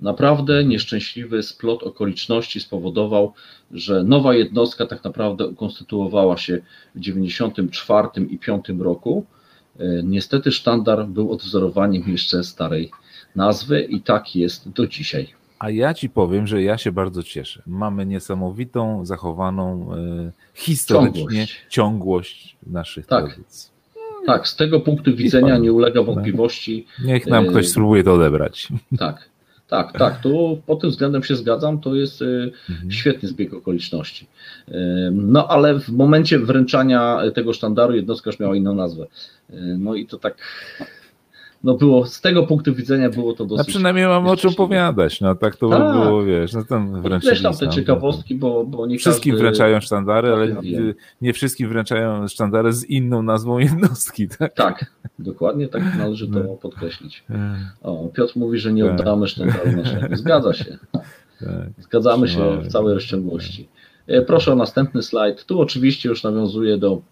Naprawdę 0.00 0.64
nieszczęśliwy 0.64 1.42
splot 1.42 1.82
okoliczności 1.82 2.60
spowodował, 2.60 3.32
że 3.70 4.04
nowa 4.04 4.34
jednostka 4.34 4.86
tak 4.86 5.04
naprawdę 5.04 5.46
ukonstytuowała 5.46 6.36
się 6.36 6.56
w 6.94 6.98
1994 6.98 8.08
i 8.08 8.38
1995 8.38 8.82
roku. 8.82 9.26
Y, 9.80 10.02
niestety 10.04 10.52
sztandar 10.52 11.06
był 11.06 11.32
odwzorowaniem 11.32 12.02
jeszcze 12.06 12.44
starej 12.44 12.90
nazwy 13.36 13.82
i 13.82 14.00
tak 14.00 14.36
jest 14.36 14.68
do 14.68 14.86
dzisiaj. 14.86 15.28
A 15.58 15.70
ja 15.70 15.94
ci 15.94 16.10
powiem, 16.10 16.46
że 16.46 16.62
ja 16.62 16.78
się 16.78 16.92
bardzo 16.92 17.22
cieszę. 17.22 17.62
Mamy 17.66 18.06
niesamowitą, 18.06 19.06
zachowaną 19.06 19.94
e, 19.94 20.32
historycznie 20.54 21.22
ciągłość, 21.22 21.66
ciągłość 21.68 22.56
naszych 22.66 23.06
tak. 23.06 23.24
tradycji. 23.26 23.73
Tak, 24.26 24.48
z 24.48 24.56
tego 24.56 24.80
punktu 24.80 25.16
widzenia 25.16 25.58
nie 25.58 25.72
ulega 25.72 26.02
wątpliwości. 26.02 26.86
Niech 27.04 27.26
nam 27.26 27.46
ktoś 27.46 27.66
e, 27.66 27.68
spróbuje 27.68 28.04
to 28.04 28.14
odebrać. 28.14 28.68
Tak, 28.98 29.28
tak, 29.68 29.92
tak. 29.92 30.20
To 30.20 30.56
pod 30.66 30.80
tym 30.80 30.90
względem 30.90 31.22
się 31.22 31.36
zgadzam. 31.36 31.80
To 31.80 31.94
jest 31.94 32.22
e, 32.22 32.26
mhm. 32.70 32.90
świetny 32.90 33.28
zbieg 33.28 33.54
okoliczności. 33.54 34.26
No 35.12 35.48
ale 35.48 35.80
w 35.80 35.88
momencie 35.88 36.38
wręczania 36.38 37.18
tego 37.34 37.52
sztandaru 37.52 37.94
jednostka 37.94 38.30
już 38.30 38.40
miała 38.40 38.56
inną 38.56 38.74
nazwę. 38.74 39.06
No 39.78 39.94
i 39.94 40.06
to 40.06 40.18
tak 40.18 40.36
no 41.64 41.74
było, 41.74 42.06
z 42.06 42.20
tego 42.20 42.46
punktu 42.46 42.74
widzenia 42.74 43.10
było 43.10 43.32
to 43.32 43.44
dosyć... 43.44 43.68
A 43.68 43.70
przynajmniej 43.70 44.06
mam 44.06 44.26
o 44.26 44.36
czym 44.36 44.54
powiadać, 44.54 45.20
no 45.20 45.34
tak 45.34 45.56
to 45.56 45.68
tak. 45.68 45.92
było, 45.92 46.24
wiesz, 46.24 46.52
no 46.52 46.64
tam 46.64 47.02
wręczyli 47.02 47.42
tam 47.42 47.54
te 47.54 47.68
ciekawostki, 47.68 48.34
bo, 48.34 48.64
bo 48.64 48.86
nie 48.86 48.98
Wszystkim 48.98 49.32
każdy... 49.32 49.42
wręczają 49.42 49.80
sztandary, 49.80 50.32
ale 50.32 50.56
nie 51.20 51.32
wszystkim 51.32 51.68
wręczają 51.68 52.28
sztandary 52.28 52.72
z 52.72 52.84
inną 52.84 53.22
nazwą 53.22 53.58
jednostki, 53.58 54.28
tak? 54.38 54.54
Tak, 54.54 54.86
dokładnie 55.18 55.68
tak 55.68 55.82
należy 55.98 56.28
to 56.28 56.38
no. 56.38 56.54
podkreślić. 56.54 57.24
O, 57.82 58.08
Piotr 58.08 58.32
mówi, 58.36 58.58
że 58.58 58.72
nie 58.72 58.84
tak. 58.84 59.00
oddamy 59.00 59.28
sztandaru 59.28 59.72
naszego. 59.76 60.16
Zgadza 60.16 60.52
się. 60.52 60.78
Tak. 60.92 61.02
Zgadzamy 61.78 62.28
się 62.28 62.60
w 62.62 62.68
całej 62.68 62.94
rozciągłości. 62.94 63.68
E, 64.06 64.22
proszę 64.22 64.52
o 64.52 64.56
następny 64.56 65.02
slajd. 65.02 65.44
Tu 65.44 65.60
oczywiście 65.60 66.08
już 66.08 66.22
nawiązuje 66.22 66.78
do 66.78 67.02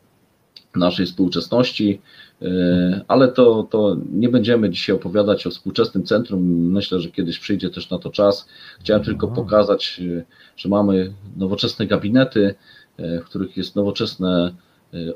naszej 0.77 1.07
współczesności. 1.07 2.01
E, 2.45 3.05
ale 3.09 3.29
to, 3.29 3.63
to 3.71 3.97
nie 4.13 4.29
będziemy 4.29 4.71
dzisiaj 4.71 4.97
opowiadać 4.97 5.47
o 5.47 5.51
współczesnym 5.51 6.05
centrum. 6.05 6.43
Myślę, 6.73 7.01
że 7.01 7.11
kiedyś 7.11 7.39
przyjdzie 7.39 7.71
też 7.71 7.91
na 7.91 7.99
to 7.99 8.11
czas. 8.11 8.49
Chciałem 8.81 9.05
tylko 9.05 9.29
pokazać, 9.29 10.01
e, 10.19 10.25
że 10.57 10.69
mamy 10.69 11.13
nowoczesne 11.37 11.87
gabinety, 11.87 12.55
e, 12.97 13.21
w 13.21 13.25
których 13.25 13.57
jest 13.57 13.77
nowoczesne 13.77 14.55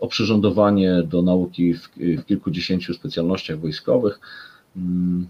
oprzyrządowanie 0.00 1.02
do 1.02 1.22
nauki 1.22 1.74
w, 1.74 1.88
w 1.96 2.24
kilkudziesięciu 2.24 2.94
specjalnościach 2.94 3.60
wojskowych. 3.60 4.20
Mm, 4.76 5.26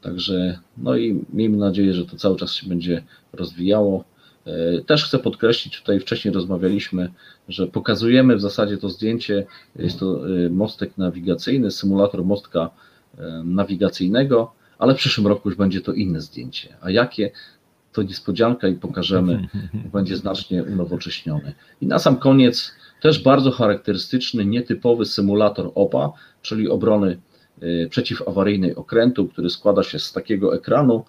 także, 0.00 0.58
no 0.76 0.96
i 0.96 1.24
miejmy 1.32 1.56
nadzieję, 1.56 1.94
że 1.94 2.06
to 2.06 2.16
cały 2.16 2.36
czas 2.36 2.52
się 2.52 2.68
będzie 2.68 3.02
rozwijało. 3.32 4.04
E, 4.48 4.80
też 4.80 5.04
chcę 5.04 5.18
podkreślić, 5.18 5.80
tutaj 5.80 6.00
wcześniej 6.00 6.34
rozmawialiśmy, 6.34 7.10
że 7.48 7.66
pokazujemy 7.66 8.36
w 8.36 8.40
zasadzie 8.40 8.78
to 8.78 8.88
zdjęcie, 8.88 9.46
jest 9.76 9.98
to 9.98 10.28
e, 10.28 10.50
mostek 10.50 10.98
nawigacyjny, 10.98 11.70
symulator 11.70 12.24
mostka 12.24 12.70
e, 13.18 13.42
nawigacyjnego, 13.44 14.52
ale 14.78 14.94
w 14.94 14.96
przyszłym 14.96 15.26
roku 15.26 15.48
już 15.48 15.58
będzie 15.58 15.80
to 15.80 15.92
inne 15.92 16.20
zdjęcie. 16.20 16.76
A 16.80 16.90
jakie? 16.90 17.30
To 17.92 18.02
niespodzianka 18.02 18.68
i 18.68 18.74
pokażemy, 18.74 19.48
będzie 19.92 20.16
znacznie 20.16 20.64
unowocześniony. 20.64 21.54
I 21.80 21.86
na 21.86 21.98
sam 21.98 22.16
koniec 22.16 22.72
też 23.02 23.22
bardzo 23.22 23.50
charakterystyczny, 23.50 24.44
nietypowy 24.44 25.04
symulator 25.04 25.70
OPA, 25.74 26.12
czyli 26.42 26.68
obrony 26.68 27.18
przeciwawaryjnej 27.90 28.74
okrętu, 28.74 29.28
który 29.28 29.50
składa 29.50 29.82
się 29.82 29.98
z 29.98 30.12
takiego 30.12 30.54
ekranu. 30.54 31.04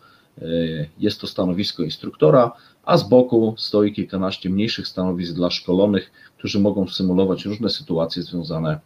Jest 0.99 1.21
to 1.21 1.27
stanowisko 1.27 1.83
instruktora, 1.83 2.51
a 2.83 2.97
z 2.97 3.09
boku 3.09 3.55
stoi 3.57 3.93
kilkanaście 3.93 4.49
mniejszych 4.49 4.87
stanowisk 4.87 5.33
dla 5.33 5.49
szkolonych, 5.49 6.11
którzy 6.37 6.59
mogą 6.59 6.87
symulować 6.87 7.45
różne 7.45 7.69
sytuacje 7.69 8.23
związane 8.23 8.79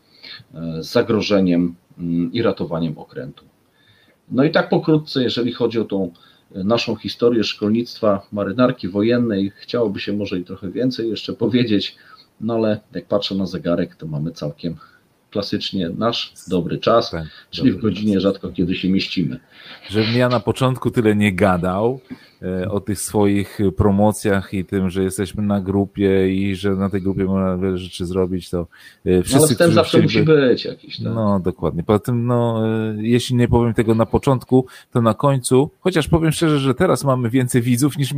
e, 0.53 0.83
z 0.83 0.91
zagrożeniem 0.91 1.75
mm, 1.97 2.33
i 2.33 2.41
ratowaniem 2.41 2.97
okrętu. 2.97 3.45
No 4.31 4.43
i 4.43 4.51
tak 4.51 4.69
pokrótce, 4.69 5.23
jeżeli 5.23 5.53
chodzi 5.53 5.79
o 5.79 5.85
tą 5.85 6.11
e, 6.55 6.63
naszą 6.63 6.95
historię 6.95 7.43
szkolnictwa 7.43 8.27
marynarki 8.31 8.89
wojennej, 8.89 9.51
chciałoby 9.55 9.99
się 9.99 10.13
może 10.13 10.39
i 10.39 10.43
trochę 10.43 10.71
więcej 10.71 11.09
jeszcze 11.09 11.33
powiedzieć, 11.33 11.95
no 12.41 12.53
ale 12.53 12.79
jak 12.93 13.05
patrzę 13.05 13.35
na 13.35 13.45
zegarek, 13.45 13.95
to 13.95 14.07
mamy 14.07 14.31
całkiem 14.31 14.75
klasycznie 15.33 15.89
nasz 15.89 16.33
dobry 16.47 16.77
czas, 16.77 17.11
tak, 17.11 17.23
czyli 17.49 17.71
w 17.71 17.81
godzinie 17.81 18.13
czas. 18.13 18.23
rzadko 18.23 18.49
kiedy 18.49 18.75
się 18.75 18.89
mieścimy. 18.89 19.39
Żebym 19.89 20.13
ja 20.15 20.29
na 20.29 20.39
początku 20.39 20.91
tyle 20.91 21.15
nie 21.15 21.33
gadał, 21.35 21.99
o 22.69 22.79
tych 22.79 22.99
swoich 22.99 23.59
promocjach 23.77 24.53
i 24.53 24.65
tym, 24.65 24.89
że 24.89 25.03
jesteśmy 25.03 25.43
na 25.43 25.61
grupie 25.61 26.35
i 26.35 26.55
że 26.55 26.75
na 26.75 26.89
tej 26.89 27.01
grupie 27.01 27.25
można 27.25 27.57
wiele 27.57 27.77
rzeczy 27.77 28.05
zrobić, 28.05 28.49
to 28.49 28.67
e, 29.05 29.21
wszyscy, 29.23 29.37
no, 29.37 29.43
ale 29.43 29.47
wstęp 29.47 29.73
zawsze 29.73 30.01
musi 30.01 30.23
być 30.23 30.65
jakiś. 30.65 30.97
Tak? 30.97 31.13
No, 31.13 31.39
dokładnie. 31.39 31.83
Poza 31.83 31.99
tym, 31.99 32.25
no, 32.25 32.67
e, 32.67 32.95
jeśli 32.97 33.35
nie 33.35 33.47
powiem 33.47 33.73
tego 33.73 33.95
na 33.95 34.05
początku, 34.05 34.65
to 34.91 35.01
na 35.01 35.13
końcu, 35.13 35.69
chociaż 35.79 36.07
powiem 36.07 36.31
szczerze, 36.31 36.59
że 36.59 36.73
teraz 36.73 37.03
mamy 37.03 37.29
więcej 37.29 37.61
widzów 37.61 37.97
niż, 37.97 38.13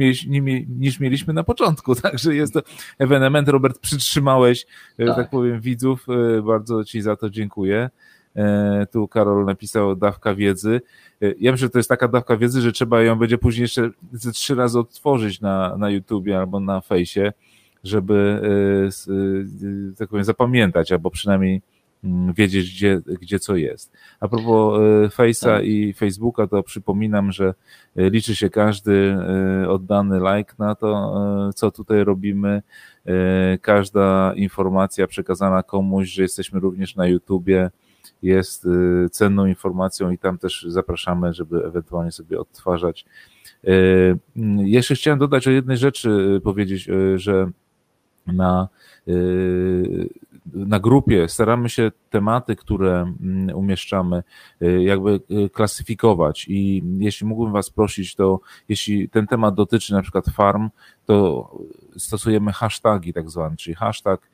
niż 0.80 0.99
mieliśmy 0.99 1.34
na 1.34 1.43
początku, 1.43 1.95
także 2.02 2.35
jest 2.35 2.53
to 2.53 2.61
ewenement. 2.99 3.49
Robert, 3.49 3.80
przytrzymałeś, 3.80 4.65
tak. 4.97 5.15
tak 5.15 5.30
powiem, 5.30 5.61
widzów. 5.61 6.06
Bardzo 6.43 6.84
Ci 6.84 7.02
za 7.02 7.15
to 7.15 7.30
dziękuję. 7.30 7.89
Tu 8.91 9.07
Karol 9.07 9.45
napisał 9.45 9.95
dawka 9.95 10.36
wiedzy. 10.36 10.82
Ja 11.22 11.52
myślę, 11.52 11.66
że 11.66 11.70
to 11.70 11.80
jest 11.80 11.90
taka 11.90 12.07
dawka 12.07 12.38
wiedzy, 12.38 12.62
że 12.62 12.72
trzeba 12.72 13.02
ją 13.02 13.20
będzie 13.20 13.38
później 13.38 13.62
jeszcze 13.62 13.90
ze 14.12 14.32
trzy 14.32 14.56
razy 14.56 14.80
odtworzyć 14.80 15.41
na, 15.41 15.78
na 15.78 15.90
YouTubie 15.90 16.38
albo 16.38 16.60
na 16.60 16.82
fejsie, 16.82 17.34
żeby 17.84 18.41
e, 18.44 19.14
e, 19.14 19.95
tak 19.98 20.10
powiem, 20.10 20.24
zapamiętać, 20.24 20.91
albo 20.91 21.12
przynajmniej 21.12 21.62
mm, 22.03 22.34
wiedzieć, 22.34 22.72
gdzie, 22.72 23.02
gdzie 23.22 23.40
co 23.40 23.56
jest. 23.56 23.94
A 24.20 24.28
propos 24.28 24.80
e, 24.80 25.07
Face'a 25.07 25.45
tak. 25.45 25.66
i 25.66 25.94
Facebooka, 25.94 26.48
to 26.48 26.64
przypominam, 26.64 27.32
że 27.32 27.53
liczy 27.95 28.36
się 28.36 28.49
każdy 28.49 29.18
oddany 29.68 30.20
like 30.20 30.53
na 30.60 30.76
to, 30.76 31.14
co 31.56 31.72
tutaj 31.72 32.03
robimy. 32.03 32.62
Każda 33.62 34.34
informacja 34.36 35.07
przekazana 35.07 35.64
komuś, 35.64 36.10
że 36.10 36.22
jesteśmy 36.22 36.60
również 36.60 36.95
na 36.95 37.07
YouTubie, 37.07 37.70
jest 38.22 38.66
y, 38.66 39.10
cenną 39.10 39.46
informacją 39.46 40.12
i 40.12 40.18
tam 40.18 40.38
też 40.38 40.66
zapraszamy, 40.70 41.34
żeby 41.34 41.66
ewentualnie 41.66 42.12
sobie 42.12 42.40
odtwarzać. 42.40 43.06
Y, 43.68 44.18
jeszcze 44.58 44.96
chciałem 44.96 45.20
dodać 45.20 45.48
o 45.48 45.52
jednej 45.52 45.78
rzeczy, 45.78 46.10
y, 46.38 46.42
powiedzieć, 46.42 46.90
że 47.16 47.52
na, 48.28 48.68
na 50.54 50.80
grupie 50.80 51.30
staramy 51.30 51.70
się 51.70 51.92
tematy, 52.10 52.56
które 52.56 53.14
mm, 53.22 53.56
umieszczamy, 53.56 54.24
jakby 54.80 55.20
klasyfikować 55.54 56.46
i 56.50 56.84
jeśli 57.00 57.28
mógłbym 57.28 57.54
Was 57.54 57.70
prosić, 57.70 58.16
to 58.16 58.40
jeśli 58.70 59.10
ten 59.10 59.28
temat 59.28 59.56
dotyczy 59.56 59.94
na 59.94 60.02
przykład 60.02 60.26
farm, 60.26 60.70
to 61.06 61.50
stosujemy 61.98 62.52
hashtagi 62.52 63.14
tak 63.14 63.30
zwane, 63.30 63.56
czyli 63.56 63.76
hashtag 63.76 64.30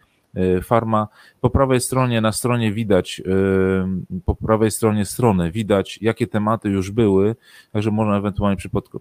farma. 0.63 1.07
Po 1.41 1.49
prawej 1.49 1.79
stronie, 1.79 2.21
na 2.21 2.31
stronie 2.31 2.73
widać, 2.73 3.21
e, 3.25 4.21
po 4.25 4.35
prawej 4.35 4.71
stronie 4.71 5.05
strony 5.05 5.51
widać, 5.51 5.99
jakie 6.01 6.27
tematy 6.27 6.69
już 6.69 6.91
były, 6.91 7.35
także 7.71 7.91
można 7.91 8.17
ewentualnie 8.17 8.57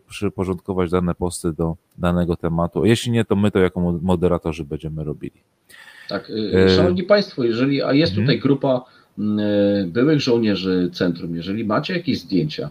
przyporządkować 0.09 0.91
dane 0.91 1.15
posty 1.15 1.53
do 1.53 1.77
danego 1.99 2.37
tematu. 2.37 2.85
Jeśli 2.85 3.13
nie, 3.13 3.25
to 3.25 3.37
my 3.37 3.51
to 3.51 3.59
jako 3.59 3.81
moderatorzy 4.03 4.65
będziemy 4.65 5.05
robili. 5.05 5.41
Tak, 6.09 6.33
e, 6.55 6.69
szanowni 6.69 7.03
Państwo, 7.03 7.45
jeżeli, 7.45 7.83
a 7.83 7.93
jest 7.93 8.13
tutaj 8.13 8.35
mhm. 8.35 8.41
grupa 8.41 8.85
byłych 9.87 10.21
żołnierzy 10.21 10.91
centrum, 10.93 11.37
jeżeli 11.37 11.65
macie 11.65 11.95
jakieś 11.95 12.21
zdjęcia, 12.21 12.71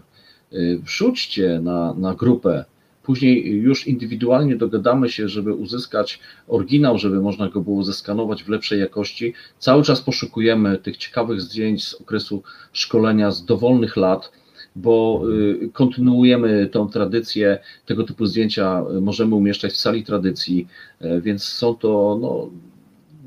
wrzućcie 0.82 1.60
na, 1.62 1.94
na 1.94 2.14
grupę 2.14 2.64
później 3.10 3.46
już 3.46 3.86
indywidualnie 3.86 4.56
dogadamy 4.56 5.08
się, 5.08 5.28
żeby 5.28 5.54
uzyskać 5.54 6.20
oryginał, 6.48 6.98
żeby 6.98 7.20
można 7.20 7.48
go 7.48 7.60
było 7.60 7.84
zeskanować 7.84 8.44
w 8.44 8.48
lepszej 8.48 8.80
jakości. 8.80 9.34
Cały 9.58 9.82
czas 9.82 10.00
poszukujemy 10.00 10.78
tych 10.78 10.96
ciekawych 10.96 11.40
zdjęć 11.40 11.84
z 11.84 11.94
okresu 11.94 12.42
szkolenia 12.72 13.30
z 13.30 13.44
dowolnych 13.44 13.96
lat 13.96 14.32
bo 14.76 15.22
y, 15.62 15.70
kontynuujemy 15.72 16.68
tą 16.72 16.88
tradycję, 16.88 17.58
tego 17.86 18.04
typu 18.04 18.26
zdjęcia 18.26 18.84
możemy 19.00 19.34
umieszczać 19.34 19.72
w 19.72 19.76
sali 19.76 20.04
tradycji, 20.04 20.66
e, 21.00 21.20
więc 21.20 21.44
są 21.44 21.74
to 21.74 22.18
no, 22.20 22.50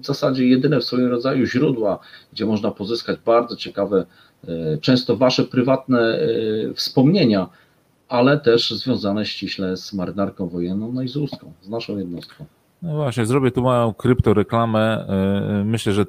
w 0.01 0.05
zasadzie 0.05 0.47
jedyne 0.47 0.79
w 0.79 0.83
swoim 0.83 1.07
rodzaju 1.07 1.45
źródła, 1.45 1.99
gdzie 2.33 2.45
można 2.45 2.71
pozyskać 2.71 3.17
bardzo 3.25 3.55
ciekawe, 3.55 4.05
często 4.81 5.17
wasze 5.17 5.43
prywatne 5.43 6.19
wspomnienia, 6.75 7.49
ale 8.09 8.39
też 8.39 8.71
związane 8.71 9.25
ściśle 9.25 9.77
z 9.77 9.93
marynarką 9.93 10.47
wojenną, 10.47 10.91
no 10.91 11.01
i 11.01 11.07
z 11.07 11.17
Uską, 11.17 11.53
z 11.61 11.69
naszą 11.69 11.97
jednostką. 11.97 12.45
No 12.81 12.95
właśnie, 12.95 13.25
zrobię 13.25 13.51
tu 13.51 13.61
małą 13.61 13.93
kryptoreklamę. 13.93 15.07
Myślę, 15.65 15.93
że 15.93 16.05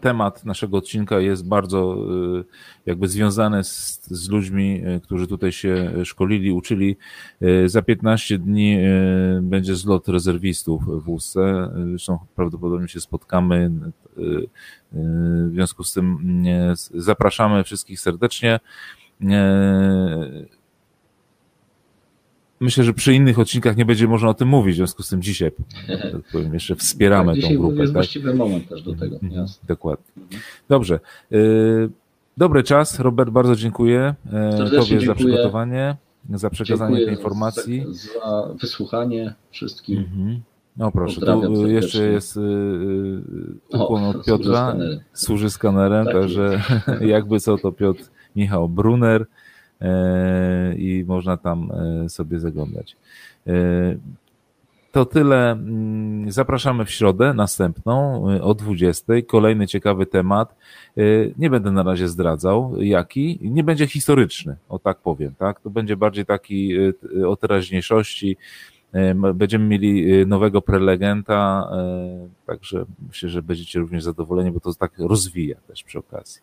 temat 0.00 0.44
naszego 0.44 0.76
odcinka 0.76 1.20
jest 1.20 1.48
bardzo 1.48 1.96
y, 2.40 2.44
jakby 2.86 3.08
związany 3.08 3.64
z, 3.64 4.00
z 4.10 4.28
ludźmi, 4.28 4.82
y, 4.86 5.00
którzy 5.00 5.26
tutaj 5.26 5.52
się 5.52 5.92
szkolili, 6.04 6.52
uczyli. 6.52 6.96
Za 7.66 7.82
15 7.82 8.38
dni 8.38 8.78
będzie 9.42 9.76
zlot 9.76 10.08
rezerwistów 10.08 11.04
w 11.04 11.08
Łusce. 11.08 11.70
Zresztą 11.90 12.18
prawdopodobnie 12.36 12.88
się 12.88 13.00
spotkamy. 13.00 13.70
W 14.92 15.50
związku 15.52 15.84
z 15.84 15.92
tym 15.92 16.18
zapraszamy 16.94 17.64
wszystkich 17.64 18.00
serdecznie. 18.00 18.60
Myślę, 22.60 22.84
że 22.84 22.94
przy 22.94 23.14
innych 23.14 23.38
odcinkach 23.38 23.76
nie 23.76 23.84
będzie 23.84 24.08
można 24.08 24.28
o 24.28 24.34
tym 24.34 24.48
mówić, 24.48 24.74
w 24.74 24.76
związku 24.76 25.02
z 25.02 25.08
tym 25.08 25.22
dzisiaj, 25.22 25.50
tak 25.88 26.22
powiem, 26.32 26.54
jeszcze 26.54 26.76
wspieramy 26.76 27.34
tak, 27.34 27.50
tą 27.50 27.56
grupę. 27.56 27.76
Jest 27.76 27.86
tak? 27.86 27.92
właściwy 27.92 28.34
moment 28.34 28.68
też 28.68 28.82
do 28.82 28.94
tego. 28.94 29.14
Mhm, 29.14 29.32
jasne. 29.32 29.66
Dokładnie. 29.68 30.04
Dobrze. 30.68 31.00
Y, 31.32 31.88
dobry 32.36 32.62
czas. 32.62 33.00
Robert, 33.00 33.30
bardzo 33.30 33.56
dziękuję 33.56 34.14
e, 34.26 34.52
Serdecznie 34.52 34.78
Tobie 34.78 34.86
dziękuję. 34.86 35.06
za 35.06 35.14
przygotowanie, 35.14 35.96
za 36.34 36.50
przekazanie 36.50 36.96
dziękuję 36.96 37.06
tej 37.06 37.16
informacji. 37.16 37.84
Za, 37.90 38.20
za 38.20 38.54
wysłuchanie 38.60 39.34
wszystkim. 39.50 39.98
Mhm. 39.98 40.40
No 40.76 40.92
proszę, 40.92 41.20
tu 41.20 41.66
jeszcze 41.66 42.04
jest 42.04 42.36
y, 42.36 42.40
y, 42.40 43.78
ukłon 43.78 44.04
od 44.04 44.24
Piotra, 44.24 44.76
służy 45.12 45.50
skanerem, 45.50 46.04
tak 46.04 46.14
także 46.14 46.62
jakby 47.00 47.40
co 47.40 47.58
to 47.58 47.72
Piotr 47.72 48.02
Michał 48.36 48.68
Brunner, 48.68 49.26
i 50.76 51.04
można 51.06 51.36
tam 51.36 51.70
e, 52.04 52.08
sobie 52.08 52.40
zaglądać. 52.40 52.96
E, 53.46 53.52
to 54.92 55.04
tyle. 55.04 55.50
Mm, 55.50 56.32
zapraszamy 56.32 56.84
w 56.84 56.90
środę 56.90 57.34
następną 57.34 58.24
o 58.40 58.54
20. 58.54 59.12
Kolejny 59.26 59.66
ciekawy 59.66 60.06
temat. 60.06 60.54
Nie 61.38 61.50
będę 61.50 61.70
na 61.70 61.82
razie 61.82 62.08
zdradzał 62.08 62.82
jaki. 62.82 63.38
Nie 63.42 63.64
będzie 63.64 63.86
historyczny, 63.86 64.56
o 64.68 64.78
tak 64.78 64.98
powiem. 64.98 65.34
Tak? 65.38 65.60
To 65.60 65.70
będzie 65.70 65.96
bardziej 65.96 66.26
taki 66.26 66.72
o 67.26 67.36
teraźniejszości. 67.36 68.36
Będziemy 69.34 69.64
mieli 69.64 70.26
nowego 70.26 70.62
prelegenta, 70.62 71.70
także 72.46 72.84
myślę, 73.08 73.28
że 73.28 73.42
będziecie 73.42 73.78
również 73.80 74.04
zadowoleni, 74.04 74.50
bo 74.50 74.60
to 74.60 74.74
tak 74.74 74.92
rozwija 74.98 75.56
też 75.68 75.84
przy 75.84 75.98
okazji. 75.98 76.42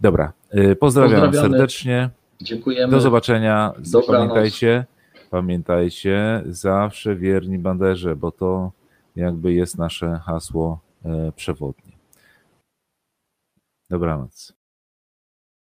Dobra, 0.00 0.32
pozdrawiam 0.80 1.34
serdecznie. 1.34 2.10
Dziękujemy. 2.40 2.90
Do 2.90 3.00
zobaczenia. 3.00 3.72
Dobranoc. 3.78 4.06
Pamiętajcie, 4.06 4.84
pamiętajcie, 5.30 6.42
zawsze 6.46 7.16
wierni 7.16 7.58
banderze, 7.58 8.16
bo 8.16 8.32
to 8.32 8.72
jakby 9.16 9.52
jest 9.52 9.78
nasze 9.78 10.20
hasło 10.24 10.80
e, 11.04 11.32
przewodnie. 11.36 11.92
Dobranoc. 13.90 14.55